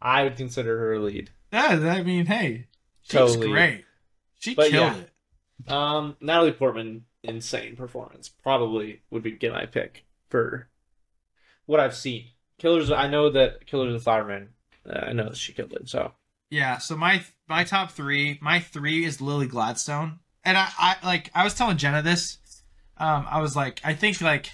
[0.00, 1.30] I would consider her a lead.
[1.52, 2.66] Yeah, I mean, hey,
[3.02, 3.48] she's Totally.
[3.48, 3.84] great.
[4.38, 5.00] She But killed yeah.
[5.66, 5.72] it.
[5.72, 8.28] Um, Natalie Portman, insane performance.
[8.28, 10.68] Probably would be get my pick for
[11.64, 12.26] what I've seen.
[12.58, 12.90] Killers.
[12.90, 14.48] I know that Killers of the Moon.
[14.88, 15.88] Uh, I know that she killed it.
[15.88, 16.12] So
[16.50, 21.30] Yeah, so my my top three, my three is Lily Gladstone, and I, I like
[21.34, 22.38] I was telling Jenna this.
[22.98, 24.50] Um, I was like, I think like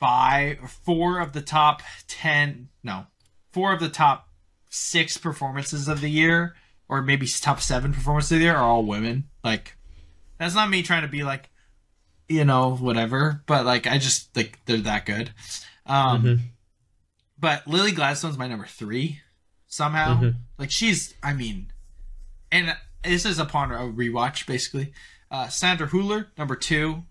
[0.00, 3.06] five four of the top ten, no,
[3.50, 4.28] four of the top
[4.70, 6.54] six performances of the year,
[6.88, 9.24] or maybe top seven performances of the year, are all women.
[9.42, 9.76] Like,
[10.38, 11.50] that's not me trying to be like,
[12.28, 15.32] you know, whatever, but like I just like they're that good.
[15.86, 16.40] Um, Mhm.
[17.38, 19.20] but Lily Gladstone's my number three
[19.66, 20.20] somehow.
[20.20, 20.36] Mhm.
[20.58, 21.72] Like she's, I mean,
[22.50, 24.92] and this is upon a rewatch basically.
[25.30, 27.04] Uh, Sandra Hüller number two,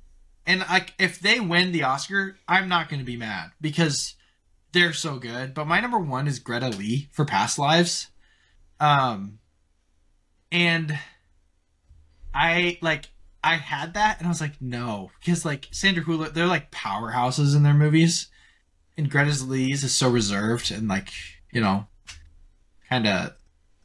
[0.45, 4.15] and like if they win the Oscar, I'm not going to be mad because
[4.71, 5.53] they're so good.
[5.53, 8.07] But my number one is Greta Lee for Past Lives,
[8.79, 9.39] um,
[10.51, 10.97] and
[12.33, 13.09] I like
[13.43, 17.55] I had that and I was like no because like Sandra Hüller, they're like powerhouses
[17.55, 18.29] in their movies
[18.97, 21.09] and Greta Lee's is so reserved and like
[21.51, 21.87] you know,
[22.89, 23.33] kind of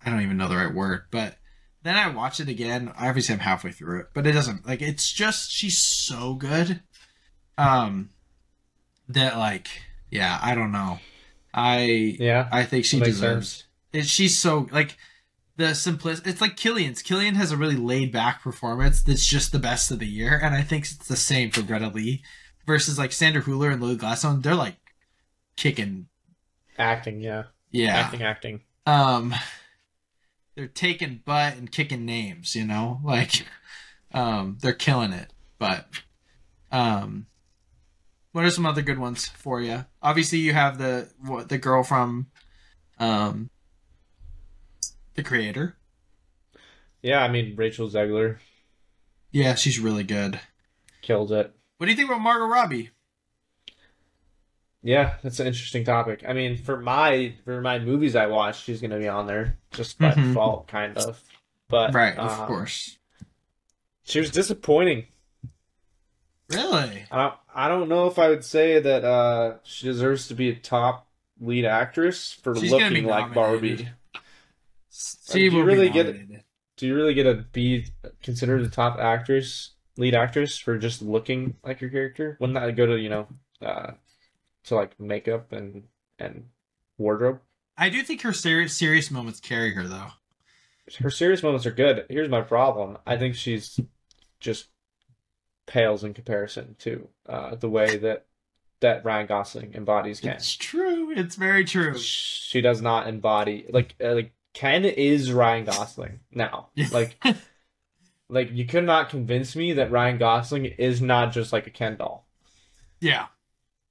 [0.04, 1.36] I don't even know the right word, but
[1.82, 2.92] then I watch it again.
[2.96, 6.80] I obviously, I'm halfway through it, but it doesn't like it's just she's so good,
[7.56, 8.10] um,
[9.08, 9.68] that like
[10.10, 11.00] yeah, I don't know,
[11.52, 13.64] I yeah, I think she deserves.
[13.92, 14.96] It, she's so like
[15.58, 16.30] the simplicity.
[16.30, 17.02] It's like Cillian's.
[17.02, 20.54] Cillian has a really laid back performance that's just the best of the year, and
[20.54, 22.22] I think it's the same for Greta Lee
[22.64, 24.76] versus like Sandra Hüller and Lily Gladstone, They're like
[25.56, 26.06] kicking,
[26.78, 27.20] acting.
[27.20, 27.96] Yeah, yeah.
[27.96, 28.60] acting, acting.
[28.86, 29.34] Um,
[30.54, 32.54] they're taking butt and kicking names.
[32.54, 33.44] You know, like
[34.14, 35.32] um, they're killing it.
[35.58, 35.88] But
[36.70, 37.26] um,
[38.30, 39.86] what are some other good ones for you?
[40.00, 42.28] Obviously, you have the what the girl from
[43.00, 43.50] Um,
[45.18, 45.76] the creator.
[47.02, 48.38] Yeah, I mean Rachel Zegler
[49.32, 50.38] Yeah, she's really good.
[51.02, 51.52] Killed it.
[51.76, 52.90] What do you think about Margot Robbie?
[54.82, 56.24] Yeah, that's an interesting topic.
[56.26, 59.98] I mean, for my for my movies I watch, she's gonna be on there just
[59.98, 60.28] by Mhm.
[60.28, 61.20] default, kind of.
[61.68, 62.96] But Right, of um, course.
[64.04, 65.06] she was disappointing.
[66.48, 67.04] Really?
[67.10, 70.48] I don't, I don't know if I would say that uh, she deserves to be
[70.50, 71.08] a top
[71.40, 73.34] lead actress for She's looking like nominated.
[73.34, 73.88] Barbie.
[75.32, 76.44] She you really get-
[76.76, 77.86] Do you really get to be
[78.22, 82.36] considered the top actress, lead actress for just looking like your character?
[82.40, 83.28] Wouldn't that go to you know,
[83.60, 83.92] uh,
[84.64, 85.84] to like makeup and
[86.18, 86.48] and
[86.98, 87.40] wardrobe?
[87.76, 90.08] I do think her serious serious moments carry her though.
[91.00, 92.06] her serious moments are good.
[92.08, 92.98] Here's my problem.
[93.06, 93.78] I think she's
[94.40, 94.68] just
[95.66, 98.26] pales in comparison to uh, the way that
[98.80, 100.34] that Ryan Gosling embodies Ken.
[100.36, 101.10] It's true.
[101.10, 101.98] It's very true.
[101.98, 106.70] She does not embody like uh, like Ken is Ryan Gosling now.
[106.90, 107.16] Like
[108.28, 111.96] like you could not convince me that Ryan Gosling is not just like a Ken
[111.96, 112.26] doll.
[112.98, 113.26] Yeah.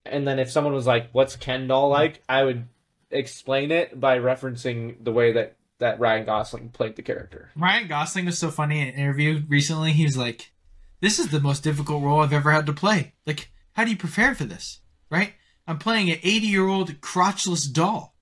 [0.06, 2.02] And then if someone was like, "What's Ken doll mm-hmm.
[2.02, 2.68] like?" I would
[3.10, 7.50] explain it by referencing the way that that Ryan Gosling played the character.
[7.56, 9.94] Ryan Gosling was so funny in an interview recently.
[9.94, 10.52] He was like,
[11.00, 13.14] "This is the most difficult role I've ever had to play.
[13.26, 14.82] Like, how do you prepare for this?
[15.10, 15.36] Right?
[15.66, 18.17] I'm playing an 80 year old crotchless doll.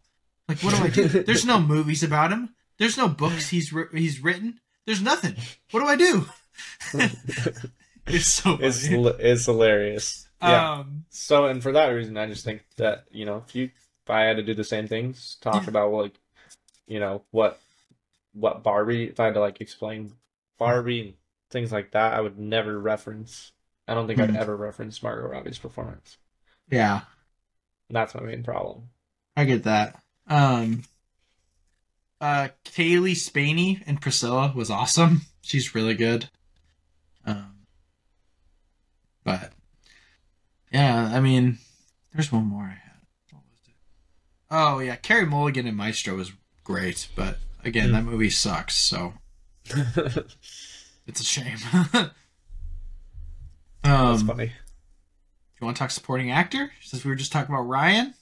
[0.47, 1.07] Like, what do I do?
[1.23, 2.55] There's no movies about him.
[2.77, 4.59] There's no books he's he's written.
[4.85, 5.35] There's nothing.
[5.71, 6.25] What do I do?
[8.07, 8.65] it's so funny.
[8.67, 10.27] It's it's hilarious.
[10.41, 10.71] Yeah.
[10.73, 13.65] Um, So, and for that reason, I just think that you know, if you
[14.03, 15.69] if I had to do the same things, talk Yeah.
[15.69, 16.19] about like,
[16.87, 17.59] you know, what
[18.33, 20.13] what Barbie, if I had to like explain
[20.59, 21.13] Barbie and
[21.49, 23.51] things like that, I would never reference.
[23.87, 24.25] I don't think Hmm.
[24.25, 26.17] I'd ever reference Margot Robbie's performance.
[26.69, 27.01] yeah,
[27.89, 28.89] That's my main problem.
[29.37, 30.01] I get that.
[30.27, 30.83] Um,
[32.21, 35.21] uh, Cailee Spaeny and Priscilla was awesome.
[35.41, 36.29] She's really good.
[37.25, 37.65] Um,
[39.23, 39.51] but
[40.71, 41.57] yeah, I mean,
[42.13, 43.01] there's one more I had.
[43.31, 43.73] What was it?
[44.51, 46.31] Oh yeah, Carey Mulligan and Maestro was
[46.63, 47.93] great, but again, Hmm.
[47.93, 49.13] that movie sucks, so
[51.07, 51.57] it's a shame.
[53.83, 54.45] That's um, funny.
[54.45, 56.71] you want to talk supporting actor?
[56.81, 58.15] Since we were just talking about Ryan,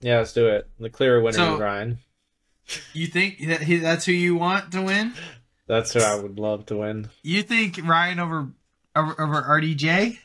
[0.00, 0.68] Yeah, let's do it.
[0.78, 1.98] The clear winner So- Ryan.
[2.92, 5.12] you think that he, that's who you want to win?
[5.66, 8.48] That's who I would love to win You think Ryan over
[8.96, 10.18] over, over RDJ?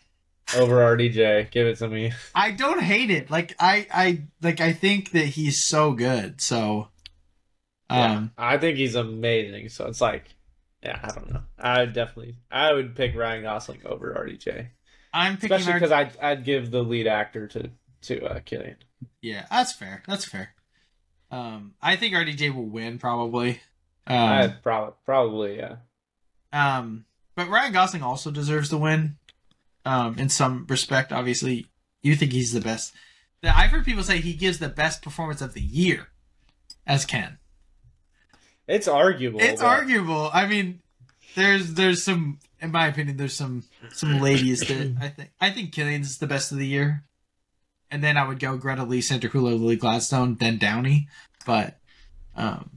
[0.58, 1.52] over RDJ.
[1.52, 2.12] Give it to me.
[2.34, 3.30] I don't hate it.
[3.32, 6.40] Like I I like I think that he's so good.
[6.42, 6.90] So
[7.90, 9.70] um yeah, I think he's amazing.
[9.70, 10.26] So it's like,
[10.84, 11.42] yeah, I don't know.
[11.60, 14.68] I would definitely, I would pick Ryan Gosling over RDJ,
[15.14, 17.70] I'm picking especially because I'd I'd give the lead actor to
[18.04, 18.76] to uh, Cillian.
[19.22, 20.04] Yeah, that's fair.
[20.08, 20.54] That's fair.
[21.32, 23.62] Um I think RDJ will win probably.
[24.08, 25.76] Um, I'd probably probably yeah.
[26.54, 27.06] um
[27.36, 29.18] but Ryan Gosling also deserves the win.
[29.86, 31.68] Um in some respect, obviously.
[32.02, 32.94] You think he's the best.
[33.44, 36.08] I've heard people say he gives the best performance of the year
[36.88, 37.38] as Ken.
[38.68, 39.40] It's arguable.
[39.42, 40.30] It's but- arguable.
[40.34, 40.82] I mean,
[41.36, 45.74] there's there's some, in my opinion, there's some some ladies that I think I think
[45.74, 47.04] Cillian's the best of the year,
[47.92, 51.08] and then I would go Greta Lee, Sandra Hüller, Lily Gladstone, then Downey.
[51.46, 51.78] But,
[52.36, 52.70] um,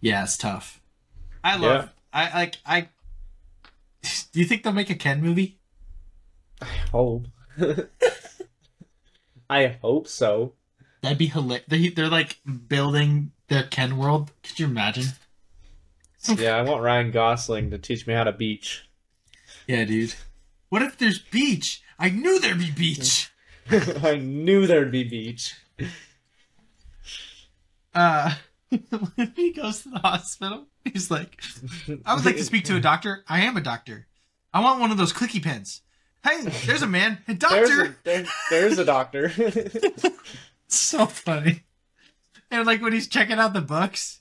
[0.00, 0.80] yeah, it's tough.
[1.42, 1.84] I love.
[1.84, 1.88] Yeah.
[2.12, 2.56] I like.
[2.66, 2.88] I.
[4.02, 4.08] Do
[4.40, 5.58] you think they'll make a Ken movie?
[6.60, 7.26] I hope.
[9.50, 10.54] I hope so.
[11.02, 11.66] That'd be hilarious.
[11.68, 12.38] They, they're like
[12.68, 14.32] building their Ken world.
[14.42, 15.06] Could you imagine?
[16.36, 18.88] Yeah, I want Ryan Gosling to teach me how to beach.
[19.66, 20.14] Yeah, dude.
[20.68, 21.82] What if there's beach?
[22.00, 23.30] I knew there'd be beach.
[23.70, 25.54] I knew there'd be beach.
[27.94, 28.34] Uh,
[29.14, 31.40] when he goes to the hospital, he's like,
[32.06, 33.22] I would like to speak to a doctor.
[33.28, 34.06] I am a doctor.
[34.52, 35.82] I want one of those clicky pens.
[36.24, 37.18] Hey, there's a man.
[37.26, 37.82] Hey, There's doctor.
[37.82, 39.30] a, there, there's a doctor.
[40.68, 41.62] so funny.
[42.50, 44.20] And like when he's checking out the books,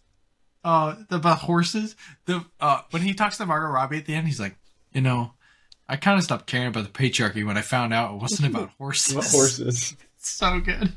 [0.63, 1.95] uh, the horses.
[2.25, 4.57] The uh, when he talks to Margot Robbie at the end, he's like,
[4.93, 5.33] you know,
[5.89, 8.69] I kind of stopped caring about the patriarchy when I found out it wasn't about
[8.77, 9.15] horses.
[9.15, 9.95] What horses?
[10.17, 10.93] so good.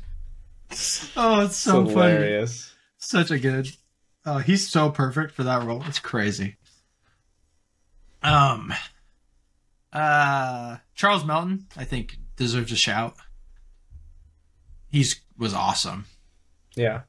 [1.17, 1.89] Oh, it's so funny.
[1.89, 2.73] hilarious.
[2.97, 3.69] Such a good.
[4.25, 5.83] Oh, he's so perfect for that role.
[5.87, 6.57] It's crazy.
[8.21, 8.71] Um.
[9.91, 13.15] Uh, Charles Melton, I think, deserves a shout.
[14.89, 16.05] He's was awesome.
[16.75, 17.01] Yeah.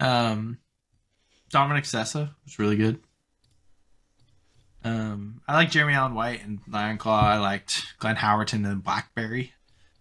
[0.00, 0.58] Um,
[1.50, 3.00] Dominic Sessa was really good.
[4.84, 7.20] Um, I like Jeremy Allen White and Iron Claw.
[7.22, 9.52] I liked Glenn Howerton and Blackberry.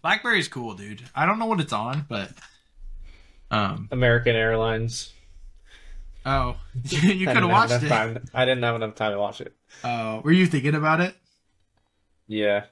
[0.01, 1.01] Blackberry's cool, dude.
[1.15, 2.31] I don't know what it's on, but
[3.49, 3.87] Um.
[3.91, 5.13] American Airlines.
[6.25, 7.87] Oh, you could have watched it.
[7.89, 8.23] Time.
[8.33, 9.53] I didn't have enough time to watch it.
[9.83, 11.15] Oh, were you thinking about it?
[12.27, 12.65] Yeah,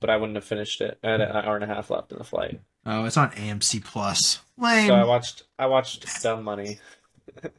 [0.00, 0.98] but I wouldn't have finished it.
[1.02, 3.82] I had an hour and a half left in the flight, Oh, it's on AMC
[3.84, 4.40] Plus.
[4.58, 4.88] Lame.
[4.88, 5.42] so I watched.
[5.58, 6.78] I watched Dumb Money.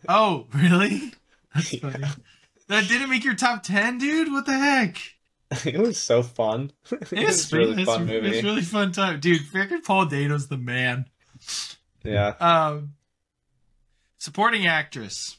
[0.07, 1.13] oh, really?
[1.55, 2.11] That's Yeah.
[2.67, 4.31] That didn't make your top ten, dude.
[4.31, 4.97] What the heck?
[5.65, 6.71] it was so fun.
[6.91, 8.27] it was really it's- fun movie.
[8.29, 9.41] It's really fun time, dude.
[9.41, 11.05] Freaking Paul Dano's the man.
[12.03, 12.93] yeah, Um,
[14.17, 15.37] supporting actress.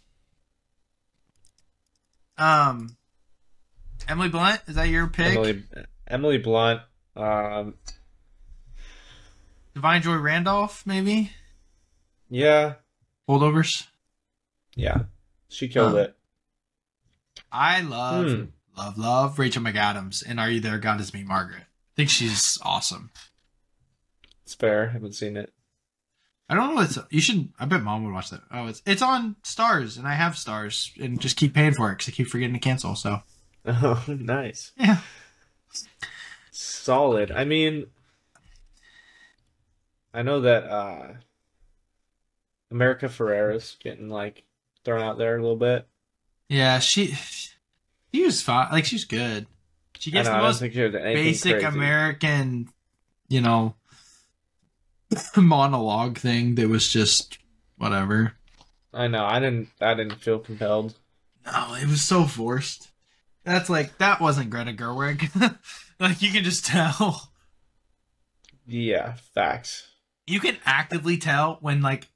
[2.39, 2.97] Um,
[4.09, 4.61] Emily Blunt.
[4.67, 5.35] Is that your pick?
[5.37, 5.65] Emily
[6.07, 6.83] Emily Blunt.
[7.17, 7.75] Um,
[9.75, 11.33] Da'Vine Joy Randolph, maybe.
[12.29, 12.75] yeah,
[13.29, 13.87] Holdovers.
[14.75, 15.03] yeah,
[15.49, 16.16] she killed Um, it.
[17.59, 18.45] I love, Hmm.
[18.77, 21.63] love, love Rachel McAdams and Are You There, God Is Me, Margaret.
[21.63, 23.11] I think she's awesome.
[24.45, 24.91] It's fair.
[24.91, 25.53] I haven't seen it.
[26.49, 26.99] I don't know what's.
[27.11, 27.49] You should.
[27.59, 28.43] I bet mom would watch that.
[28.53, 31.95] Oh, it's it's on Starz, and I have Starz, and just keep paying for it
[31.99, 32.95] because I keep forgetting to cancel.
[32.95, 33.23] So
[33.67, 34.71] Oh, nice.
[34.77, 34.99] yeah,
[36.53, 37.33] Solid.
[37.33, 37.87] I mean,
[40.15, 41.15] I know that uh
[42.71, 44.45] America Ferrera's getting like
[44.85, 45.89] thrown out there a little bit.
[46.49, 46.79] yeah.
[46.79, 47.17] She
[48.15, 48.69] she was fine.
[48.73, 49.47] Like she's good.
[49.99, 51.67] She gets know, the most think she did anything basic crazy.
[51.67, 52.69] American,
[53.29, 53.75] you know,
[55.37, 57.39] monologue thing that was just
[57.77, 58.35] whatever.
[58.93, 59.25] I know.
[59.25, 59.69] I didn't.
[59.81, 60.95] I didn't feel compelled.
[61.45, 62.91] No, it was so forced.
[63.45, 65.59] That's like that wasn't Greta Gerwig.
[66.01, 67.31] like you can just tell.
[68.67, 69.89] Yeah, facts.
[70.27, 72.09] You can actively tell when like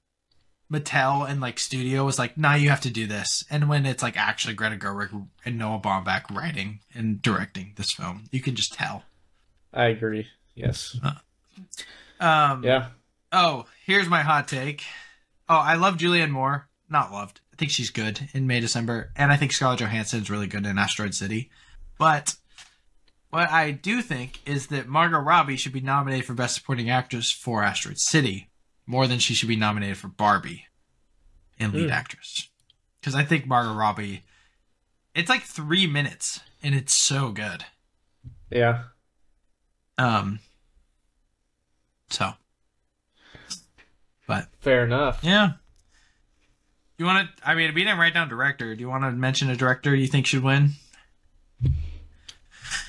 [0.70, 4.02] Mattel and like studio was like, "Nah, you have to do this," and when it's
[4.02, 8.74] like actually Greta Gerwig and Noah Baumbach writing and directing this film, you can just
[8.74, 9.04] tell.
[9.72, 10.28] I agree.
[10.54, 10.96] Yes.
[12.20, 12.88] Um, Yeah.
[13.32, 14.84] Oh, here's my hot take.
[15.48, 16.68] Oh, I love Julianne Moore.
[16.88, 17.40] Not loved.
[17.52, 20.78] I think she's good in May December, and I think Scarlett Johansson's really good in
[20.78, 21.50] Asteroid City.
[21.98, 22.36] But
[23.30, 27.30] what I do think is that Margot Robbie should be nominated for Best Supporting Actress
[27.30, 28.49] for Asteroid City
[28.90, 30.66] more than she should be nominated for Barbie
[31.58, 31.92] in Lead Hmm.
[31.92, 32.48] Actress.
[33.00, 34.24] Because I think Margot Robbie,
[35.14, 37.64] it's like three minutes, and it's so good.
[38.50, 38.82] Yeah.
[39.96, 40.40] Um.
[42.10, 42.32] So.
[44.26, 45.20] But Fair enough.
[45.22, 45.52] Yeah.
[46.98, 47.48] You want to?
[47.48, 48.74] I mean, we didn't write down director.
[48.74, 50.72] Do you want to mention a director you think should win?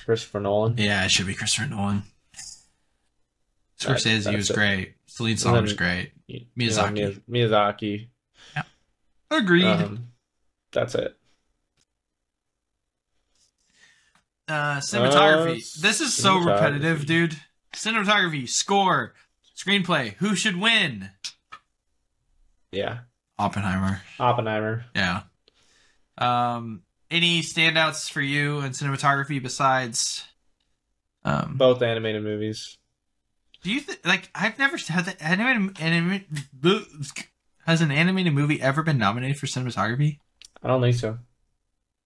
[0.05, 0.75] Christopher Nolan.
[0.77, 2.03] Yeah, it should be Christopher Nolan.
[3.79, 4.53] Scorsese that's was it.
[4.55, 4.93] great.
[5.21, 6.11] Celine Song was then- great.
[6.27, 6.95] You Miyazaki.
[6.95, 8.07] know, Miyazaki.
[9.29, 9.65] Agreed.
[9.65, 10.07] Um,
[10.71, 11.15] that's it.
[14.47, 15.57] uh, cinematography.
[15.57, 17.37] Uh, this is so repetitive, dude.
[17.73, 19.13] Cinematography, score,
[19.55, 20.13] screenplay.
[20.15, 21.11] Who should win?
[22.71, 22.99] Yeah.
[23.39, 24.01] Oppenheimer.
[24.19, 24.85] Oppenheimer.
[24.95, 25.21] Yeah.
[26.17, 30.25] Um, any standouts for you in cinematography besides?
[31.23, 32.77] Um, Both animated movies.
[33.63, 36.25] Do you think like I've never had the animated anime,
[37.67, 40.19] has an animated movie ever been nominated for cinematography?
[40.63, 41.19] I don't think so.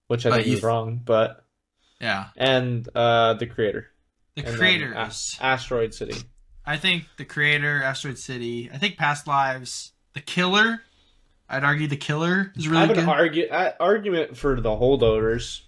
[0.08, 1.44] Which I But think you is wrong, but
[2.00, 3.88] Yeah, and uh the creator.
[4.34, 5.10] the creator A-
[5.40, 6.14] Asteroid City.
[6.64, 8.68] I think the creator, Asteroid City.
[8.72, 10.82] I think Past Lives, The Killer.
[11.48, 12.98] I'd argue The Killer is I really have good.
[12.98, 15.62] an argu- uh, argument for the holdovers.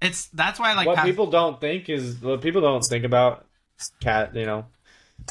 [0.00, 3.04] it's that's why I like what Past- people don't think is what people don't think
[3.04, 3.44] about
[4.00, 4.66] cat, you know,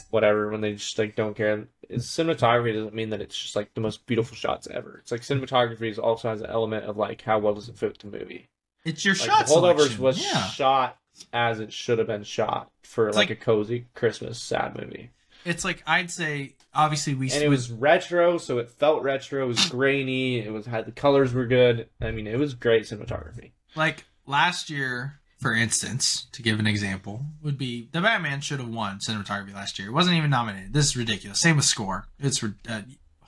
[0.10, 1.68] whatever when they just like don't care.
[1.90, 5.00] Is cinematography doesn't mean that it's just like the most beautiful shots ever.
[5.02, 8.00] It's like cinematography is also has an element of like how well does it fit
[8.00, 8.50] the movie.
[8.86, 10.04] It's your Like shot the holdovers selection.
[10.04, 10.98] was yeah, shot
[11.32, 15.12] as it should have been shot for like, like- a cozy Christmas sad movie.
[15.46, 19.44] it's like I'd say obviously we And it was retro, so it felt retro.
[19.44, 19.78] It was hmm.
[19.78, 20.40] grainy.
[20.40, 21.90] It was had the colors were good.
[22.02, 23.52] I mean, it was great cinematography.
[23.76, 28.70] like last year, for instance, to give an example, would be the Batman should have
[28.70, 29.90] won cinematography last year.
[29.90, 30.72] It wasn't even nominated.
[30.72, 31.42] This is ridiculous.
[31.42, 32.08] Same with score.
[32.18, 32.86] It's a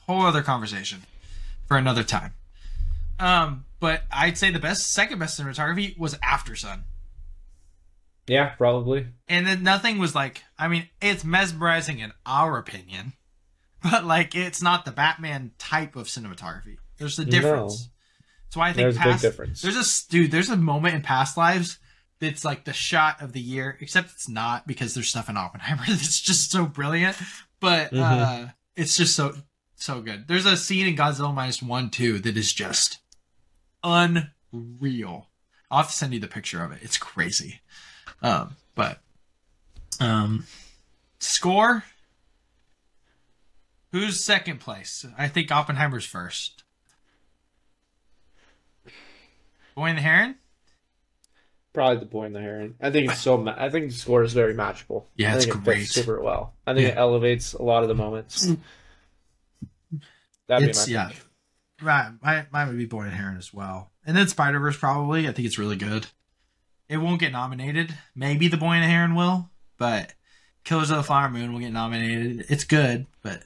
[0.08, 1.02] whole other conversation
[1.68, 2.34] for another time.
[3.20, 6.84] Um, but I'd say the best, second best cinematography was Aftersun.
[8.28, 9.08] Yeah, probably.
[9.28, 13.12] And then nothing was like, I mean, it's mesmerizing in our opinion,
[13.84, 16.78] but like it's not the Batman type of cinematography.
[16.98, 17.88] There's a difference.
[17.88, 17.92] No.
[18.52, 19.62] So I think There's a big past, difference.
[19.62, 20.32] there's a dude.
[20.32, 21.78] There's a moment in past lives
[22.20, 25.84] that's like the shot of the year, except it's not because there's stuff in Oppenheimer
[25.88, 27.18] that's just so brilliant.
[27.60, 28.46] But Mm-hmm.
[28.48, 29.34] uh, it's just so
[29.76, 30.28] so good.
[30.28, 33.00] There's a scene in Godzilla minus one two that is just
[33.84, 35.28] unreal.
[35.72, 36.80] I'll have to send you the picture of it.
[36.82, 37.62] It's crazy.
[38.22, 39.00] Um, but
[40.00, 40.46] um,
[41.20, 41.84] score.
[43.92, 45.06] Who's second place?
[45.18, 46.64] I think Oppenheimer's first.
[49.76, 50.36] Boy and the Heron?
[51.76, 52.74] Probably the boy and the heron.
[52.82, 53.38] I think it's so.
[53.38, 55.08] Ma- I think the score is very magical.
[55.16, 55.78] Yeah, I it's think it great.
[55.82, 56.56] fits super well.
[56.66, 58.48] I think it elevates a lot of the moments.
[60.48, 61.08] That'd It's- be my yeah.
[61.10, 61.22] pick.
[61.82, 62.12] Right.
[62.22, 63.92] My, mine would be Boy and the Heron as well.
[64.06, 65.28] And then Spider Verse probably.
[65.28, 66.08] I think it's really good.
[66.88, 67.94] It won't get nominated.
[68.16, 70.14] Maybe the Boy and the Heron will, but
[70.64, 72.46] Killers of the Flower Moon will get nominated.
[72.50, 73.44] It's good, but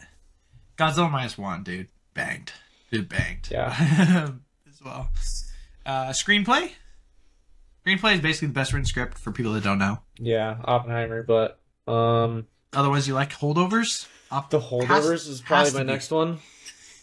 [0.77, 2.51] Godzilla minus one, dude, banged.
[2.91, 3.47] Dude banged.
[3.49, 4.29] Yeah.
[4.69, 5.09] as well.
[5.85, 6.71] Uh, screenplay?
[7.85, 9.99] Screenplay is basically the best written script for people that don't know.
[10.17, 11.59] Yeah, Oppenheimer, but
[11.91, 14.07] um, Other ones you like holdovers?
[14.31, 16.39] Op- the has- holdovers is probably my next one.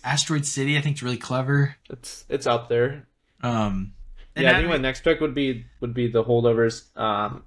[0.04, 1.76] Asteroid City, I think, is really clever.
[1.90, 3.08] It's it's up there.
[3.42, 3.94] Um,
[4.36, 6.96] Yeah, I think my next pick would be would be the holdovers.
[6.96, 7.42] Um,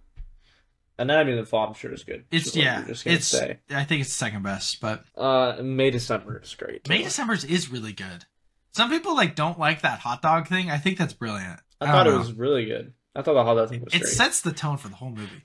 [0.98, 2.26] Anatomy of the Fall, I'm sure is good.
[2.30, 3.60] It's yeah, just it's say.
[3.70, 6.90] I think it's second best, but Uh, May December is great.
[6.90, 8.26] May December's is really good.
[8.74, 10.70] Some people like don't like that hot dog thing.
[10.70, 11.62] I think that's brilliant.
[11.80, 12.92] I don't thought it was really good.
[13.16, 14.12] I thought the dog thing was It great.
[14.14, 15.44] sets the tone for the whole movie.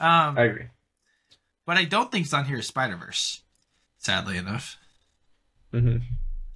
[0.00, 0.66] Um, I agree.
[1.66, 3.42] But I don't think it's on here is Spider Verse.
[3.98, 4.76] Sadly enough,
[5.72, 5.96] hmm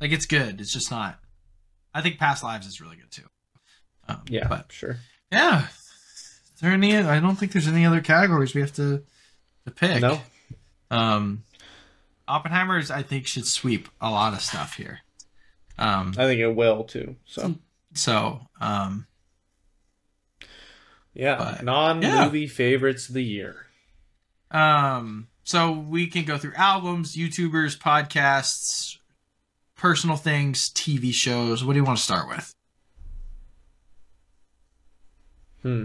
[0.01, 0.61] like it's good.
[0.61, 1.19] It's just not.
[1.95, 3.27] I think Past Lives is really good too.
[4.07, 4.99] Um, Yeah, but sure.
[5.33, 5.67] yeah.
[5.69, 6.97] Is there any?
[6.97, 9.03] I don't think there's any other categories we have to
[9.65, 10.03] to pick.
[10.03, 10.21] No,
[10.91, 11.45] Um,
[12.27, 15.01] Oppenheimer's I think should sweep a lot of stuff here.
[15.79, 17.17] Um, I think it will too.
[17.25, 17.55] So
[17.95, 19.07] so um,
[21.19, 23.67] yeah, But- non-movie favorites of the year.
[24.51, 28.97] Um, so we can go through albums, YouTubers, podcasts,
[29.77, 31.63] personal things, TV shows.
[31.63, 32.55] What do you want to start with?
[35.63, 35.85] Hmm.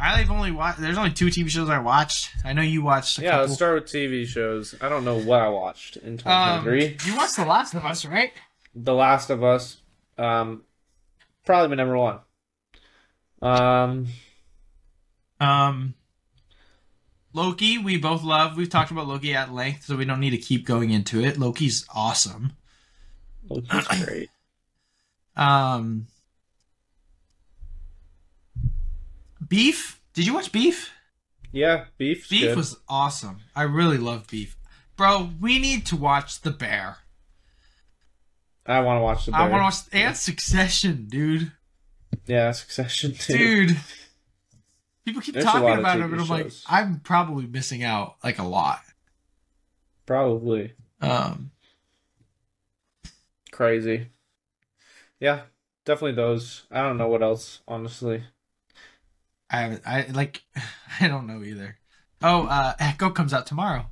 [0.00, 0.80] I've only watched.
[0.80, 2.30] There's only two TV shows I watched.
[2.44, 3.18] I know you watched.
[3.18, 3.42] A Yeah, couple.
[3.46, 4.74] let's start with TV shows.
[4.80, 6.98] I don't know what I watched in Um, 2023.
[7.04, 8.32] you watched The Last of Us, right?
[8.74, 9.78] The Last of Us,
[10.18, 10.62] um,
[11.44, 12.18] probably my number one.
[13.42, 14.06] Um,
[15.40, 15.94] Um,
[17.32, 18.56] Loki, we both love.
[18.56, 21.38] We've talked about Loki at length, so we don't need to keep going into it.
[21.38, 22.52] Loki's awesome.
[23.48, 24.30] Loki's great.
[25.36, 26.06] Um,
[29.46, 30.00] Beef.
[30.14, 30.90] Did you watch Beef?
[31.52, 32.28] Yeah, Beef.
[32.28, 32.56] Beef good.
[32.56, 33.40] was awesome.
[33.54, 34.56] I really love Beef.
[34.96, 36.98] Bro, we need to watch The Bear.
[38.66, 39.32] I want to watch the.
[39.32, 39.40] Bear.
[39.40, 41.52] I want to watch and Succession, dude.
[42.26, 43.38] Yeah, Succession too.
[43.38, 43.76] Dude.
[45.08, 46.52] People keep There's talking about it, but I'm like.
[46.66, 48.80] I'm probably missing out like a lot.
[50.04, 51.50] Probably Um,
[53.50, 54.08] crazy.
[55.18, 55.44] Yeah,
[55.86, 56.64] definitely those.
[56.70, 58.22] I don't know what else, honestly.
[59.48, 59.82] I haven't.
[59.86, 60.42] I like.
[61.00, 61.78] I don't know either.
[62.20, 63.86] Oh, uh, Echo comes out tomorrow.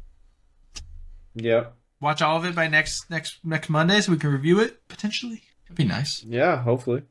[1.34, 1.74] Yep.
[1.98, 5.44] Watch all of it by next next next Monday, so we can review it potentially.
[5.62, 6.22] That'd be nice.
[6.24, 7.04] Yeah, hopefully.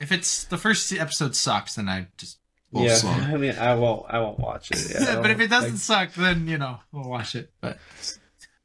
[0.00, 2.38] If it's the first episode sucks, then I just
[2.72, 3.10] will yeah, slow.
[3.10, 4.06] I mean, I won't.
[4.08, 4.94] I won't watch it.
[5.00, 7.52] Yeah, but if it doesn't like, suck, then you know we'll watch it.
[7.60, 7.78] But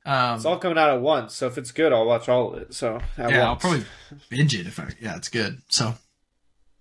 [0.05, 1.35] um, it's all coming out at once.
[1.35, 2.73] So if it's good, I'll watch all of it.
[2.73, 3.83] So at yeah, I'll probably
[4.29, 4.89] binge it if I.
[4.99, 5.61] Yeah, it's good.
[5.69, 5.93] So,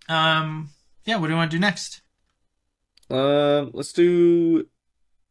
[0.09, 0.71] um,
[1.05, 1.17] yeah.
[1.17, 2.03] What do you want to do next?
[3.11, 4.67] Um, let's do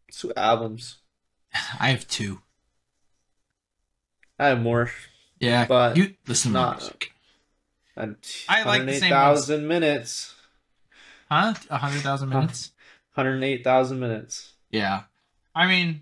[0.08, 0.98] let's do albums.
[1.80, 2.42] I have two.
[4.38, 4.92] I have more.
[5.40, 7.12] Yeah, But you listen to not- music.
[7.98, 8.18] And
[8.50, 10.35] I like the same 108,000 minutes.
[11.30, 11.54] Huh?
[11.70, 12.72] A hundred thousand minutes.
[13.16, 14.54] 108,000 minutes.
[14.72, 15.04] Yeah.
[15.56, 16.02] I mean,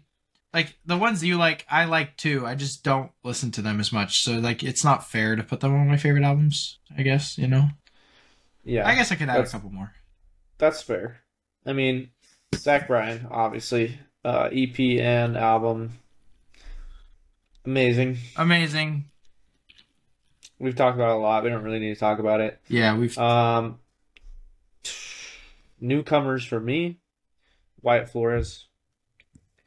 [0.51, 2.45] like the ones you like, I like too.
[2.45, 4.23] I just don't listen to them as much.
[4.23, 6.79] So like, it's not fair to put them on my favorite albums.
[6.97, 7.69] I guess you know.
[8.63, 9.93] Yeah, I guess I could add a couple more.
[10.57, 11.17] that's fair.
[11.65, 12.09] I mean,
[12.55, 15.91] Zach Bryan, obviously, uh, EP and album,
[17.65, 18.17] amazing.
[18.37, 19.05] Amazing.
[20.59, 21.43] We've talked about it a lot.
[21.43, 22.59] We don't really need to talk about it.
[22.69, 23.17] Yeah, we've.
[23.17, 23.79] Um,
[25.83, 26.97] newcomers for me,
[27.81, 28.67] Wyatt Flores.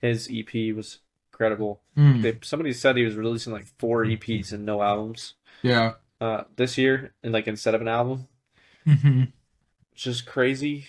[0.01, 0.99] His EP was
[1.33, 1.81] incredible.
[1.97, 5.93] Mm, They, somebody said he was releasing like four EPs and no albums yeah.
[6.21, 8.27] uh, this year, and like instead of an album,
[8.85, 9.25] hmm
[9.93, 10.87] which is crazy.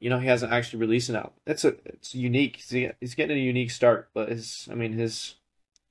[0.00, 1.32] You know, he hasn't actually released an album.
[1.46, 2.56] It's a it's unique.
[2.56, 5.34] He's, he's getting a unique start, but his I mean his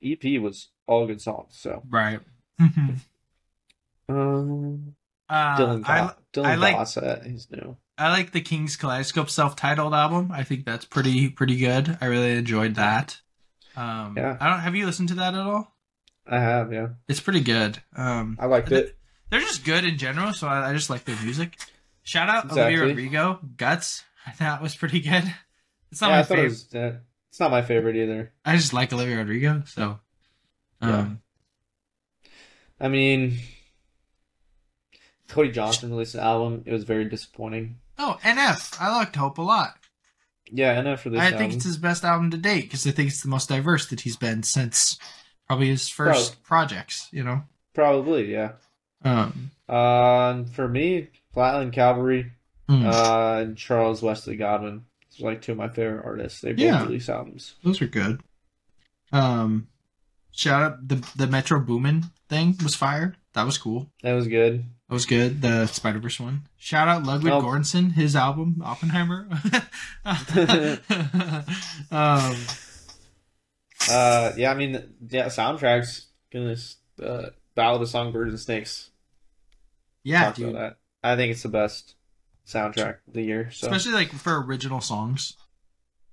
[0.04, 1.56] EP was all good songs.
[1.58, 2.20] So Right.
[2.60, 3.00] Mhm.
[4.10, 4.96] um,
[5.30, 7.78] uh, Dylan I, Dylan I like- Gossett, he's new.
[7.98, 10.32] I like the King's Kaleidoscope self-titled album.
[10.32, 11.98] I think that's pretty pretty good.
[12.00, 13.20] I really enjoyed that.
[13.76, 14.38] Um, Yeah.
[14.40, 14.60] I don't.
[14.60, 15.76] Have you listened to that at all?
[16.28, 16.90] I have, yeah.
[17.08, 17.82] It's pretty good.
[17.96, 18.98] Um, I liked it.
[19.30, 21.58] they're just good in general, so I, I just like their music.
[22.04, 24.04] Shout out Olivia Rodrigo, Guts.
[24.28, 25.24] I thought was pretty good.
[25.92, 26.50] It's not yeah, my thought it favorite.
[26.50, 26.76] was.
[26.76, 26.98] Uh,
[27.30, 28.34] it's not my favorite either.
[28.44, 30.00] I just like Olivia Rodrigo, so
[30.82, 31.22] um,
[32.26, 32.30] Yeah.
[32.80, 33.38] I mean,
[35.30, 36.64] Cody Johnson released an album.
[36.66, 37.78] It was very disappointing.
[38.00, 38.78] Oh, NF.
[38.80, 39.76] I liked Hope a lot.
[40.52, 41.20] Yeah, NF for this.
[41.20, 41.40] I album.
[41.40, 44.02] think it's his best album to date because I think it's the most diverse that
[44.02, 44.98] he's been since
[45.48, 47.10] probably his first projects.
[47.12, 47.44] You know.
[47.74, 48.54] probably yeah.
[49.04, 49.52] Um.
[49.68, 52.32] Uh, for me, Flatland Cavalry,
[52.70, 54.86] hmm, uh, and Charles Wesley Godwin.
[55.12, 56.40] Those are like two of my favorite artists.
[56.42, 56.84] They both Yeah.
[56.84, 57.56] release albums.
[57.64, 58.22] those are good.
[59.12, 59.68] Um.
[60.32, 63.18] Shout out the the Metro Boomin thing was fired.
[63.34, 63.92] That was cool.
[64.04, 64.66] That was good.
[64.90, 65.42] That was good.
[65.42, 66.44] The Spider Verse one.
[66.58, 67.42] Shout out Ludwig Oh.
[67.42, 69.28] Göransson, his album Oppenheimer.
[71.92, 72.36] um.
[73.90, 74.74] Uh, yeah, I mean,
[75.10, 76.08] yeah, soundtracks.
[76.32, 78.90] Goodness, uh, Ballad of Songbirds and Snakes.
[80.04, 80.56] Yeah, dude.
[80.56, 80.78] that.
[81.04, 81.96] I think it's the best
[82.46, 83.50] soundtrack of the year.
[83.52, 85.38] So Especially like for original songs.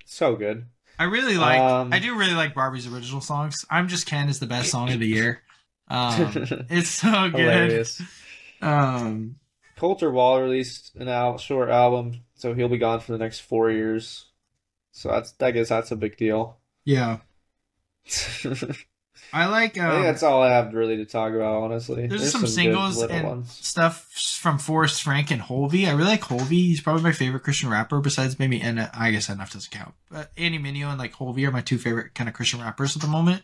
[0.04, 0.66] so good.
[0.98, 1.58] I really like.
[1.58, 3.64] Um, I do really like Barbie's original songs.
[3.70, 5.40] I'm just Ken is the best song of the year.
[5.86, 6.32] Um,
[6.70, 7.40] it's so good.
[7.40, 8.00] Hilarious.
[8.64, 9.36] Um,
[9.76, 13.70] Colter Wall released an al- short album, so he'll be gone for the next four
[13.70, 14.26] years.
[14.92, 16.58] So that's I guess that's a big deal.
[16.84, 17.18] yeah,
[18.44, 18.76] I
[19.32, 19.74] I like.
[19.74, 21.62] think Um, that's all I have really to talk about.
[21.64, 23.50] Honestly, there's, some, good singles and ones.
[23.52, 25.86] stuff from Forrest Frank and Hulvey.
[25.88, 26.50] I really like Hulvey.
[26.50, 29.94] He's probably my favorite Christian rapper besides maybe and I guess NF doesn't count.
[30.10, 33.02] But Andy Mineo and like Hulvey are my two favorite kind of Christian rappers at
[33.02, 33.42] the moment.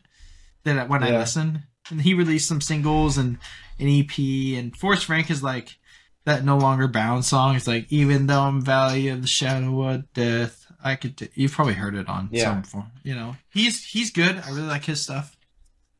[0.64, 3.38] That I- when I listen, and he released some singles and
[3.78, 4.18] an EP.
[4.58, 5.76] And Forrest Frank is like
[6.24, 7.56] that no longer bound song.
[7.56, 11.16] It's like even though I'm valley of the shadow of death, I could.
[11.16, 12.44] Do, you've probably heard it on Yeah.
[12.44, 12.90] some form.
[13.02, 14.36] You know, he's he's good.
[14.36, 15.36] I really like his stuff,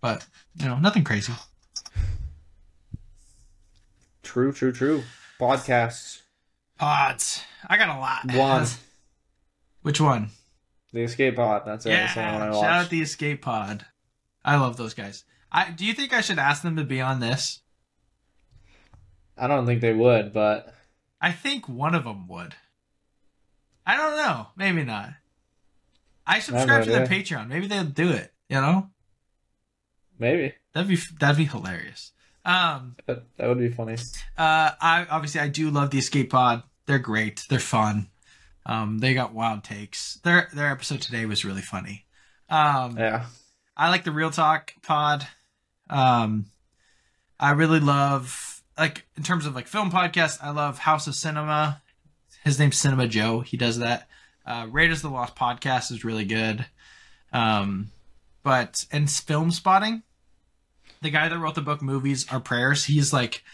[0.01, 0.27] but
[0.57, 1.33] you know, nothing crazy.
[4.23, 5.03] True, true, true.
[5.41, 6.21] Podcasts.
[6.79, 7.43] Pods.
[7.69, 8.33] I got a lot.
[8.35, 8.67] One.
[9.83, 10.29] Which one?
[10.93, 11.63] The Escape Pod.
[11.65, 11.91] That's it.
[11.91, 12.01] Yeah.
[12.01, 12.65] That's the one I Shout watched.
[12.85, 13.87] out the Escape Pod.
[14.45, 15.25] I love those guys.
[15.53, 17.61] I do you think I should ask them to be on this?
[19.37, 20.75] I don't think they would, but
[21.21, 22.55] I think one of them would.
[23.87, 24.49] I don't know.
[24.57, 25.11] Maybe not.
[26.27, 27.07] I subscribe to their.
[27.07, 27.49] Patreon.
[27.49, 28.33] Maybe they'll do it.
[28.49, 28.91] You know,
[30.19, 32.13] maybe that'd be that'd be hilarious.
[32.45, 32.97] Um.
[33.07, 33.95] that, that would be funny.
[34.39, 34.71] Uh.
[34.81, 36.63] I obviously I do love the Escape Pod.
[36.87, 37.45] They're great.
[37.49, 38.09] They're fun.
[38.67, 38.99] Um.
[38.99, 40.21] They got wild takes.
[40.23, 42.07] Their their episode today was really funny.
[42.49, 42.97] Um.
[42.99, 43.27] Yeah.
[43.77, 45.27] I like the Real Talk pod.
[45.91, 46.47] Um,
[47.39, 50.39] I really love like in terms of like film podcast.
[50.43, 51.83] I love House of Cinema.
[52.45, 53.41] His name's Cinema Joe.
[53.41, 54.09] He does that.
[54.47, 56.65] Uh, Raiders of the Lost podcast is really good.
[57.33, 57.91] Um,
[58.43, 60.03] but and film spotting,
[61.03, 63.45] the guy that wrote the book "Movies Are Prayers," he's like,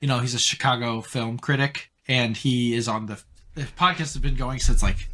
[0.00, 3.22] you know, he's a Chicago film critic, and he is on the,
[3.54, 5.08] the podcast has been going since like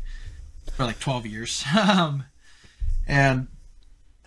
[0.73, 1.65] for like twelve years.
[1.77, 2.24] um,
[3.07, 3.48] and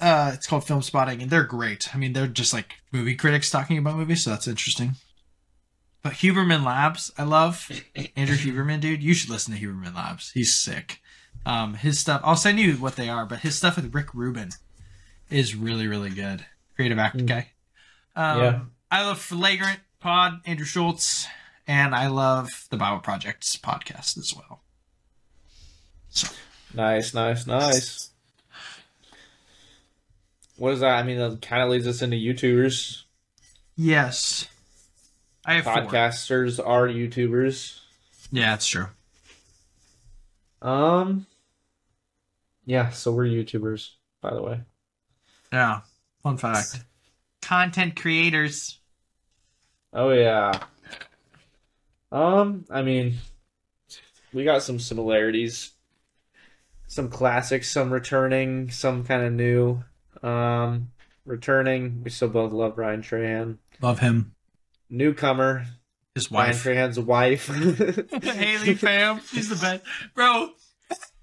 [0.02, 1.94] uh, it's called Film Spotting, and they're great.
[1.94, 4.94] I mean, they're just like movie critics talking about movies, so that's interesting.
[6.02, 7.70] But Huberman Labs, I love
[8.16, 9.04] Andrew Huberman, dude.
[9.04, 10.32] You should listen to Huberman Labs.
[10.32, 11.02] He's sick.
[11.46, 14.50] Um, his stuff, I'll send you what they are, but his stuff with Rick Rubin
[15.30, 16.46] is really, really good.
[16.76, 17.28] Creative actor Mm.
[17.28, 17.48] guy.
[18.16, 18.60] Um, Yeah.
[18.92, 21.28] I love Flagrant Pod, Andrew Schulz,
[21.68, 24.62] and I love the Bible Projects podcast as well.
[26.74, 28.09] Nice, nice, nice.
[30.60, 30.98] What is that?
[30.98, 33.04] I mean, that kind of leads us into YouTubers.
[33.78, 34.48] Yes.
[35.46, 35.74] I have four.
[35.74, 37.80] Podcasters are YouTubers.
[38.32, 38.88] Yeah, that's true.
[40.62, 41.26] Um.
[42.66, 43.92] Yeah, so we're YouTubers,
[44.22, 44.60] by the way.
[45.52, 45.82] Yeah.
[46.22, 46.84] Fun fact.
[47.42, 48.80] Content creators.
[49.94, 50.52] Oh yeah.
[52.12, 53.16] Um, I mean,
[54.34, 55.72] we got some similarities.
[56.88, 59.84] Some classics, some returning, some kind of new.
[60.24, 60.92] Um,
[61.26, 63.58] returning, we still both love Ryan Trahan.
[63.82, 64.34] Love him.
[64.90, 65.66] Newcomer,
[66.16, 66.66] His wife.
[66.66, 66.98] Ryan wife.
[66.98, 67.48] Trahan's wife.
[68.24, 69.22] Haley Pham.
[69.30, 69.84] She's the best.
[70.16, 70.50] Bro.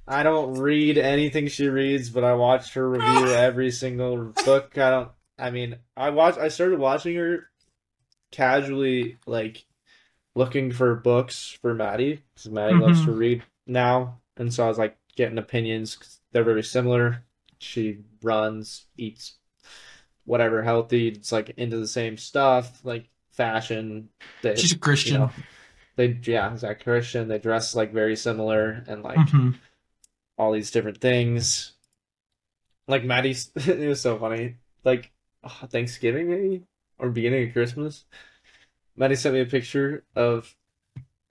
[0.09, 4.78] I don't read anything she reads, but I watched her review every single book.
[4.78, 5.10] I don't.
[5.39, 6.39] I mean, I watched.
[6.39, 7.51] I started watching her
[8.31, 9.64] casually, like
[10.35, 13.05] looking for books for Maddie because Maddie loves Mhm.
[13.06, 15.97] to read now, and so I was like getting opinions.
[15.97, 17.24] 'cause they're very similar.
[17.59, 19.35] She runs, eats
[20.24, 21.09] whatever healthy.
[21.09, 24.09] It's like into the same stuff, like fashion.
[24.43, 25.15] They, She's a Christian.
[25.15, 25.31] you know,
[25.97, 27.28] they yeah, exact Christian.
[27.28, 29.55] They dress like very similar and like Mhm.
[30.39, 31.73] all these different things.
[32.89, 34.57] Like Maddie's, it was so funny.
[34.85, 35.12] Like
[35.45, 36.62] oh, Thanksgiving maybe
[36.99, 38.05] or beginning of Christmas.
[38.97, 40.55] Maddie sent me a picture of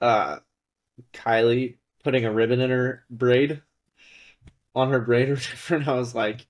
[0.01, 0.39] uh
[1.13, 3.61] Kylie putting a ribbon in her braid
[4.75, 6.45] on her braid or whatever, and I was like, I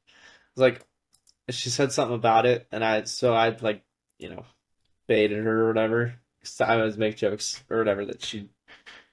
[0.55, 0.81] was like,
[1.51, 3.83] she said something about it, and I so I like,
[4.19, 4.45] you know,
[5.07, 6.15] baited her or whatever.
[6.43, 8.49] 'Cause I always make jokes or whatever that she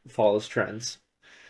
[0.09, 0.99] follows trends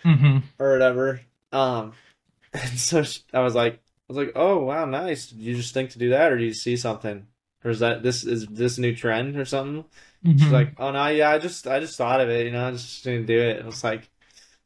[0.05, 0.39] Mm-hmm.
[0.59, 1.21] or whatever.
[1.53, 1.95] Um,
[2.53, 3.79] and so she, I was like, I
[4.09, 5.29] was like, oh wow, nice.
[5.29, 7.27] Did you just think to do that, or do you see something,
[7.65, 9.85] or is that this is this new trend or something?
[10.25, 10.39] Mm-hmm.
[10.39, 12.73] She's like, oh no, yeah, I just I just thought of it, you know, I
[12.73, 13.57] just didn't do it.
[13.59, 14.11] And I was like,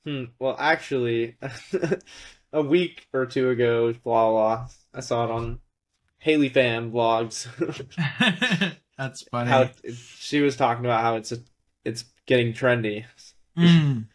[0.07, 1.37] hmm, well, actually,
[2.57, 5.61] a week or two ago, blah blah, blah I saw it on
[6.19, 7.47] Haley Pham vlogs.
[8.99, 9.51] That's funny.
[9.51, 11.39] how it, she was talking about how it's a,
[11.85, 13.05] it's getting trendy.
[13.57, 14.07] Mm.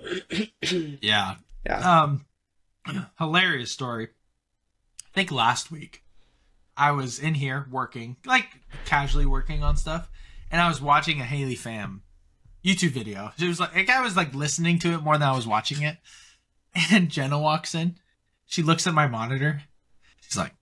[1.00, 1.36] Yeah.
[1.64, 2.02] Yeah.
[2.02, 2.26] Um,
[3.18, 4.08] hilarious story.
[4.08, 6.02] I think last week
[6.76, 8.48] I was in here working, like
[8.84, 10.10] casually working on stuff,
[10.50, 12.00] and I was watching a Haley Pham
[12.64, 13.32] YouTube video.
[13.38, 15.82] It was like, like I was like listening to it more than I was watching
[15.82, 15.96] it.
[16.90, 17.96] And Jenna walks in.
[18.46, 19.62] She looks at my monitor.
[20.20, 20.54] She's like,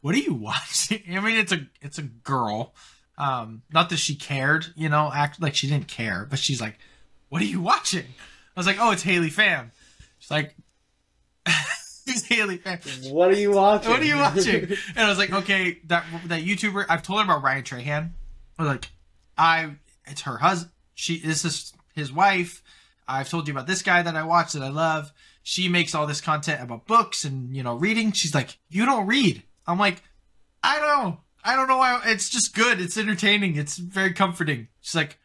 [0.00, 2.74] "What are you watching?" I mean, it's a it's a girl.
[3.16, 6.78] Um, not that she cared, you know, act like she didn't care, but she's like,
[7.28, 8.06] "What are you watching?"
[8.56, 9.70] I was like, "Oh, it's Haley Pham."
[10.18, 10.56] She's like,
[12.06, 13.90] "Who's Haley Pham?" What are you watching?
[13.90, 14.76] What are you watching?
[14.96, 16.86] And I was like, okay, that that YouTuber.
[16.88, 18.10] I've told her about Ryan Trahan.
[18.58, 18.90] I was like,
[19.36, 19.72] I
[20.06, 20.72] it's her husband.
[20.94, 22.62] She this is his wife.
[23.06, 25.12] I've told you about this guy that I watch that I love.
[25.46, 28.10] She makes all this content about books and you know reading.
[28.12, 29.42] She's like, you don't read.
[29.66, 30.02] I'm like,
[30.62, 31.18] I don't.
[31.44, 32.00] I don't know why.
[32.06, 32.80] It's just good.
[32.80, 33.56] It's entertaining.
[33.56, 34.68] It's very comforting.
[34.80, 35.18] She's like,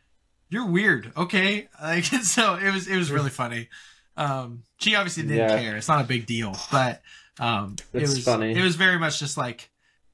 [0.50, 1.12] you're weird.
[1.16, 3.70] Okay, like so it was it was really funny.
[4.18, 5.58] Um, she obviously didn't Yeah.
[5.60, 5.78] care.
[5.78, 7.02] It's not a big deal, but
[7.40, 8.52] um, it was funny.
[8.54, 9.70] It was very much just like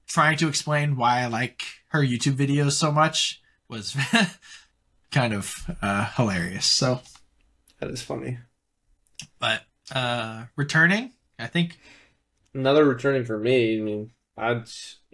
[0.05, 3.97] trying to explain why I like her YouTube videos so much was
[5.11, 6.67] kind of uh, hilarious.
[6.67, 7.01] So,
[7.79, 8.37] That is funny.
[9.39, 9.63] but
[9.93, 11.79] uh, returning, I think
[12.53, 13.77] Another returning for me.
[13.77, 14.63] I mean, I'd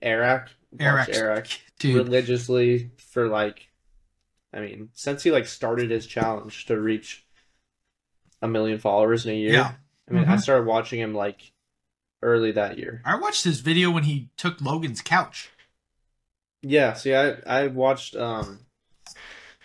[0.02, 0.50] Airrack.
[0.80, 1.48] Airrack, Airrack
[1.84, 3.68] religiously for like,
[4.54, 7.26] I mean, since he like started his challenge to reach
[8.44, 9.54] a million followers in a year.
[9.54, 9.72] Yeah.
[10.10, 10.42] I mean, I Mhm.
[10.42, 11.52] started watching him like
[12.22, 13.02] early that year.
[13.06, 15.50] I watched his video when he took Logan's couch.
[16.62, 16.94] Yeah.
[16.94, 18.60] See, I I watched um.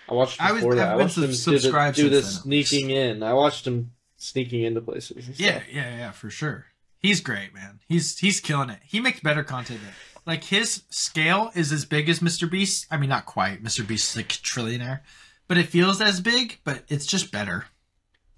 [0.09, 0.93] I watched I was- before that.
[0.93, 3.23] I watched him do the, do the sneaking in.
[3.23, 5.39] I watched him sneaking into places.
[5.39, 6.67] Yeah, yeah, yeah, for sure.
[6.99, 7.81] He's great, man.
[7.89, 8.81] He's he's killing it.
[8.85, 9.81] He makes better content.
[9.81, 9.93] Than,
[10.27, 12.51] like his scale is as big as Mr.
[12.51, 12.87] Beast.
[12.91, 13.63] I mean, not quite.
[13.63, 13.87] Mr.
[13.87, 15.01] Beast's like trillionaire,
[15.47, 16.59] but it feels as big.
[16.65, 17.67] But it's just better.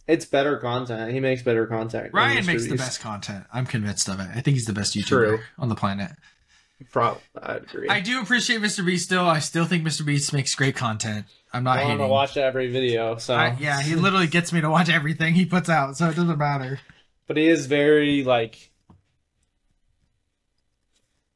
[0.07, 1.13] It's better content.
[1.13, 2.15] He makes better content.
[2.15, 3.45] Ryan makes the best content.
[3.53, 4.29] I'm convinced of it.
[4.35, 5.39] I think he's the best YouTuber True.
[5.59, 6.13] on the planet.
[6.91, 7.89] Pro- I'd agree.
[7.89, 8.85] I do appreciate Mr.
[8.87, 9.27] Beast still.
[9.27, 10.07] I still think Mr.
[10.07, 11.27] Beast makes great content.
[11.53, 13.17] I'm not I want to watch every video.
[13.19, 16.17] So I, yeah, he literally gets me to watch everything he puts out, so it
[16.17, 16.79] doesn't matter.
[17.27, 18.71] but he is very like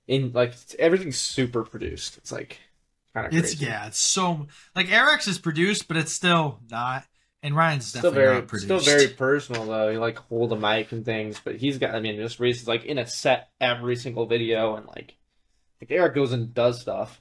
[0.07, 2.17] in like everything's super produced.
[2.19, 2.59] It's like
[3.15, 3.67] kind of It's crazy.
[3.67, 7.05] yeah, it's so like Airrack's is produced, but it's still not.
[7.45, 8.67] And Ryan's Still definitely very, not produced.
[8.67, 9.91] still very personal though.
[9.91, 11.93] He like hold a mic and things, but he's got.
[11.95, 15.17] I mean, just Reese is like in a set every single video, and like,
[15.81, 17.21] like Airrack goes and does stuff.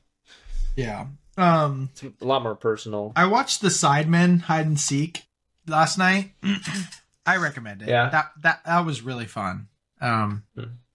[0.76, 1.08] yeah.
[1.42, 3.12] Um, It's a lot more personal.
[3.16, 5.24] I watched the Sidemen hide and seek
[5.68, 6.32] last night.
[7.26, 7.88] I recommend it.
[7.90, 8.10] Yeah.
[8.10, 9.68] that that that was really fun.
[10.00, 10.44] Um,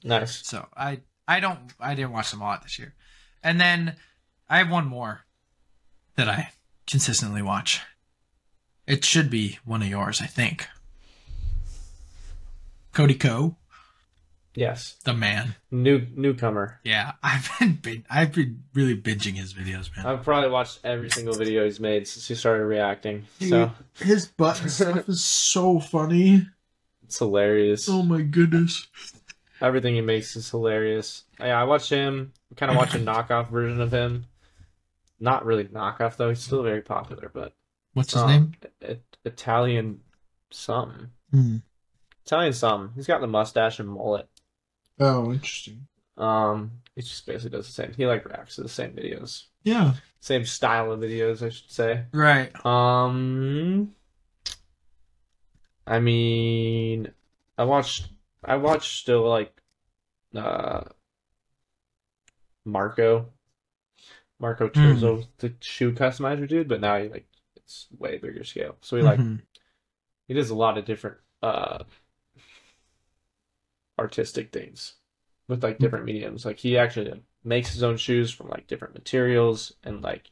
[0.03, 0.47] Nice.
[0.47, 2.95] so I I don't I didn't watch them a lot this year,
[3.43, 3.97] and then
[4.49, 5.21] I have one more
[6.17, 6.51] that I
[6.87, 7.81] consistently watch.
[8.87, 10.69] It should be one of yours, I think.
[12.93, 13.57] Cody Ko,
[14.57, 14.97] Yes.
[15.05, 15.55] the man.
[15.71, 16.81] New newcomer.
[16.83, 17.51] Yeah, I've
[17.83, 20.07] been, I've been really binging his videos, man.
[20.07, 23.27] I've probably watched every single video he's made since he started reacting.
[23.41, 26.47] So his butt stuff is so funny.
[27.05, 27.89] it's hilarious.
[27.89, 28.89] Oh my goodness.
[29.61, 31.25] Everything he makes is hilarious.
[31.39, 32.33] Yeah, I watch him.
[32.57, 34.27] Kind of watch a knockoff version of him.
[35.21, 36.29] Not really knockoff though.
[36.31, 37.53] He's still very popular, but
[37.95, 38.53] What's his um,
[38.83, 39.01] name?
[39.25, 40.01] Italian
[40.51, 41.09] something.
[41.31, 41.57] Hmm.
[42.27, 42.93] Italian something.
[42.95, 44.29] He's got the mustache and mullet.
[44.99, 45.87] Oh, interesting.
[46.17, 47.93] Um, he just basically does the same.
[47.97, 49.95] He like reacts to the same videos, Yeah.
[50.21, 52.05] same style of videos, I should say.
[52.13, 52.51] Right.
[52.65, 53.95] Um,
[55.87, 57.13] I mean,
[57.59, 58.09] I watched.
[58.45, 59.61] I watched still like,
[60.35, 60.83] uh,
[62.65, 63.33] Marco,
[64.39, 68.77] Marco Turzo, the shoe customizer dude, but now he like it's way bigger scale.
[68.81, 69.43] So he like Mhm.
[70.29, 71.85] he does a lot of different uh
[73.99, 74.95] artistic things
[75.49, 76.45] with like different mediums.
[76.45, 77.13] Like he actually
[77.45, 80.31] makes his own shoes from like different materials and like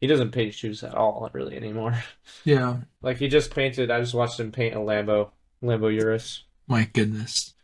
[0.00, 1.94] he doesn't paint shoes at all really anymore.
[2.44, 2.78] Yeah.
[3.02, 3.90] Like he just painted.
[3.90, 5.30] I just watched him paint a Lambo,
[5.62, 6.44] Lambo Urus.
[6.66, 7.54] My goodness.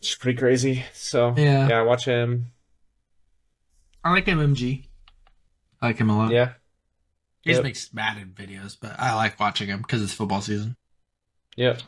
[0.00, 0.84] It's pretty crazy.
[0.92, 1.68] So Yeah.
[1.68, 2.46] yeah, I watch him.
[4.04, 4.84] I like MMG.
[5.80, 6.32] I like him a lot.
[6.32, 6.52] Yeah.
[7.42, 7.64] he just Yep.
[7.64, 10.76] makes Madden videos, but I like watching him because it's football season.
[11.56, 11.80] Yep.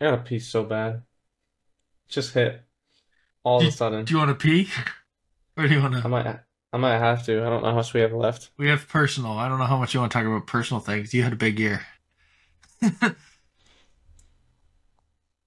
[0.00, 1.02] I got a pee so bad.
[2.08, 2.62] Just hit.
[3.44, 4.04] All of a sudden.
[4.04, 4.68] Do you want to pee,
[5.56, 6.00] or do you want to?
[6.04, 6.38] I might
[6.72, 7.40] I might have to.
[7.44, 8.50] I don't know how much we have left.
[8.58, 9.32] We have personal.
[9.32, 11.14] I don't know how much you want to talk about personal things.
[11.14, 11.82] You had a big year.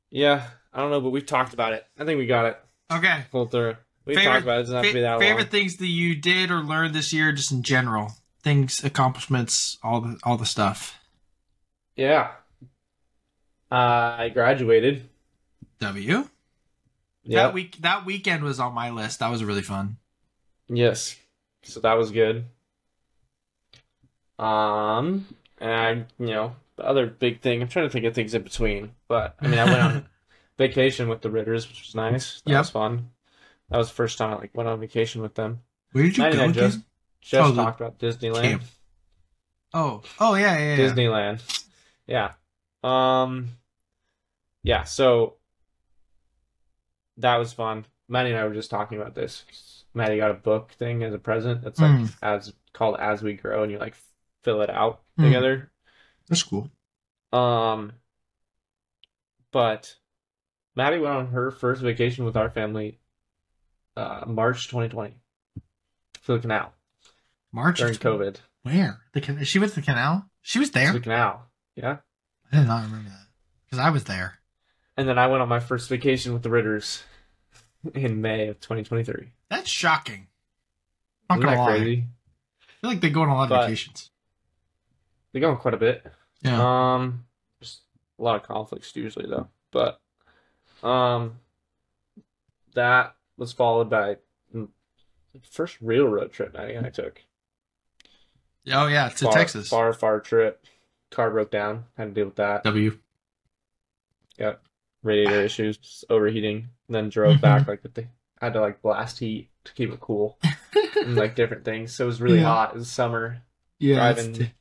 [0.09, 0.43] Yeah.
[0.73, 1.85] I don't know, but we've talked about it.
[1.97, 2.59] I think we got it.
[2.91, 3.23] Okay.
[3.31, 3.75] Pull through.
[4.05, 4.67] We've Favorite- talked about it.
[4.69, 5.49] Have to be that favorite long.
[5.51, 8.11] things that you did or learned this year, just in general,
[8.41, 10.99] things, accomplishments, all the all the stuff.
[11.95, 12.31] Yeah.
[13.69, 15.07] I graduated.
[15.79, 16.27] W.
[17.25, 19.19] That week that weekend was on my list.
[19.19, 19.97] That was really fun.
[20.67, 21.15] Yes.
[21.63, 22.45] So that was good.
[24.39, 25.27] Um,
[25.59, 28.41] and I, you know, the other big thing, I'm trying to think of things in
[28.41, 30.05] between, but I mean, I went on
[30.57, 32.41] vacation with the Ritters, which was nice.
[32.41, 32.59] That Yep.
[32.59, 33.11] was fun.
[33.69, 35.61] That was the first time I like went on vacation with them.
[35.91, 36.79] Where did you go I just
[37.21, 38.41] just Oh, talked about Disneyland.
[38.41, 38.63] camp.
[39.73, 40.91] Oh, oh yeah, yeah, yeah.
[40.91, 41.63] Disneyland.
[42.07, 42.31] Yeah.
[42.83, 43.49] Um
[44.63, 45.35] yeah, so
[47.21, 47.85] that was fun.
[48.07, 49.45] Maddie and I were just talking about this.
[49.93, 52.15] Maddie got a book thing as a present It's like Mm.
[52.21, 53.95] as called As We Grow and you like
[54.43, 55.23] fill it out Mm.
[55.25, 55.71] together.
[56.27, 56.69] That's cool.
[57.33, 57.93] Um
[59.51, 59.95] but
[60.75, 62.99] Maddie went on her first vacation with our family
[63.97, 65.15] uh March 2020
[66.25, 66.73] to the canal
[67.51, 68.37] March during COVID.
[68.63, 70.29] Where the can- she went to the canal?
[70.41, 70.93] She was To there.
[70.93, 71.47] the canal.
[71.75, 71.97] Yeah.
[72.51, 73.27] I did not remember that
[73.65, 74.39] because I was there.
[74.97, 77.03] And then I went on my first vacation with the Ritters
[77.93, 79.31] in May of 2023.
[79.49, 80.27] That's shocking.
[81.29, 81.77] Not Isn't gonna that lie.
[81.77, 82.03] crazy?
[82.61, 84.09] I feel like they go on a lot of But- vacations.
[85.33, 86.05] They go on quite a bit.
[86.41, 86.93] Yeah.
[86.95, 87.25] Um,
[87.61, 87.81] just
[88.19, 89.47] a lot of conflicts usually though.
[89.71, 90.01] But
[90.83, 91.39] um,
[92.73, 94.17] that was followed by
[94.53, 94.67] the
[95.49, 97.21] first real road trip and I took.
[98.73, 99.69] oh yeah, to far, Texas.
[99.69, 100.65] Far, far trip.
[101.11, 101.85] Car broke down.
[101.95, 102.63] Had to deal with that.
[102.63, 102.97] W.
[105.03, 106.69] Radiator issues, overheating.
[106.87, 107.41] And then drove Mm-hmm.
[107.41, 108.05] back like the
[108.41, 110.37] had to like blast heat to keep it cool
[110.95, 111.93] and like different things.
[111.93, 112.45] So it was really Yeah.
[112.45, 112.71] hot.
[112.73, 113.41] It was summer.
[113.79, 113.95] Yeah.
[113.97, 114.51] driving t-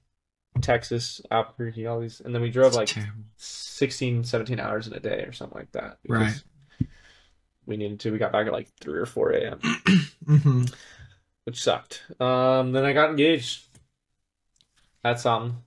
[0.60, 3.24] Texas, Albuquerque, all these, and then we drove it's like terrible.
[3.36, 5.98] 16, 17 hours in a day or something like that.
[6.08, 6.42] Right.
[7.66, 8.12] We needed to.
[8.12, 9.60] We got back at like three or four a.m.,
[10.26, 10.64] hmm
[11.44, 12.02] which sucked.
[12.20, 13.66] Um, then I got engaged.
[15.02, 15.62] That's something.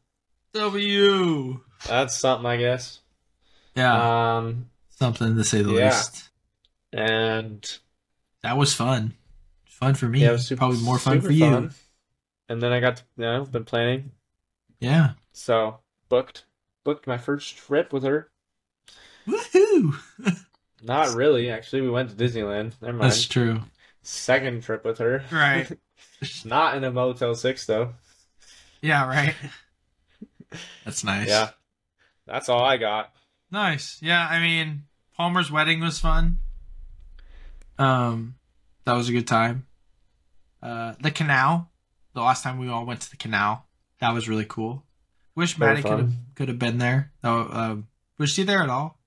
[0.53, 1.61] W.
[1.87, 2.99] That's something, I guess.
[3.75, 4.37] Yeah.
[4.37, 5.85] Um, Something to say the yeah.
[5.89, 6.29] least.
[6.91, 7.77] and
[8.43, 9.13] That was fun.
[9.65, 10.21] Fun for me.
[10.21, 11.49] yeah, it was super, Probably more fun super for you.
[11.51, 11.73] fun.
[12.49, 14.11] And then I got to, you know, been planning,
[14.79, 15.11] Yeah.
[15.31, 15.79] so
[16.09, 16.45] booked
[16.83, 18.29] booked my first trip with her.
[19.27, 19.95] Woohoo!
[20.83, 21.81] Not really, actually.
[21.81, 22.73] We went to Disneyland.
[22.81, 23.11] Never mind.
[23.11, 23.61] That's true.
[24.01, 25.23] Second trip with her.
[25.31, 25.71] Right.
[26.45, 27.93] Not in a Motel Six though.
[28.81, 29.33] Yeah, right.
[30.85, 31.29] That's nice.
[31.29, 31.49] Yeah,
[32.27, 33.11] that's all I got.
[33.53, 33.99] Nice.
[34.01, 34.85] Yeah, I mean,
[35.15, 36.39] Palmer's wedding was fun.
[37.77, 38.34] Um,
[38.84, 39.67] that was a good time.
[40.61, 41.69] Uh, the canal.
[42.15, 43.65] The last time we all went to the canal,
[43.99, 44.84] that was really cool.
[45.35, 47.11] Wish Very Maddie could have could have been there.
[47.23, 48.99] Oh, um, was she there at all?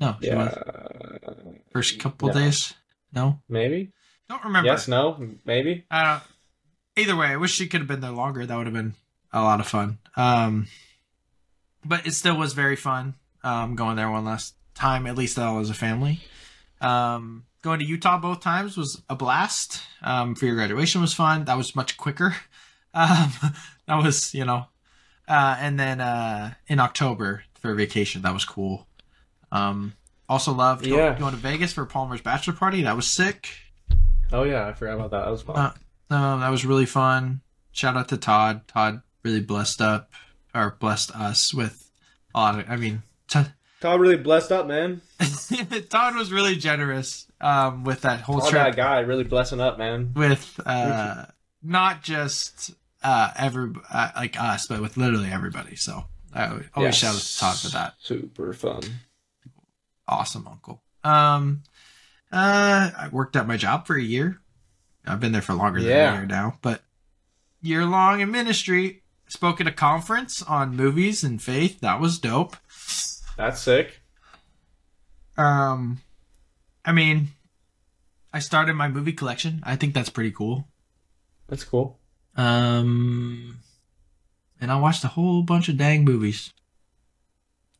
[0.00, 1.58] No, she Yeah, was.
[1.72, 2.34] First couple No.
[2.34, 2.74] days.
[3.12, 3.92] No, maybe.
[4.28, 4.68] don't remember.
[4.68, 5.84] Yes, no, maybe.
[5.90, 6.22] I don't.
[6.96, 8.44] Either way, I wish she could have been there longer.
[8.46, 8.94] That would have been
[9.32, 9.98] a lot of fun.
[10.16, 10.66] Um,
[11.84, 13.14] but it still was very fun.
[13.44, 16.20] Um, going there one last time, at least all as a family.
[16.80, 19.82] Um, going to Utah both times was a blast.
[20.02, 21.44] Um, for your graduation was fun.
[21.44, 22.34] That was much quicker.
[22.94, 23.30] Um,
[23.86, 24.64] that was you know,
[25.28, 28.88] uh, and then uh, in October for vacation, that was cool.
[29.52, 29.92] Um,
[30.26, 31.16] also loved go- Yeah.
[31.16, 32.82] going to Vegas for Palmer's bachelor party.
[32.82, 33.48] That was sick.
[34.32, 35.24] Oh yeah, I forgot about that.
[35.26, 35.56] That was fun.
[35.58, 35.72] Uh,
[36.10, 37.42] no, that was really fun.
[37.72, 38.66] Shout out to Todd.
[38.66, 40.10] Todd really blessed up
[40.54, 41.90] or blessed us with
[42.34, 42.70] a lot of.
[42.70, 43.40] I mean, t-
[43.80, 45.00] Todd really blessed up, man.
[45.90, 48.62] Todd was really generous um, with that whole All trip.
[48.64, 50.12] that guy really blessing up, man.
[50.14, 51.26] With uh,
[51.62, 52.72] not just
[53.02, 55.76] uh, every uh, like us, but with literally everybody.
[55.76, 57.94] So I always Yeah, shout out to Todd for that.
[58.00, 58.80] Super fun.
[60.08, 60.82] Awesome uncle.
[61.04, 61.62] Um,
[62.32, 64.40] uh, I worked at my job for a year.
[65.06, 66.12] I've been there for longer than Yeah.
[66.14, 66.82] a year now, but
[67.62, 69.02] year long in ministry.
[69.30, 71.80] Spoke at a conference on movies and faith.
[71.80, 72.56] That was dope.
[73.38, 74.00] That's sick.
[75.38, 76.02] Um,
[76.84, 77.28] I mean,
[78.32, 79.62] I started my movie collection.
[79.64, 80.68] I think that's pretty cool.
[81.48, 81.98] That's cool.
[82.36, 83.60] Um,
[84.60, 86.52] and I watched a whole bunch of dang movies.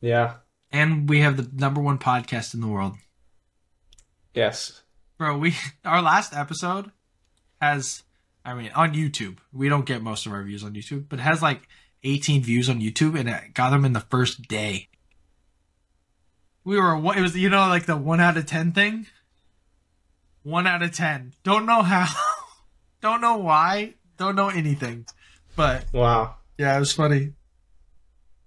[0.01, 0.37] Yeah.
[0.71, 2.95] And we have the number one podcast in the world.
[4.33, 4.81] Yes.
[5.19, 5.55] Bro, we
[5.85, 6.91] our last episode
[7.61, 8.03] has
[8.45, 9.37] I mean, on YouTube.
[9.53, 11.67] We don't get most of our views on YouTube, but it has like
[12.03, 14.88] 18 views on YouTube, and it got them in the first day.
[16.63, 19.07] We were it was you know like the one out of ten thing.
[20.43, 21.33] One out of ten.
[21.43, 22.07] Don't know how.
[23.01, 23.93] don't know why.
[24.17, 25.05] Don't know anything.
[25.55, 26.35] But Wow.
[26.57, 27.33] yeah, it was funny.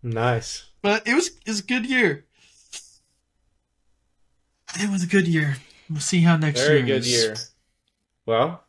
[0.03, 0.67] Nice.
[0.83, 2.25] But it was it was a good year.
[4.81, 5.57] It was a good year.
[5.91, 7.13] We'll see how next Very year Very good is.
[7.13, 7.35] year.
[8.25, 8.65] Well,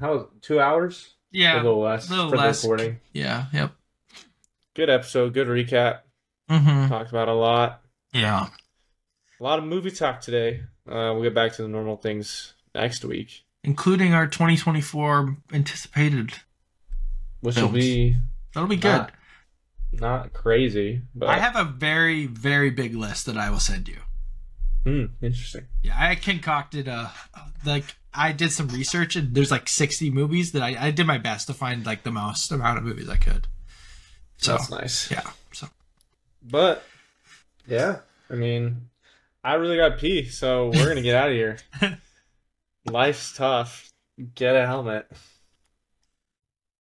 [0.00, 1.14] how was two hours?
[1.30, 1.54] Yeah.
[1.54, 2.62] a little less A little for less.
[2.62, 3.00] the recording.
[3.12, 3.46] Yeah.
[3.52, 3.72] Yep.
[4.74, 5.32] Good episode.
[5.34, 6.00] Good recap.
[6.50, 6.88] Mm-hmm.
[6.88, 7.81] Talked about a lot.
[8.12, 8.48] Yeah.
[9.40, 10.60] A lot of movie talk today.
[10.88, 16.32] Uh, we'll get back to the normal things next week, Including our 2024 anticipated.
[17.40, 17.72] which Films.
[17.72, 18.16] will be
[18.54, 18.88] That'll be good.
[18.88, 19.12] Not-
[19.94, 23.98] not crazy, but I have a very, very big list that I will send you.
[24.84, 25.66] Hmm, interesting.
[25.82, 27.12] Yeah, I concocted a
[27.66, 27.84] like
[28.14, 31.46] I did some research and there's like 60 movies that I, I did my best
[31.48, 33.48] to find like the most amount of movies I could.
[34.38, 35.10] So That's nice.
[35.10, 35.68] yeah, so
[36.42, 36.84] But
[37.66, 38.88] yeah, I mean,
[39.44, 41.58] I really got pee, so we're gonna get out of here.
[42.86, 43.88] Life's tough.
[44.34, 45.10] Get a helmet.